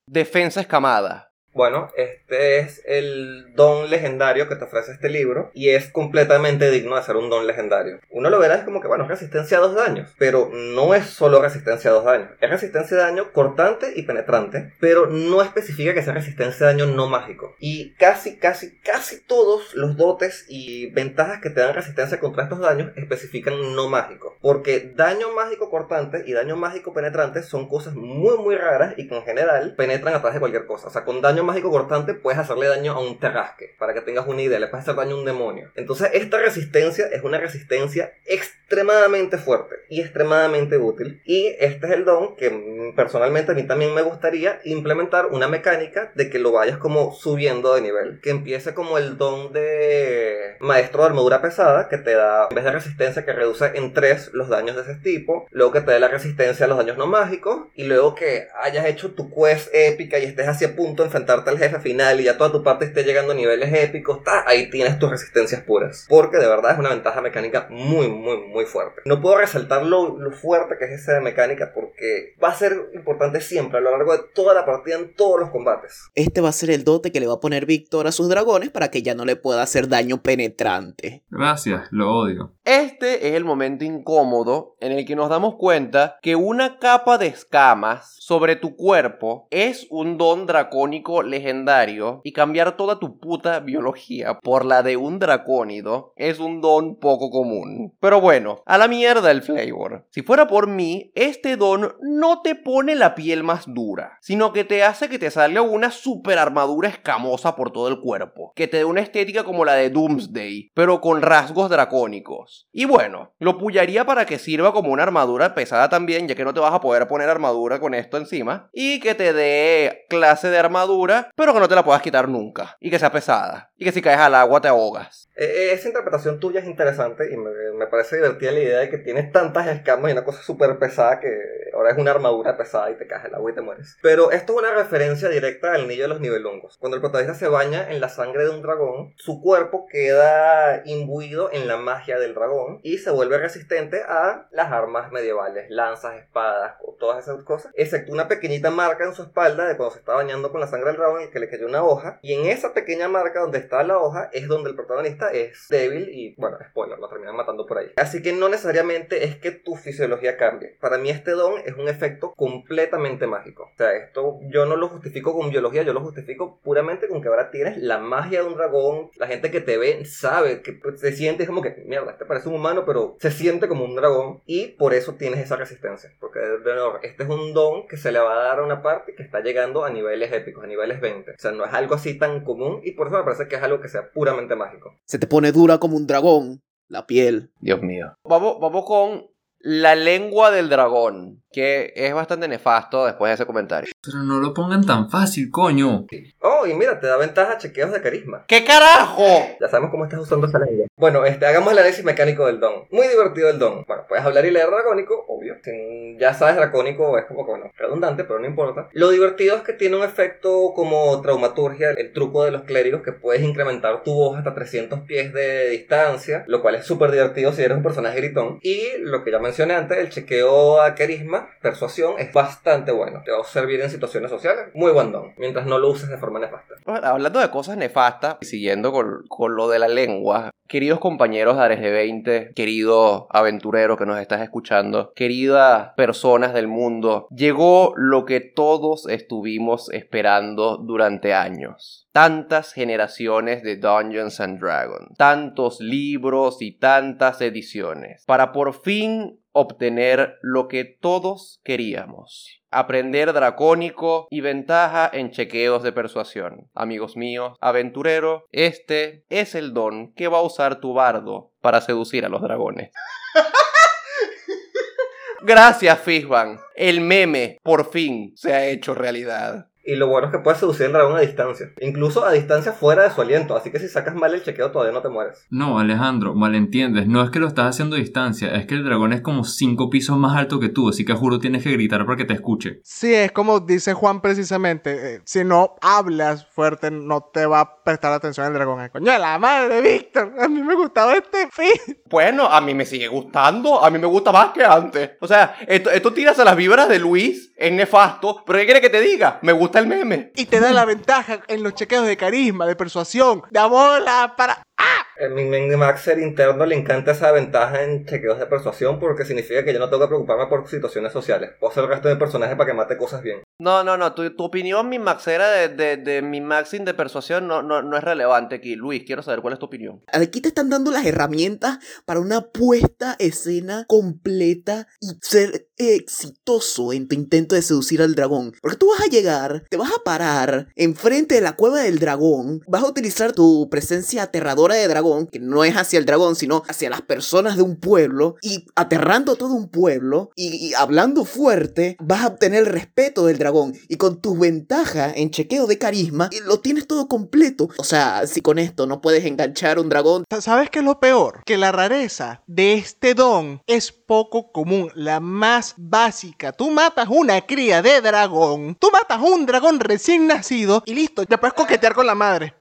Defensa 0.07 0.61
escamada. 0.61 1.34
Bueno, 1.55 1.89
este 1.95 2.59
es 2.59 2.81
el 2.85 3.53
don 3.55 3.89
legendario 3.89 4.49
que 4.49 4.57
te 4.57 4.65
ofrece 4.65 4.91
este 4.91 5.07
libro 5.07 5.51
y 5.53 5.69
es 5.69 5.89
completamente 5.89 6.69
digno 6.69 6.97
de 6.97 7.03
ser 7.03 7.15
un 7.15 7.29
don 7.29 7.47
legendario. 7.47 8.01
Uno 8.09 8.29
lo 8.29 8.39
verá 8.39 8.55
es 8.55 8.63
como 8.63 8.81
que, 8.81 8.89
bueno, 8.89 9.07
resistencia 9.07 9.59
a 9.59 9.61
dos 9.61 9.73
daños, 9.73 10.13
pero 10.19 10.49
no 10.51 10.93
es 10.93 11.05
solo 11.05 11.41
resistencia 11.41 11.91
a 11.91 11.93
dos 11.93 12.03
daños. 12.03 12.31
Es 12.41 12.49
resistencia 12.49 12.97
a 12.97 13.03
daño 13.03 13.31
cortante 13.31 13.93
y 13.95 14.03
penetrante, 14.03 14.73
pero 14.81 15.07
no 15.07 15.41
especifica 15.41 15.93
que 15.93 16.03
sea 16.03 16.13
resistencia 16.13 16.65
a 16.65 16.71
daño 16.71 16.87
no 16.87 17.07
mágico. 17.07 17.55
Y 17.57 17.93
casi, 17.93 18.37
casi, 18.37 18.77
casi 18.79 19.21
todos 19.21 19.75
los 19.75 19.95
dotes 19.95 20.45
y 20.49 20.87
ventajas 20.87 21.39
que 21.39 21.51
te 21.51 21.61
dan 21.61 21.73
resistencia 21.73 22.19
contra 22.19 22.43
estos 22.43 22.59
daños 22.59 22.91
especifican 22.97 23.77
no 23.77 23.87
mágico. 23.87 24.35
Porque 24.41 24.91
daño 24.93 25.31
mágico 25.31 25.69
cortante 25.69 26.25
y 26.27 26.33
daño 26.33 26.57
mágico 26.57 26.93
penetrante 26.93 27.43
son 27.43 27.69
cosas 27.69 27.95
muy, 27.95 28.37
muy 28.39 28.57
raras 28.57 28.95
y 28.97 29.07
que 29.07 29.15
en 29.15 29.23
general 29.23 29.75
penetran 29.77 30.15
a 30.15 30.19
través 30.19 30.33
de 30.33 30.41
cualquier 30.41 30.65
cosa. 30.65 30.87
O 30.87 30.91
sea, 30.91 31.05
con 31.05 31.21
daño 31.21 31.44
mágico 31.45 31.71
cortante 31.71 32.13
puedes 32.13 32.39
hacerle 32.39 32.67
daño 32.67 32.93
a 32.93 32.99
un 32.99 33.19
terrasque, 33.19 33.75
para 33.79 33.93
que 33.93 34.01
tengas 34.01 34.27
una 34.27 34.41
idea, 34.41 34.59
le 34.59 34.67
puedes 34.67 34.83
hacer 34.83 34.95
daño 34.95 35.15
a 35.15 35.19
un 35.19 35.25
demonio. 35.25 35.71
Entonces 35.75 36.09
esta 36.13 36.39
resistencia 36.39 37.07
es 37.07 37.23
una 37.23 37.37
resistencia 37.37 38.13
extremadamente 38.25 39.37
fuerte 39.37 39.75
y 39.89 40.01
extremadamente 40.01 40.77
útil. 40.77 41.21
Y 41.25 41.47
este 41.59 41.87
es 41.87 41.93
el 41.93 42.05
don 42.05 42.35
que 42.35 42.49
mm, 42.49 42.95
personalmente 42.95 43.51
a 43.51 43.55
mí 43.55 43.63
también 43.63 43.93
me 43.93 44.01
gustaría 44.01 44.59
implementar 44.63 45.27
una 45.27 45.47
mecánica 45.47 46.11
de 46.15 46.29
que 46.29 46.39
lo 46.39 46.51
vayas 46.51 46.77
como 46.77 47.13
subiendo 47.13 47.75
de 47.75 47.81
nivel. 47.81 48.19
Que 48.21 48.31
empiece 48.31 48.73
como 48.73 48.97
el 48.97 49.17
don 49.17 49.53
de 49.53 50.55
maestro 50.59 51.01
de 51.01 51.09
armadura 51.09 51.41
pesada, 51.41 51.89
que 51.89 51.97
te 51.97 52.13
da, 52.13 52.47
en 52.49 52.55
vez 52.55 52.65
de 52.65 52.71
resistencia, 52.71 53.25
que 53.25 53.33
reduce 53.33 53.71
en 53.75 53.93
3 53.93 54.31
los 54.33 54.49
daños 54.49 54.75
de 54.75 54.81
ese 54.81 54.95
tipo. 54.95 55.47
Luego 55.51 55.71
que 55.71 55.81
te 55.81 55.91
dé 55.91 55.99
la 55.99 56.07
resistencia 56.07 56.65
a 56.65 56.69
los 56.69 56.77
daños 56.77 56.97
no 56.97 57.07
mágicos. 57.07 57.67
Y 57.75 57.83
luego 57.83 58.15
que 58.15 58.47
hayas 58.61 58.85
hecho 58.85 59.13
tu 59.13 59.29
quest 59.33 59.69
épica 59.73 60.19
y 60.19 60.25
estés 60.25 60.47
así 60.47 60.65
a 60.65 60.75
punto 60.75 61.03
de 61.03 61.09
enfrentarte 61.35 61.49
al 61.49 61.57
jefe 61.57 61.79
final 61.79 62.19
y 62.19 62.23
ya 62.23 62.37
toda 62.37 62.51
tu 62.51 62.63
parte 62.63 62.85
esté 62.85 63.03
llegando 63.03 63.33
a 63.33 63.35
niveles 63.35 63.73
épicos, 63.73 64.19
ahí 64.45 64.69
tienes 64.69 64.99
tus 64.99 65.09
resistencias 65.09 65.61
puras. 65.63 66.05
Porque 66.09 66.37
de 66.37 66.47
verdad 66.47 66.73
es 66.73 66.79
una 66.79 66.89
ventaja 66.89 67.21
mecánica 67.21 67.67
muy, 67.69 68.09
muy, 68.09 68.37
muy 68.47 68.65
fuerte. 68.65 69.01
No 69.05 69.21
puedo 69.21 69.37
resaltar 69.37 69.85
lo, 69.85 70.17
lo 70.17 70.31
fuerte 70.31 70.75
que 70.77 70.85
es 70.85 71.01
esa 71.01 71.19
mecánica 71.21 71.71
porque 71.73 72.35
va 72.43 72.49
a 72.49 72.55
ser 72.55 72.89
importante 72.93 73.41
siempre 73.41 73.79
a 73.79 73.81
lo 73.81 73.91
largo 73.91 74.13
de 74.13 74.23
toda 74.33 74.53
la 74.53 74.65
partida 74.65 74.97
en 74.97 75.13
todos 75.15 75.39
los 75.39 75.49
combates. 75.49 76.09
Este 76.15 76.41
va 76.41 76.49
a 76.49 76.53
ser 76.53 76.71
el 76.71 76.83
dote 76.83 77.11
que 77.11 77.19
le 77.19 77.27
va 77.27 77.35
a 77.35 77.39
poner 77.39 77.65
Víctor 77.65 78.07
a 78.07 78.11
sus 78.11 78.29
dragones 78.29 78.69
para 78.69 78.89
que 78.89 79.01
ya 79.01 79.15
no 79.15 79.25
le 79.25 79.35
pueda 79.35 79.61
hacer 79.61 79.87
daño 79.87 80.21
penetrante. 80.21 81.23
Gracias, 81.29 81.87
lo 81.91 82.11
odio. 82.11 82.54
Este 82.65 83.27
es 83.27 83.35
el 83.35 83.45
momento 83.45 83.85
incómodo 83.85 84.75
en 84.79 84.91
el 84.91 85.05
que 85.05 85.15
nos 85.15 85.29
damos 85.29 85.53
cuenta 85.53 86.17
que 86.23 86.35
una 86.35 86.79
capa 86.79 87.19
de 87.19 87.27
escamas 87.27 88.15
sobre 88.19 88.55
tu 88.55 88.75
cuerpo 88.75 89.47
es 89.51 89.85
un 89.91 90.17
don 90.17 90.47
dracónico 90.47 91.21
legendario 91.21 92.21
y 92.23 92.33
cambiar 92.33 92.75
toda 92.75 92.97
tu 92.97 93.19
puta 93.19 93.59
biología 93.59 94.39
por 94.39 94.65
la 94.65 94.81
de 94.81 94.97
un 94.97 95.19
dracónido 95.19 96.13
es 96.15 96.39
un 96.39 96.59
don 96.59 96.95
poco 96.95 97.29
común. 97.29 97.93
Pero 97.99 98.19
bueno, 98.19 98.63
a 98.65 98.79
la 98.79 98.87
mierda 98.87 99.29
el 99.29 99.43
flavor. 99.43 100.07
Si 100.09 100.23
fuera 100.23 100.47
por 100.47 100.65
mí, 100.65 101.11
este 101.13 101.57
don 101.57 101.93
no 102.01 102.41
te 102.41 102.55
pone 102.55 102.95
la 102.95 103.13
piel 103.13 103.43
más 103.43 103.65
dura, 103.67 104.17
sino 104.21 104.53
que 104.53 104.63
te 104.63 104.83
hace 104.83 105.07
que 105.07 105.19
te 105.19 105.29
salga 105.29 105.61
una 105.61 105.91
super 105.91 106.39
armadura 106.39 106.89
escamosa 106.89 107.55
por 107.55 107.71
todo 107.71 107.89
el 107.89 107.99
cuerpo, 107.99 108.53
que 108.55 108.67
te 108.67 108.77
dé 108.77 108.85
una 108.85 109.01
estética 109.01 109.43
como 109.43 109.65
la 109.65 109.73
de 109.73 109.91
Doomsday, 109.91 110.71
pero 110.73 110.99
con 110.99 111.21
rasgos 111.21 111.69
dracónicos. 111.69 112.54
Y 112.71 112.85
bueno, 112.85 113.33
lo 113.39 113.57
pullaría 113.57 114.05
para 114.05 114.25
que 114.25 114.39
sirva 114.39 114.73
como 114.73 114.91
una 114.91 115.03
armadura 115.03 115.55
pesada 115.55 115.89
también, 115.89 116.27
ya 116.27 116.35
que 116.35 116.43
no 116.43 116.53
te 116.53 116.59
vas 116.59 116.73
a 116.73 116.81
poder 116.81 117.07
poner 117.07 117.29
armadura 117.29 117.79
con 117.79 117.93
esto 117.93 118.17
encima, 118.17 118.69
y 118.73 118.99
que 118.99 119.15
te 119.15 119.33
dé 119.33 120.05
clase 120.09 120.49
de 120.49 120.57
armadura, 120.57 121.29
pero 121.35 121.53
que 121.53 121.59
no 121.59 121.67
te 121.67 121.75
la 121.75 121.83
puedas 121.83 122.01
quitar 122.01 122.27
nunca, 122.27 122.75
y 122.79 122.89
que 122.89 122.99
sea 122.99 123.11
pesada, 123.11 123.71
y 123.77 123.85
que 123.85 123.91
si 123.91 124.01
caes 124.01 124.19
al 124.19 124.35
agua 124.35 124.61
te 124.61 124.67
ahogas. 124.67 125.29
Eh, 125.35 125.45
eh, 125.45 125.71
esa 125.73 125.87
interpretación 125.87 126.39
tuya 126.39 126.59
es 126.59 126.65
interesante 126.65 127.31
y 127.31 127.37
me, 127.37 127.49
me 127.77 127.87
parece 127.87 128.17
divertida 128.17 128.51
la 128.51 128.59
idea 128.59 128.79
de 128.79 128.89
que 128.89 128.97
tienes 128.97 129.31
tantas 129.31 129.67
escamas 129.67 130.09
y 130.09 130.13
una 130.13 130.23
cosa 130.23 130.41
súper 130.41 130.77
pesada 130.79 131.19
que 131.19 131.29
ahora 131.73 131.91
es 131.91 131.97
una 131.97 132.11
armadura 132.11 132.57
pesada 132.57 132.89
y 132.91 132.97
te 132.97 133.07
caes 133.07 133.25
el 133.25 133.35
agua 133.35 133.51
y 133.51 133.55
te 133.55 133.61
mueres. 133.61 133.97
Pero 134.01 134.31
esto 134.31 134.53
es 134.53 134.59
una 134.59 134.73
referencia 134.73 135.29
directa 135.29 135.73
al 135.73 135.87
niño 135.87 136.03
de 136.03 136.07
los 136.07 136.21
nivelungos. 136.21 136.77
Cuando 136.77 136.95
el 136.95 137.01
protagonista 137.01 137.37
se 137.37 137.47
baña 137.47 137.89
en 137.89 137.99
la 137.99 138.09
sangre 138.09 138.43
de 138.45 138.49
un 138.49 138.61
dragón, 138.61 139.13
su 139.17 139.41
cuerpo 139.41 139.85
queda 139.89 140.81
imbuido 140.85 141.51
en 141.51 141.67
la 141.67 141.77
magia 141.77 142.17
del 142.17 142.33
dragón 142.33 142.44
y 142.83 142.97
se 142.97 143.11
vuelve 143.11 143.37
resistente 143.37 144.01
a 144.07 144.47
las 144.51 144.71
armas 144.71 145.11
medievales, 145.11 145.69
lanzas, 145.69 146.15
espadas, 146.17 146.75
todas 146.99 147.23
esas 147.23 147.43
cosas, 147.43 147.71
excepto 147.75 148.11
una 148.11 148.27
pequeñita 148.27 148.71
marca 148.71 149.05
en 149.05 149.13
su 149.13 149.23
espalda 149.23 149.67
de 149.67 149.77
cuando 149.77 149.93
se 149.93 149.99
está 149.99 150.13
bañando 150.13 150.51
con 150.51 150.59
la 150.59 150.67
sangre 150.67 150.89
del 150.89 150.97
dragón 150.97 151.23
y 151.23 151.29
que 151.29 151.39
le 151.39 151.49
cayó 151.49 151.67
una 151.67 151.83
hoja. 151.83 152.19
Y 152.21 152.33
en 152.33 152.45
esa 152.45 152.73
pequeña 152.73 153.07
marca 153.07 153.41
donde 153.41 153.59
está 153.59 153.83
la 153.83 153.97
hoja 153.97 154.29
es 154.33 154.47
donde 154.47 154.69
el 154.69 154.75
protagonista 154.75 155.31
es 155.31 155.67
débil 155.69 156.09
y, 156.09 156.35
bueno, 156.37 156.57
spoiler, 156.69 156.99
lo 156.99 157.09
terminan 157.09 157.35
matando 157.35 157.65
por 157.65 157.77
ahí. 157.77 157.91
Así 157.97 158.21
que 158.21 158.33
no 158.33 158.49
necesariamente 158.49 159.25
es 159.25 159.37
que 159.37 159.51
tu 159.51 159.75
fisiología 159.75 160.37
cambie. 160.37 160.77
Para 160.79 160.97
mí 160.97 161.09
este 161.09 161.31
don 161.31 161.59
es 161.65 161.75
un 161.75 161.87
efecto 161.87 162.33
completamente 162.35 163.27
mágico. 163.27 163.63
O 163.73 163.77
sea, 163.77 163.93
esto 163.93 164.39
yo 164.49 164.65
no 164.65 164.75
lo 164.75 164.87
justifico 164.87 165.33
con 165.33 165.49
biología, 165.49 165.83
yo 165.83 165.93
lo 165.93 166.01
justifico 166.01 166.59
puramente 166.61 167.07
con 167.07 167.21
que 167.21 167.27
ahora 167.27 167.51
tienes 167.51 167.77
la 167.77 167.97
magia 167.97 168.41
de 168.41 168.47
un 168.47 168.55
dragón. 168.55 169.09
La 169.17 169.27
gente 169.27 169.51
que 169.51 169.61
te 169.61 169.77
ve 169.77 170.05
sabe 170.05 170.61
que 170.61 170.73
pues, 170.73 170.99
se 170.99 171.11
siente 171.11 171.45
como 171.45 171.61
que, 171.61 171.71
mierda, 171.85 172.11
este 172.11 172.25
parece 172.35 172.49
un 172.49 172.55
humano, 172.55 172.83
pero 172.85 173.15
se 173.21 173.31
siente 173.31 173.69
como 173.69 173.85
un 173.85 173.95
dragón 173.95 174.41
y 174.45 174.67
por 174.67 174.93
eso 174.93 175.13
tienes 175.13 175.39
esa 175.39 175.55
resistencia. 175.55 176.11
Porque 176.19 176.39
de 176.39 176.75
nuevo, 176.75 176.99
este 177.01 177.23
es 177.23 177.29
un 177.29 177.53
don 177.53 177.87
que 177.87 177.95
se 177.95 178.11
le 178.11 178.19
va 178.19 178.33
a 178.33 178.43
dar 178.43 178.59
a 178.59 178.63
una 178.63 178.81
parte 178.81 179.15
que 179.15 179.23
está 179.23 179.39
llegando 179.39 179.85
a 179.85 179.89
niveles 179.89 180.33
épicos, 180.33 180.65
a 180.65 180.67
niveles 180.67 180.99
20. 180.99 181.31
O 181.31 181.33
sea, 181.37 181.51
no 181.51 181.63
es 181.63 181.73
algo 181.73 181.95
así 181.95 182.17
tan 182.17 182.43
común 182.43 182.81
y 182.83 182.91
por 182.91 183.07
eso 183.07 183.17
me 183.17 183.23
parece 183.23 183.47
que 183.47 183.55
es 183.55 183.63
algo 183.63 183.79
que 183.79 183.87
sea 183.87 184.11
puramente 184.11 184.53
mágico. 184.57 184.93
Se 185.05 185.17
te 185.17 185.27
pone 185.27 185.53
dura 185.53 185.77
como 185.77 185.95
un 185.95 186.07
dragón, 186.07 186.61
la 186.89 187.07
piel. 187.07 187.53
Dios 187.61 187.81
mío. 187.81 188.17
Vamos, 188.25 188.59
vamos 188.59 188.85
con 188.85 189.27
la 189.59 189.95
lengua 189.95 190.51
del 190.51 190.67
dragón. 190.67 191.41
Que 191.55 191.93
es 191.95 192.13
bastante 192.13 192.49
nefasto 192.49 193.05
después 193.05 193.29
de 193.29 193.35
ese 193.35 193.45
comentario. 193.45 193.89
Pero 194.03 194.23
no 194.23 194.39
lo 194.39 194.53
pongan 194.53 194.85
tan 194.85 195.09
fácil, 195.09 195.49
coño. 195.49 196.05
Oh, 196.41 196.67
y 196.67 196.73
mira, 196.73 196.99
te 196.99 197.07
da 197.07 197.15
ventaja 197.15 197.53
a 197.53 197.57
chequeos 197.57 197.93
de 197.93 198.01
carisma. 198.01 198.43
¿Qué 198.45 198.65
carajo? 198.65 199.23
Ya 199.61 199.69
sabemos 199.69 199.89
cómo 199.89 200.03
estás 200.03 200.19
usando 200.19 200.47
esa 200.47 200.59
lengua. 200.59 200.87
Bueno, 200.97 201.23
este, 201.23 201.45
hagamos 201.45 201.71
el 201.71 201.79
análisis 201.79 202.03
mecánico 202.03 202.45
del 202.47 202.59
don. 202.59 202.87
Muy 202.91 203.07
divertido 203.07 203.49
el 203.49 203.57
don. 203.57 203.85
Bueno, 203.87 204.03
puedes 204.05 204.25
hablar 204.25 204.45
y 204.45 204.51
leer 204.51 204.67
dracónico, 204.67 205.23
obvio. 205.29 205.55
Si 205.63 206.17
ya 206.19 206.33
sabes 206.33 206.57
dracónico, 206.57 207.17
es 207.17 207.23
como 207.23 207.45
que, 207.45 207.51
bueno, 207.51 207.71
redundante, 207.77 208.25
pero 208.25 208.39
no 208.39 208.47
importa. 208.47 208.89
Lo 208.91 209.09
divertido 209.11 209.55
es 209.55 209.61
que 209.61 209.71
tiene 209.71 209.95
un 209.95 210.03
efecto 210.03 210.73
como 210.75 211.21
traumaturgia, 211.21 211.91
el 211.91 212.11
truco 212.11 212.43
de 212.43 212.51
los 212.51 212.63
clérigos, 212.63 213.01
que 213.01 213.13
puedes 213.13 213.41
incrementar 213.41 214.03
tu 214.03 214.13
voz 214.13 214.37
hasta 214.37 214.53
300 214.53 214.99
pies 215.01 215.31
de 215.31 215.69
distancia, 215.69 216.43
lo 216.47 216.61
cual 216.61 216.75
es 216.75 216.85
súper 216.85 217.11
divertido 217.11 217.53
si 217.53 217.61
eres 217.61 217.77
un 217.77 217.83
personaje 217.83 218.17
gritón. 218.17 218.59
Y 218.61 218.97
lo 218.99 219.23
que 219.23 219.31
ya 219.31 219.39
mencioné 219.39 219.75
antes, 219.75 219.97
el 219.97 220.09
chequeo 220.09 220.81
a 220.81 220.95
carisma, 220.95 221.44
persuasión, 221.61 222.15
es 222.17 222.31
bastante 222.33 222.91
bueno. 222.91 223.21
Te 223.25 223.31
va 223.31 223.41
a 223.41 223.43
servir 223.43 223.81
en 223.81 223.89
situaciones 223.89 224.31
sociales. 224.31 224.65
Muy 224.73 224.91
buen 224.91 225.11
don, 225.11 225.33
mientras 225.37 225.65
no 225.65 225.77
lo 225.79 225.89
uses 225.89 226.09
de 226.09 226.17
forma 226.17 226.39
nefasta. 226.39 226.75
Bueno, 226.85 227.07
hablando 227.07 227.39
de 227.39 227.49
cosas 227.49 227.77
nefastas, 227.77 228.37
siguiendo 228.41 228.91
con, 228.91 229.25
con 229.27 229.55
lo 229.55 229.67
de 229.69 229.79
la 229.79 229.87
lengua, 229.87 230.51
queridos 230.67 230.99
compañeros 230.99 231.57
de 231.57 231.63
Ares 231.63 231.81
de 231.81 231.91
20, 231.91 232.51
querido 232.55 233.27
aventurero 233.29 233.97
que 233.97 234.05
nos 234.05 234.19
estás 234.19 234.41
escuchando, 234.41 235.11
queridas 235.15 235.93
personas 235.95 236.53
del 236.53 236.67
mundo, 236.67 237.27
llegó 237.29 237.93
lo 237.95 238.25
que 238.25 238.39
todos 238.41 239.07
estuvimos 239.07 239.89
esperando 239.91 240.77
durante 240.77 241.33
años. 241.33 242.07
Tantas 242.11 242.73
generaciones 242.73 243.61
de 243.61 243.77
Dungeons 243.77 244.39
and 244.39 244.59
Dragons, 244.59 245.15
tantos 245.17 245.79
libros 245.79 246.61
y 246.61 246.77
tantas 246.77 247.41
ediciones, 247.41 248.23
para 248.25 248.51
por 248.51 248.73
fin 248.81 249.39
obtener 249.55 250.37
lo 250.41 250.67
que 250.67 250.83
todos 250.83 251.61
queríamos. 251.63 252.61
Aprender 252.71 253.31
dracónico 253.31 254.27
y 254.29 254.41
ventaja 254.41 255.09
en 255.11 255.31
chequeos 255.31 255.81
de 255.81 255.93
persuasión. 255.93 256.69
Amigos 256.75 257.15
míos, 257.15 257.57
aventurero, 257.61 258.47
este 258.51 259.23
es 259.29 259.55
el 259.55 259.73
don 259.73 260.13
que 260.13 260.27
va 260.27 260.39
a 260.39 260.43
usar 260.43 260.81
tu 260.81 260.93
bardo 260.93 261.53
para 261.61 261.79
seducir 261.79 262.25
a 262.25 262.29
los 262.29 262.41
dragones. 262.41 262.91
Gracias, 265.41 266.01
Fishban. 266.01 266.59
El 266.75 266.99
meme, 266.99 267.57
por 267.63 267.89
fin, 267.89 268.33
se 268.35 268.53
ha 268.53 268.65
hecho 268.65 268.93
realidad. 268.93 269.69
Y 269.85 269.95
lo 269.95 270.07
bueno 270.07 270.27
es 270.27 270.33
que 270.33 270.39
puedes 270.39 270.59
seducir 270.59 270.87
al 270.87 270.93
dragón 270.93 271.15
a 271.17 271.21
distancia. 271.21 271.71
Incluso 271.79 272.25
a 272.25 272.31
distancia 272.31 272.71
fuera 272.73 273.03
de 273.03 273.11
su 273.11 273.21
aliento. 273.21 273.55
Así 273.55 273.71
que 273.71 273.79
si 273.79 273.87
sacas 273.87 274.15
mal 274.15 274.33
el 274.33 274.43
chequeo 274.43 274.71
todavía 274.71 274.93
no 274.93 275.01
te 275.01 275.09
mueres. 275.09 275.45
No, 275.49 275.77
Alejandro, 275.79 276.33
malentiendes. 276.33 277.07
No 277.07 277.23
es 277.23 277.29
que 277.29 277.39
lo 277.39 277.47
estás 277.47 277.67
haciendo 277.67 277.95
a 277.95 277.99
distancia, 277.99 278.55
es 278.55 278.65
que 278.65 278.73
el 278.75 278.83
dragón 278.83 279.13
es 279.13 279.21
como 279.21 279.43
cinco 279.43 279.89
pisos 279.89 280.17
más 280.17 280.35
alto 280.37 280.59
que 280.59 280.69
tú, 280.69 280.89
así 280.89 281.05
que 281.05 281.13
juro 281.13 281.39
tienes 281.39 281.63
que 281.63 281.71
gritar 281.71 282.05
para 282.05 282.17
que 282.17 282.25
te 282.25 282.33
escuche. 282.33 282.79
Sí, 282.83 283.13
es 283.13 283.31
como 283.31 283.59
dice 283.59 283.93
Juan 283.93 284.21
precisamente. 284.21 285.15
eh, 285.15 285.21
si 285.25 285.43
no 285.43 285.75
hablas 285.81 286.47
fuerte, 286.47 286.89
no 286.91 287.21
te 287.33 287.45
va 287.45 287.59
a 287.61 287.83
prestar 287.83 288.11
atención 288.13 288.47
el 288.47 288.53
dragón. 288.53 288.81
Eh, 288.83 288.89
Coño, 288.89 289.17
la 289.17 289.37
madre 289.37 289.81
de 289.81 289.81
Víctor. 289.81 290.33
A 290.39 290.47
mí 290.47 290.61
me 290.63 290.75
gustaba 290.75 291.13
este 291.15 291.47
fin. 291.51 291.95
Bueno, 292.07 292.45
a 292.45 292.61
mí 292.61 292.73
me 292.73 292.85
sigue 292.85 293.07
gustando, 293.07 293.83
a 293.83 293.89
mí 293.89 293.97
me 293.99 294.05
gusta 294.07 294.31
más 294.31 294.51
que 294.51 294.63
antes. 294.63 295.11
O 295.19 295.27
sea, 295.27 295.55
esto, 295.67 295.89
esto 295.89 296.13
tiras 296.13 296.39
a 296.39 296.45
las 296.45 296.55
vibras 296.55 296.87
de 296.87 296.99
Luis, 296.99 297.51
es 297.57 297.71
nefasto, 297.73 298.43
pero 298.45 298.59
¿qué 298.59 298.65
quiere 298.65 298.79
que 298.79 298.89
te 298.89 299.01
diga? 299.01 299.39
Me 299.41 299.51
gusta 299.51 299.74
el 299.79 299.87
meme. 299.87 300.31
Y 300.35 300.45
te 300.45 300.59
da 300.59 300.71
la 300.71 300.85
ventaja 300.85 301.39
en 301.47 301.63
los 301.63 301.75
chequeos 301.75 302.05
de 302.05 302.17
carisma, 302.17 302.65
de 302.65 302.75
persuasión, 302.75 303.43
de 303.49 303.67
bola 303.67 304.33
para. 304.37 304.63
A 304.77 305.29
mi 305.29 305.45
Maxer 305.77 306.19
interno 306.19 306.65
le 306.65 306.75
encanta 306.75 307.11
esa 307.11 307.31
ventaja 307.31 307.83
en 307.83 308.05
chequeos 308.05 308.37
de 308.37 308.47
persuasión 308.47 308.99
porque 308.99 309.23
significa 309.23 309.63
que 309.63 309.71
yo 309.71 309.79
no 309.79 309.89
tengo 309.89 310.03
que 310.03 310.07
preocuparme 310.09 310.47
por 310.47 310.67
situaciones 310.67 311.13
sociales. 311.13 311.51
Puedo 311.57 311.71
hacer 311.71 311.83
el 311.85 311.89
resto 311.89 312.09
de 312.09 312.17
personajes 312.17 312.57
para 312.57 312.69
que 312.69 312.75
mate 312.75 312.97
cosas 312.97 313.21
bien. 313.21 313.41
No, 313.57 313.85
no, 313.85 313.95
no, 313.95 314.13
tu, 314.13 314.35
tu 314.35 314.43
opinión, 314.43 314.89
mi 314.89 314.99
maxera 314.99 315.49
de, 315.49 315.69
de, 315.69 315.95
de 315.95 316.21
mi 316.21 316.41
maxing 316.41 316.83
de 316.83 316.93
persuasión 316.93 317.47
no, 317.47 317.63
no, 317.63 317.81
no 317.81 317.95
es 317.95 318.03
relevante 318.03 318.55
aquí. 318.55 318.75
Luis, 318.75 319.03
quiero 319.05 319.23
saber 319.23 319.41
cuál 319.41 319.53
es 319.53 319.59
tu 319.59 319.67
opinión. 319.67 320.03
Aquí 320.11 320.41
te 320.41 320.49
están 320.49 320.69
dando 320.69 320.91
las 320.91 321.05
herramientas 321.05 321.79
para 322.05 322.19
una 322.19 322.41
puesta 322.49 323.15
escena 323.17 323.85
completa 323.87 324.87
y 324.99 325.17
ser 325.21 325.69
exitoso 325.77 326.91
en 326.91 327.07
tu 327.07 327.15
intento 327.15 327.55
de 327.55 327.61
seducir 327.61 328.01
al 328.01 328.15
dragón. 328.15 328.51
Porque 328.61 328.77
tú 328.77 328.89
vas 328.89 329.07
a 329.07 329.09
llegar, 329.09 329.63
te 329.69 329.77
vas 329.77 329.91
a 329.91 330.03
parar 330.03 330.67
enfrente 330.75 331.35
de 331.35 331.41
la 331.41 331.55
cueva 331.55 331.81
del 331.81 331.99
dragón, 331.99 332.59
vas 332.67 332.83
a 332.83 332.87
utilizar 332.87 333.31
tu 333.31 333.69
presencia 333.69 334.23
aterradora 334.23 334.64
de 334.73 334.87
dragón, 334.87 335.27
que 335.27 335.39
no 335.39 335.63
es 335.63 335.75
hacia 335.77 335.99
el 335.99 336.05
dragón, 336.05 336.35
sino 336.35 336.63
hacia 336.67 336.89
las 336.89 337.01
personas 337.01 337.55
de 337.55 337.61
un 337.61 337.75
pueblo, 337.75 338.37
y 338.41 338.65
aterrando 338.75 339.35
todo 339.35 339.53
un 339.53 339.69
pueblo, 339.69 340.31
y, 340.35 340.73
hablando 340.73 341.25
fuerte, 341.25 341.97
vas 341.99 342.23
a 342.23 342.27
obtener 342.27 342.61
el 342.61 342.65
respeto 342.65 343.27
del 343.27 343.37
dragón. 343.37 343.73
Y 343.87 343.97
con 343.97 344.21
tu 344.21 344.37
ventaja 344.37 345.11
en 345.13 345.29
chequeo 345.29 345.67
de 345.67 345.77
carisma, 345.77 346.29
eh, 346.31 346.39
lo 346.45 346.59
tienes 346.59 346.87
todo 346.87 347.07
completo. 347.07 347.69
O 347.77 347.83
sea, 347.83 348.25
si 348.25 348.41
con 348.41 348.57
esto 348.57 348.87
no 348.87 349.01
puedes 349.01 349.25
enganchar 349.25 349.77
un 349.79 349.89
dragón, 349.89 350.23
¿Sabes 350.39 350.69
qué 350.69 350.79
es 350.79 350.85
lo 350.85 350.99
peor? 350.99 351.43
Que 351.45 351.57
la 351.57 351.71
rareza 351.71 352.43
de 352.47 352.73
este 352.73 353.13
don 353.13 353.61
es 353.67 353.91
poco 354.05 354.51
común, 354.51 354.91
la 354.95 355.19
más 355.19 355.73
básica. 355.77 356.51
Tú 356.51 356.71
matas 356.71 357.07
una 357.09 357.41
cría 357.41 357.81
de 357.81 358.01
dragón, 358.01 358.75
tú 358.79 358.89
matas 358.91 359.21
un 359.21 359.45
dragón 359.45 359.79
recién 359.79 360.27
nacido 360.27 360.83
y 360.85 360.93
listo, 360.93 361.23
ya 361.23 361.39
puedes 361.39 361.53
coquetear 361.53 361.93
con 361.93 362.05
la 362.05 362.15
madre. 362.15 362.55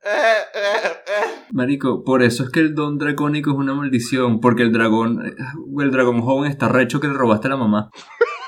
Marico, 1.51 2.03
por 2.03 2.23
eso 2.23 2.43
es 2.43 2.49
que 2.49 2.59
el 2.59 2.75
don 2.75 2.97
dracónico 2.97 3.51
es 3.51 3.57
una 3.57 3.73
maldición, 3.73 4.39
porque 4.39 4.63
el 4.63 4.71
dragón, 4.71 5.35
el 5.79 5.91
dragón 5.91 6.21
joven 6.21 6.51
está 6.51 6.67
recho 6.67 6.99
que 6.99 7.07
le 7.07 7.13
robaste 7.13 7.47
a 7.47 7.51
la 7.51 7.57
mamá. 7.57 7.89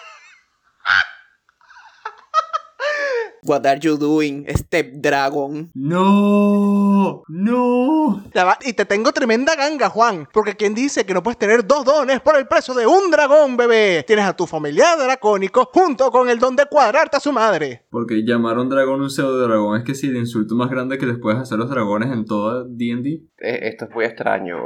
what 3.43 3.65
are 3.65 3.79
you 3.79 3.97
doing, 3.97 4.45
Step 4.49 4.91
Dragon? 4.93 5.69
No, 5.73 7.23
no. 7.27 8.23
Y 8.65 8.73
te 8.73 8.85
tengo 8.85 9.11
tremenda 9.11 9.55
ganga, 9.55 9.89
Juan, 9.89 10.27
porque 10.33 10.55
quien 10.55 10.73
dice 10.73 11.05
que 11.05 11.13
no 11.13 11.23
puedes 11.23 11.37
tener 11.37 11.65
dos 11.65 11.85
dones 11.85 12.19
por 12.21 12.37
el 12.37 12.47
precio 12.47 12.73
de 12.73 12.85
un 12.85 13.09
dragón, 13.11 13.57
bebé. 13.57 14.03
Tienes 14.05 14.25
a 14.25 14.35
tu 14.35 14.45
familiar 14.45 14.97
dracónico 14.97 15.69
junto 15.73 16.11
con 16.11 16.29
el 16.29 16.39
don 16.39 16.55
de 16.55 16.65
cuadrarte 16.65 17.17
a 17.17 17.19
su 17.19 17.31
madre. 17.31 17.85
Porque 17.89 18.23
llamar 18.23 18.57
a 18.57 18.61
un 18.61 18.69
dragón 18.69 19.01
un 19.01 19.09
pseudo 19.09 19.47
dragón 19.47 19.77
es 19.77 19.83
que 19.83 19.95
si 19.95 20.07
el 20.07 20.17
insulto 20.17 20.55
más 20.55 20.69
grande 20.69 20.97
que 20.97 21.05
les 21.05 21.17
puedes 21.17 21.39
hacer 21.39 21.55
a 21.55 21.59
los 21.59 21.69
dragones 21.69 22.11
en 22.11 22.25
toda 22.25 22.63
D&D. 22.67 23.21
Eh, 23.39 23.59
Esto 23.63 23.85
es 23.85 23.91
muy 23.91 24.05
extraño, 24.05 24.57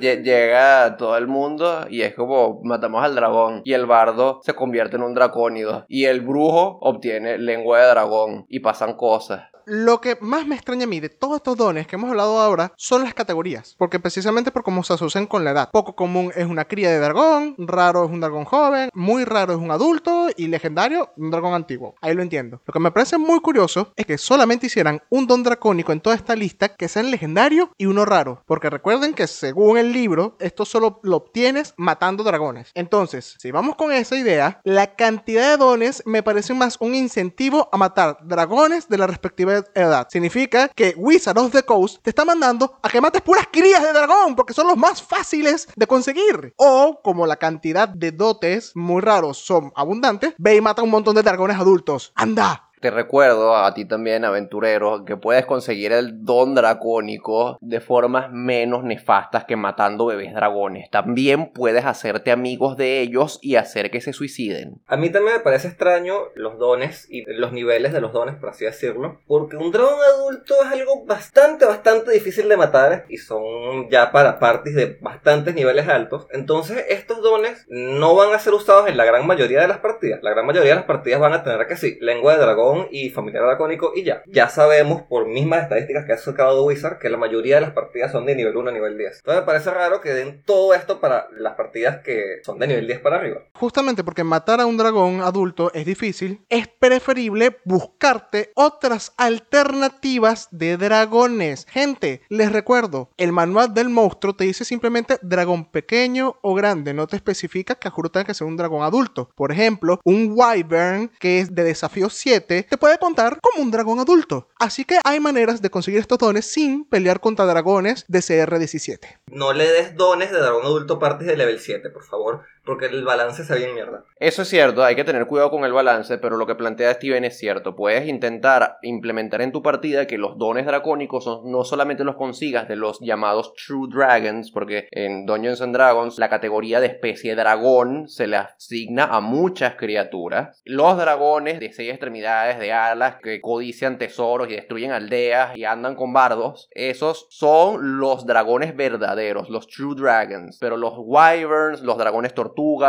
Llega 0.00 0.96
todo 0.96 1.16
el 1.16 1.26
mundo 1.26 1.86
y 1.90 2.02
es 2.02 2.14
como 2.14 2.60
matamos 2.64 3.04
al 3.04 3.14
dragón 3.14 3.62
y 3.64 3.72
el 3.72 3.86
bardo 3.86 4.40
se 4.42 4.54
convierte 4.54 4.96
en 4.96 5.02
un 5.02 5.14
dracónido 5.14 5.84
y 5.88 6.04
el 6.06 6.20
brujo 6.20 6.78
obtiene 6.80 7.38
lengua 7.38 7.80
de 7.80 7.86
dragón 7.88 7.99
y 8.48 8.60
pasan 8.60 8.94
cosas. 8.94 9.49
Lo 9.72 10.00
que 10.00 10.18
más 10.20 10.48
me 10.48 10.56
extraña 10.56 10.82
a 10.82 10.88
mí 10.88 10.98
de 10.98 11.08
todos 11.08 11.36
estos 11.36 11.56
dones 11.56 11.86
que 11.86 11.94
hemos 11.94 12.10
hablado 12.10 12.40
ahora 12.40 12.72
son 12.76 13.04
las 13.04 13.14
categorías, 13.14 13.76
porque 13.78 14.00
precisamente 14.00 14.50
por 14.50 14.64
cómo 14.64 14.82
se 14.82 14.94
asocian 14.94 15.28
con 15.28 15.44
la 15.44 15.52
edad. 15.52 15.70
Poco 15.70 15.94
común 15.94 16.32
es 16.34 16.46
una 16.46 16.64
cría 16.64 16.90
de 16.90 16.98
dragón, 16.98 17.54
raro 17.56 18.04
es 18.04 18.10
un 18.10 18.18
dragón 18.18 18.44
joven, 18.44 18.90
muy 18.94 19.24
raro 19.24 19.52
es 19.52 19.60
un 19.60 19.70
adulto 19.70 20.26
y 20.36 20.48
legendario 20.48 21.10
un 21.16 21.30
dragón 21.30 21.54
antiguo. 21.54 21.94
Ahí 22.00 22.16
lo 22.16 22.22
entiendo. 22.22 22.60
Lo 22.66 22.72
que 22.72 22.80
me 22.80 22.90
parece 22.90 23.16
muy 23.16 23.38
curioso 23.38 23.92
es 23.94 24.06
que 24.06 24.18
solamente 24.18 24.66
hicieran 24.66 25.02
un 25.08 25.28
don 25.28 25.44
dracónico 25.44 25.92
en 25.92 26.00
toda 26.00 26.16
esta 26.16 26.34
lista 26.34 26.74
que 26.74 26.88
sean 26.88 27.12
legendario 27.12 27.70
y 27.78 27.86
uno 27.86 28.04
raro, 28.04 28.42
porque 28.46 28.70
recuerden 28.70 29.14
que 29.14 29.28
según 29.28 29.78
el 29.78 29.92
libro 29.92 30.36
esto 30.40 30.64
solo 30.64 30.98
lo 31.04 31.18
obtienes 31.18 31.74
matando 31.76 32.24
dragones. 32.24 32.72
Entonces, 32.74 33.36
si 33.38 33.52
vamos 33.52 33.76
con 33.76 33.92
esa 33.92 34.16
idea, 34.16 34.60
la 34.64 34.96
cantidad 34.96 35.48
de 35.48 35.58
dones 35.58 36.02
me 36.06 36.24
parece 36.24 36.54
más 36.54 36.76
un 36.80 36.96
incentivo 36.96 37.68
a 37.70 37.76
matar 37.76 38.18
dragones 38.24 38.88
de 38.88 38.98
la 38.98 39.06
respectiva 39.06 39.59
edad. 39.74 40.08
Significa 40.10 40.68
que 40.68 40.94
Wizard 40.96 41.38
of 41.38 41.52
the 41.52 41.62
Coast 41.62 42.02
te 42.02 42.10
está 42.10 42.24
mandando 42.24 42.78
a 42.82 42.88
que 42.88 43.00
mates 43.00 43.22
puras 43.22 43.48
crías 43.52 43.82
de 43.82 43.92
dragón 43.92 44.36
porque 44.36 44.54
son 44.54 44.66
los 44.66 44.76
más 44.76 45.02
fáciles 45.02 45.68
de 45.76 45.86
conseguir. 45.86 46.54
O 46.56 47.00
como 47.02 47.26
la 47.26 47.36
cantidad 47.36 47.88
de 47.88 48.12
dotes 48.12 48.72
muy 48.74 49.00
raros 49.00 49.38
son 49.38 49.72
abundantes, 49.74 50.34
ve 50.38 50.56
y 50.56 50.60
mata 50.60 50.82
un 50.82 50.90
montón 50.90 51.14
de 51.14 51.22
dragones 51.22 51.58
adultos. 51.58 52.12
¡Anda! 52.14 52.69
Te 52.80 52.90
recuerdo 52.90 53.56
a 53.56 53.74
ti 53.74 53.84
también, 53.84 54.24
aventurero, 54.24 55.04
que 55.04 55.18
puedes 55.18 55.44
conseguir 55.44 55.92
el 55.92 56.24
don 56.24 56.54
dracónico 56.54 57.58
de 57.60 57.78
formas 57.82 58.32
menos 58.32 58.84
nefastas 58.84 59.44
que 59.44 59.54
matando 59.54 60.06
bebés 60.06 60.32
dragones. 60.32 60.88
También 60.90 61.52
puedes 61.52 61.84
hacerte 61.84 62.30
amigos 62.30 62.78
de 62.78 63.00
ellos 63.00 63.38
y 63.42 63.56
hacer 63.56 63.90
que 63.90 64.00
se 64.00 64.14
suiciden. 64.14 64.80
A 64.86 64.96
mí 64.96 65.10
también 65.10 65.36
me 65.36 65.40
parece 65.40 65.68
extraño 65.68 66.14
los 66.34 66.58
dones 66.58 67.06
y 67.10 67.30
los 67.30 67.52
niveles 67.52 67.92
de 67.92 68.00
los 68.00 68.14
dones, 68.14 68.36
por 68.36 68.48
así 68.48 68.64
decirlo. 68.64 69.20
Porque 69.26 69.58
un 69.58 69.72
dragón 69.72 70.00
adulto 70.14 70.54
es 70.64 70.72
algo 70.72 71.04
bastante, 71.04 71.66
bastante 71.66 72.12
difícil 72.12 72.48
de 72.48 72.56
matar. 72.56 73.04
Y 73.10 73.18
son 73.18 73.90
ya 73.90 74.10
para 74.10 74.38
parties 74.38 74.74
de 74.74 74.98
bastantes 75.02 75.54
niveles 75.54 75.86
altos. 75.86 76.28
Entonces 76.32 76.82
estos 76.88 77.20
dones 77.20 77.66
no 77.68 78.14
van 78.14 78.32
a 78.32 78.38
ser 78.38 78.54
usados 78.54 78.88
en 78.88 78.96
la 78.96 79.04
gran 79.04 79.26
mayoría 79.26 79.60
de 79.60 79.68
las 79.68 79.80
partidas. 79.80 80.22
La 80.22 80.30
gran 80.30 80.46
mayoría 80.46 80.70
de 80.70 80.76
las 80.76 80.86
partidas 80.86 81.20
van 81.20 81.34
a 81.34 81.44
tener 81.44 81.66
que 81.66 81.76
sí, 81.76 81.98
lengua 82.00 82.32
de 82.32 82.40
dragón 82.40 82.69
y 82.90 83.10
familiar 83.10 83.44
dracónico 83.44 83.92
y 83.94 84.04
ya. 84.04 84.22
Ya 84.26 84.48
sabemos 84.48 85.02
por 85.02 85.26
mismas 85.26 85.62
estadísticas 85.62 86.04
que 86.04 86.12
ha 86.12 86.18
sacado 86.18 86.64
Wizard 86.64 86.98
que 86.98 87.08
la 87.08 87.16
mayoría 87.16 87.56
de 87.56 87.62
las 87.62 87.70
partidas 87.72 88.12
son 88.12 88.26
de 88.26 88.34
nivel 88.34 88.56
1 88.56 88.70
a 88.70 88.72
nivel 88.72 88.98
10. 88.98 89.18
Entonces 89.18 89.40
me 89.40 89.46
parece 89.46 89.70
raro 89.70 90.00
que 90.00 90.12
den 90.12 90.42
todo 90.44 90.74
esto 90.74 91.00
para 91.00 91.28
las 91.32 91.54
partidas 91.54 92.02
que 92.04 92.40
son 92.44 92.58
de 92.58 92.66
nivel 92.66 92.86
10 92.86 93.00
para 93.00 93.16
arriba. 93.16 93.42
Justamente 93.54 94.04
porque 94.04 94.24
matar 94.24 94.60
a 94.60 94.66
un 94.66 94.76
dragón 94.76 95.22
adulto 95.22 95.72
es 95.74 95.86
difícil, 95.86 96.44
es 96.48 96.68
preferible 96.68 97.56
buscarte 97.64 98.52
otras 98.54 99.14
alternativas 99.16 100.48
de 100.50 100.76
dragones. 100.76 101.66
Gente, 101.70 102.22
les 102.28 102.52
recuerdo, 102.52 103.10
el 103.16 103.32
manual 103.32 103.72
del 103.72 103.88
monstruo 103.88 104.36
te 104.36 104.44
dice 104.44 104.64
simplemente 104.64 105.18
dragón 105.22 105.70
pequeño 105.70 106.36
o 106.42 106.54
grande, 106.54 106.92
no 106.92 107.06
te 107.06 107.16
especifica 107.16 107.74
que 107.74 107.88
juro 107.88 108.10
que 108.12 108.34
ser 108.34 108.46
un 108.46 108.56
dragón 108.56 108.82
adulto. 108.82 109.30
Por 109.34 109.52
ejemplo, 109.52 110.00
un 110.04 110.34
wyvern 110.36 111.10
que 111.18 111.40
es 111.40 111.54
de 111.54 111.64
desafío 111.64 112.10
7 112.10 112.59
te 112.68 112.78
puede 112.78 112.98
contar 112.98 113.38
como 113.40 113.62
un 113.62 113.70
dragón 113.70 113.98
adulto. 113.98 114.48
Así 114.58 114.84
que 114.84 114.98
hay 115.04 115.20
maneras 115.20 115.62
de 115.62 115.70
conseguir 115.70 116.00
estos 116.00 116.18
dones 116.18 116.46
sin 116.46 116.84
pelear 116.84 117.20
contra 117.20 117.46
dragones 117.46 118.04
de 118.08 118.20
CR17. 118.20 119.20
No 119.28 119.52
le 119.52 119.70
des 119.70 119.96
dones 119.96 120.30
de 120.30 120.38
dragón 120.38 120.64
adulto 120.64 120.98
partes 120.98 121.26
de 121.26 121.36
level 121.36 121.58
7, 121.60 121.90
por 121.90 122.04
favor, 122.04 122.42
porque 122.70 122.86
el 122.86 123.04
balance 123.04 123.42
se 123.44 123.54
ve 123.54 123.68
en 123.68 123.74
mierda. 123.74 124.04
Eso 124.16 124.42
es 124.42 124.48
cierto, 124.48 124.84
hay 124.84 124.94
que 124.94 125.02
tener 125.04 125.26
cuidado 125.26 125.50
con 125.50 125.64
el 125.64 125.72
balance, 125.72 126.18
pero 126.18 126.36
lo 126.36 126.46
que 126.46 126.54
plantea 126.54 126.94
Steven 126.94 127.24
es 127.24 127.36
cierto. 127.38 127.74
Puedes 127.74 128.06
intentar 128.06 128.76
implementar 128.82 129.40
en 129.42 129.50
tu 129.50 129.62
partida 129.62 130.06
que 130.06 130.18
los 130.18 130.38
dones 130.38 130.66
dracónicos 130.66 131.24
son- 131.24 131.50
no 131.50 131.64
solamente 131.64 132.04
los 132.04 132.16
consigas 132.16 132.68
de 132.68 132.76
los 132.76 133.00
llamados 133.00 133.52
True 133.54 133.88
Dragons, 133.92 134.52
porque 134.52 134.86
en 134.92 135.26
Dungeons 135.26 135.60
and 135.62 135.74
Dragons 135.74 136.18
la 136.18 136.28
categoría 136.28 136.80
de 136.80 136.86
especie 136.86 137.34
dragón 137.34 138.08
se 138.08 138.26
le 138.26 138.36
asigna 138.36 139.04
a 139.04 139.20
muchas 139.20 139.74
criaturas. 139.74 140.60
Los 140.64 140.96
dragones 140.96 141.58
de 141.58 141.72
seis 141.72 141.90
extremidades, 141.90 142.58
de 142.58 142.72
alas, 142.72 143.16
que 143.22 143.40
codician 143.40 143.98
tesoros 143.98 144.48
y 144.48 144.54
destruyen 144.54 144.92
aldeas 144.92 145.56
y 145.56 145.64
andan 145.64 145.96
con 145.96 146.12
bardos, 146.12 146.68
esos 146.72 147.26
son 147.30 147.98
los 147.98 148.26
dragones 148.26 148.76
verdaderos, 148.76 149.48
los 149.50 149.66
True 149.66 149.94
Dragons. 149.96 150.58
Pero 150.60 150.76
los 150.76 150.94
Wyverns, 150.98 151.80
los 151.82 151.98
dragones 151.98 152.34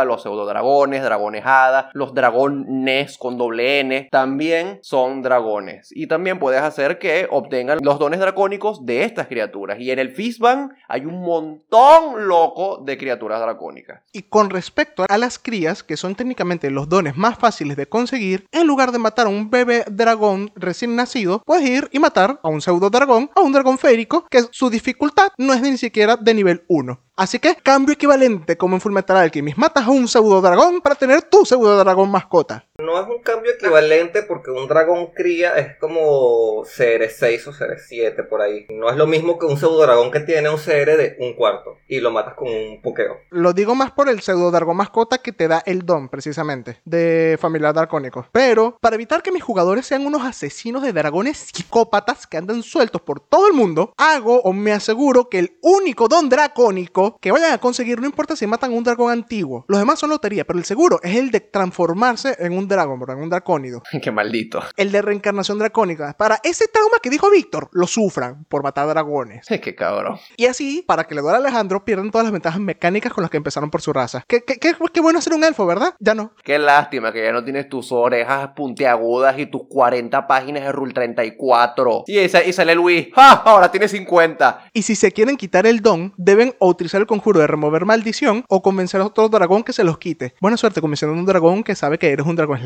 los 0.04 0.22
pseudodragones, 0.22 1.02
dragones 1.02 1.44
hada, 1.44 1.90
los 1.94 2.14
dragones 2.14 3.18
con 3.18 3.38
doble 3.38 3.80
N, 3.80 4.08
también 4.10 4.78
son 4.82 5.22
dragones. 5.22 5.90
Y 5.92 6.06
también 6.06 6.38
puedes 6.38 6.60
hacer 6.60 6.98
que 6.98 7.26
obtengan 7.30 7.78
los 7.82 7.98
dones 7.98 8.20
dracónicos 8.20 8.84
de 8.84 9.04
estas 9.04 9.26
criaturas. 9.26 9.78
Y 9.80 9.90
en 9.90 9.98
el 9.98 10.10
Fistban 10.10 10.74
hay 10.88 11.06
un 11.06 11.22
montón 11.22 12.28
loco 12.28 12.82
de 12.84 12.98
criaturas 12.98 13.40
dracónicas. 13.40 14.02
Y 14.12 14.22
con 14.22 14.50
respecto 14.50 15.04
a 15.08 15.18
las 15.18 15.38
crías, 15.38 15.82
que 15.82 15.96
son 15.96 16.14
técnicamente 16.14 16.70
los 16.70 16.88
dones 16.88 17.16
más 17.16 17.38
fáciles 17.38 17.76
de 17.76 17.86
conseguir, 17.86 18.46
en 18.52 18.66
lugar 18.66 18.92
de 18.92 18.98
matar 18.98 19.26
a 19.26 19.30
un 19.30 19.50
bebé 19.50 19.84
dragón 19.90 20.52
recién 20.54 20.96
nacido, 20.96 21.42
puedes 21.44 21.68
ir 21.68 21.88
y 21.92 21.98
matar 21.98 22.40
a 22.42 22.48
un 22.48 22.60
pseudo 22.60 22.90
dragón, 22.90 23.30
a 23.34 23.40
un 23.40 23.52
dragón 23.52 23.78
férico, 23.78 24.26
que 24.30 24.42
su 24.50 24.70
dificultad 24.70 25.28
no 25.38 25.54
es 25.54 25.62
ni 25.62 25.76
siquiera 25.76 26.16
de 26.16 26.34
nivel 26.34 26.64
1. 26.68 27.00
Así 27.14 27.38
que, 27.38 27.56
cambio 27.56 27.92
equivalente 27.92 28.56
como 28.56 28.76
en 28.76 28.80
Fullmetal 28.80 29.18
Alchemist, 29.18 29.58
matas 29.58 29.86
a 29.86 29.90
un 29.90 30.08
pseudo 30.08 30.40
dragón 30.40 30.80
para 30.80 30.94
tener 30.94 31.22
tu 31.22 31.44
pseudo 31.44 31.76
dragón 31.78 32.10
mascota. 32.10 32.66
No 32.82 33.00
es 33.00 33.08
un 33.08 33.22
cambio 33.22 33.52
equivalente 33.52 34.22
porque 34.22 34.50
un 34.50 34.66
dragón 34.66 35.12
cría 35.14 35.56
es 35.56 35.76
como 35.76 36.64
CR6 36.64 37.46
o 37.46 37.52
CR7 37.52 38.28
por 38.28 38.42
ahí. 38.42 38.66
No 38.70 38.90
es 38.90 38.96
lo 38.96 39.06
mismo 39.06 39.38
que 39.38 39.46
un 39.46 39.56
pseudo 39.56 39.82
dragón 39.82 40.10
que 40.10 40.20
tiene 40.20 40.48
un 40.48 40.56
CR 40.56 40.96
de 40.96 41.16
un 41.20 41.34
cuarto 41.34 41.78
y 41.86 42.00
lo 42.00 42.10
matas 42.10 42.34
con 42.34 42.48
un 42.48 42.82
pokeo. 42.82 43.18
Lo 43.30 43.52
digo 43.52 43.76
más 43.76 43.92
por 43.92 44.08
el 44.08 44.20
pseudo 44.20 44.50
dragón 44.50 44.76
mascota 44.76 45.18
que 45.18 45.32
te 45.32 45.46
da 45.46 45.62
el 45.64 45.86
don, 45.86 46.08
precisamente, 46.08 46.80
de 46.84 47.38
familiar 47.40 47.72
dracónico. 47.72 48.26
Pero, 48.32 48.76
para 48.80 48.96
evitar 48.96 49.22
que 49.22 49.30
mis 49.30 49.42
jugadores 49.42 49.86
sean 49.86 50.04
unos 50.04 50.24
asesinos 50.24 50.82
de 50.82 50.92
dragones 50.92 51.50
psicópatas 51.54 52.26
que 52.26 52.36
andan 52.36 52.62
sueltos 52.62 53.00
por 53.02 53.20
todo 53.20 53.46
el 53.46 53.52
mundo, 53.52 53.92
hago 53.96 54.40
o 54.42 54.52
me 54.52 54.72
aseguro 54.72 55.28
que 55.28 55.38
el 55.38 55.58
único 55.62 56.08
don 56.08 56.28
dracónico 56.28 57.16
que 57.20 57.30
vayan 57.30 57.52
a 57.52 57.58
conseguir, 57.58 58.00
no 58.00 58.06
importa 58.06 58.34
si 58.34 58.46
matan 58.46 58.72
un 58.72 58.82
dragón 58.82 59.12
antiguo, 59.12 59.64
los 59.68 59.78
demás 59.78 60.00
son 60.00 60.10
lotería, 60.10 60.44
pero 60.44 60.58
el 60.58 60.64
seguro 60.64 60.98
es 61.02 61.14
el 61.14 61.30
de 61.30 61.40
transformarse 61.40 62.36
en 62.38 62.56
un 62.56 62.68
dragón, 62.74 63.00
¿verdad? 63.00 63.16
en 63.16 63.24
un 63.24 63.30
dracónido. 63.30 63.82
Qué 64.02 64.10
maldito. 64.10 64.62
El 64.76 64.92
de 64.92 65.02
reencarnación 65.02 65.58
dracónica. 65.58 66.14
Para 66.18 66.40
ese 66.42 66.68
trauma 66.68 66.98
que 67.02 67.10
dijo 67.10 67.30
Víctor, 67.30 67.68
lo 67.72 67.86
sufran 67.86 68.44
por 68.44 68.62
matar 68.62 68.88
dragones. 68.88 69.46
Qué 69.62 69.74
cabrón. 69.74 70.18
Y 70.36 70.46
así, 70.46 70.84
para 70.86 71.04
que 71.04 71.14
le 71.14 71.20
duela 71.20 71.38
a 71.38 71.40
Alejandro, 71.40 71.84
pierdan 71.84 72.10
todas 72.10 72.24
las 72.24 72.32
ventajas 72.32 72.60
mecánicas 72.60 73.12
con 73.12 73.22
las 73.22 73.30
que 73.30 73.36
empezaron 73.36 73.70
por 73.70 73.82
su 73.82 73.92
raza. 73.92 74.24
Qué, 74.26 74.42
qué, 74.42 74.56
qué, 74.58 74.74
qué 74.92 75.00
bueno 75.00 75.20
ser 75.20 75.34
un 75.34 75.44
elfo, 75.44 75.66
¿verdad? 75.66 75.94
Ya 76.00 76.14
no. 76.14 76.32
Qué 76.42 76.58
lástima 76.58 77.12
que 77.12 77.22
ya 77.22 77.32
no 77.32 77.44
tienes 77.44 77.68
tus 77.68 77.92
orejas 77.92 78.50
puntiagudas 78.56 79.38
y 79.38 79.46
tus 79.46 79.62
40 79.68 80.26
páginas 80.26 80.64
de 80.64 80.72
Rule 80.72 80.92
34. 80.92 82.04
Y, 82.06 82.18
esa, 82.18 82.44
y 82.44 82.52
sale 82.52 82.74
Luis. 82.74 83.08
¡Ja! 83.14 83.32
Ahora 83.44 83.70
tiene 83.70 83.88
50. 83.88 84.70
Y 84.72 84.82
si 84.82 84.94
se 84.94 85.12
quieren 85.12 85.36
quitar 85.36 85.66
el 85.66 85.80
don, 85.80 86.12
deben 86.16 86.54
o 86.58 86.68
utilizar 86.68 87.00
el 87.00 87.06
conjuro 87.06 87.40
de 87.40 87.46
remover 87.46 87.84
maldición 87.84 88.44
o 88.48 88.62
convencer 88.62 89.00
a 89.00 89.06
otro 89.06 89.28
dragón 89.28 89.62
que 89.62 89.72
se 89.72 89.84
los 89.84 89.98
quite. 89.98 90.34
Buena 90.40 90.56
suerte 90.56 90.80
convenciendo 90.80 91.16
a 91.16 91.18
un 91.18 91.26
dragón 91.26 91.62
que 91.62 91.74
sabe 91.74 91.98
que 91.98 92.10
eres 92.10 92.26
un 92.26 92.36
dragón 92.36 92.58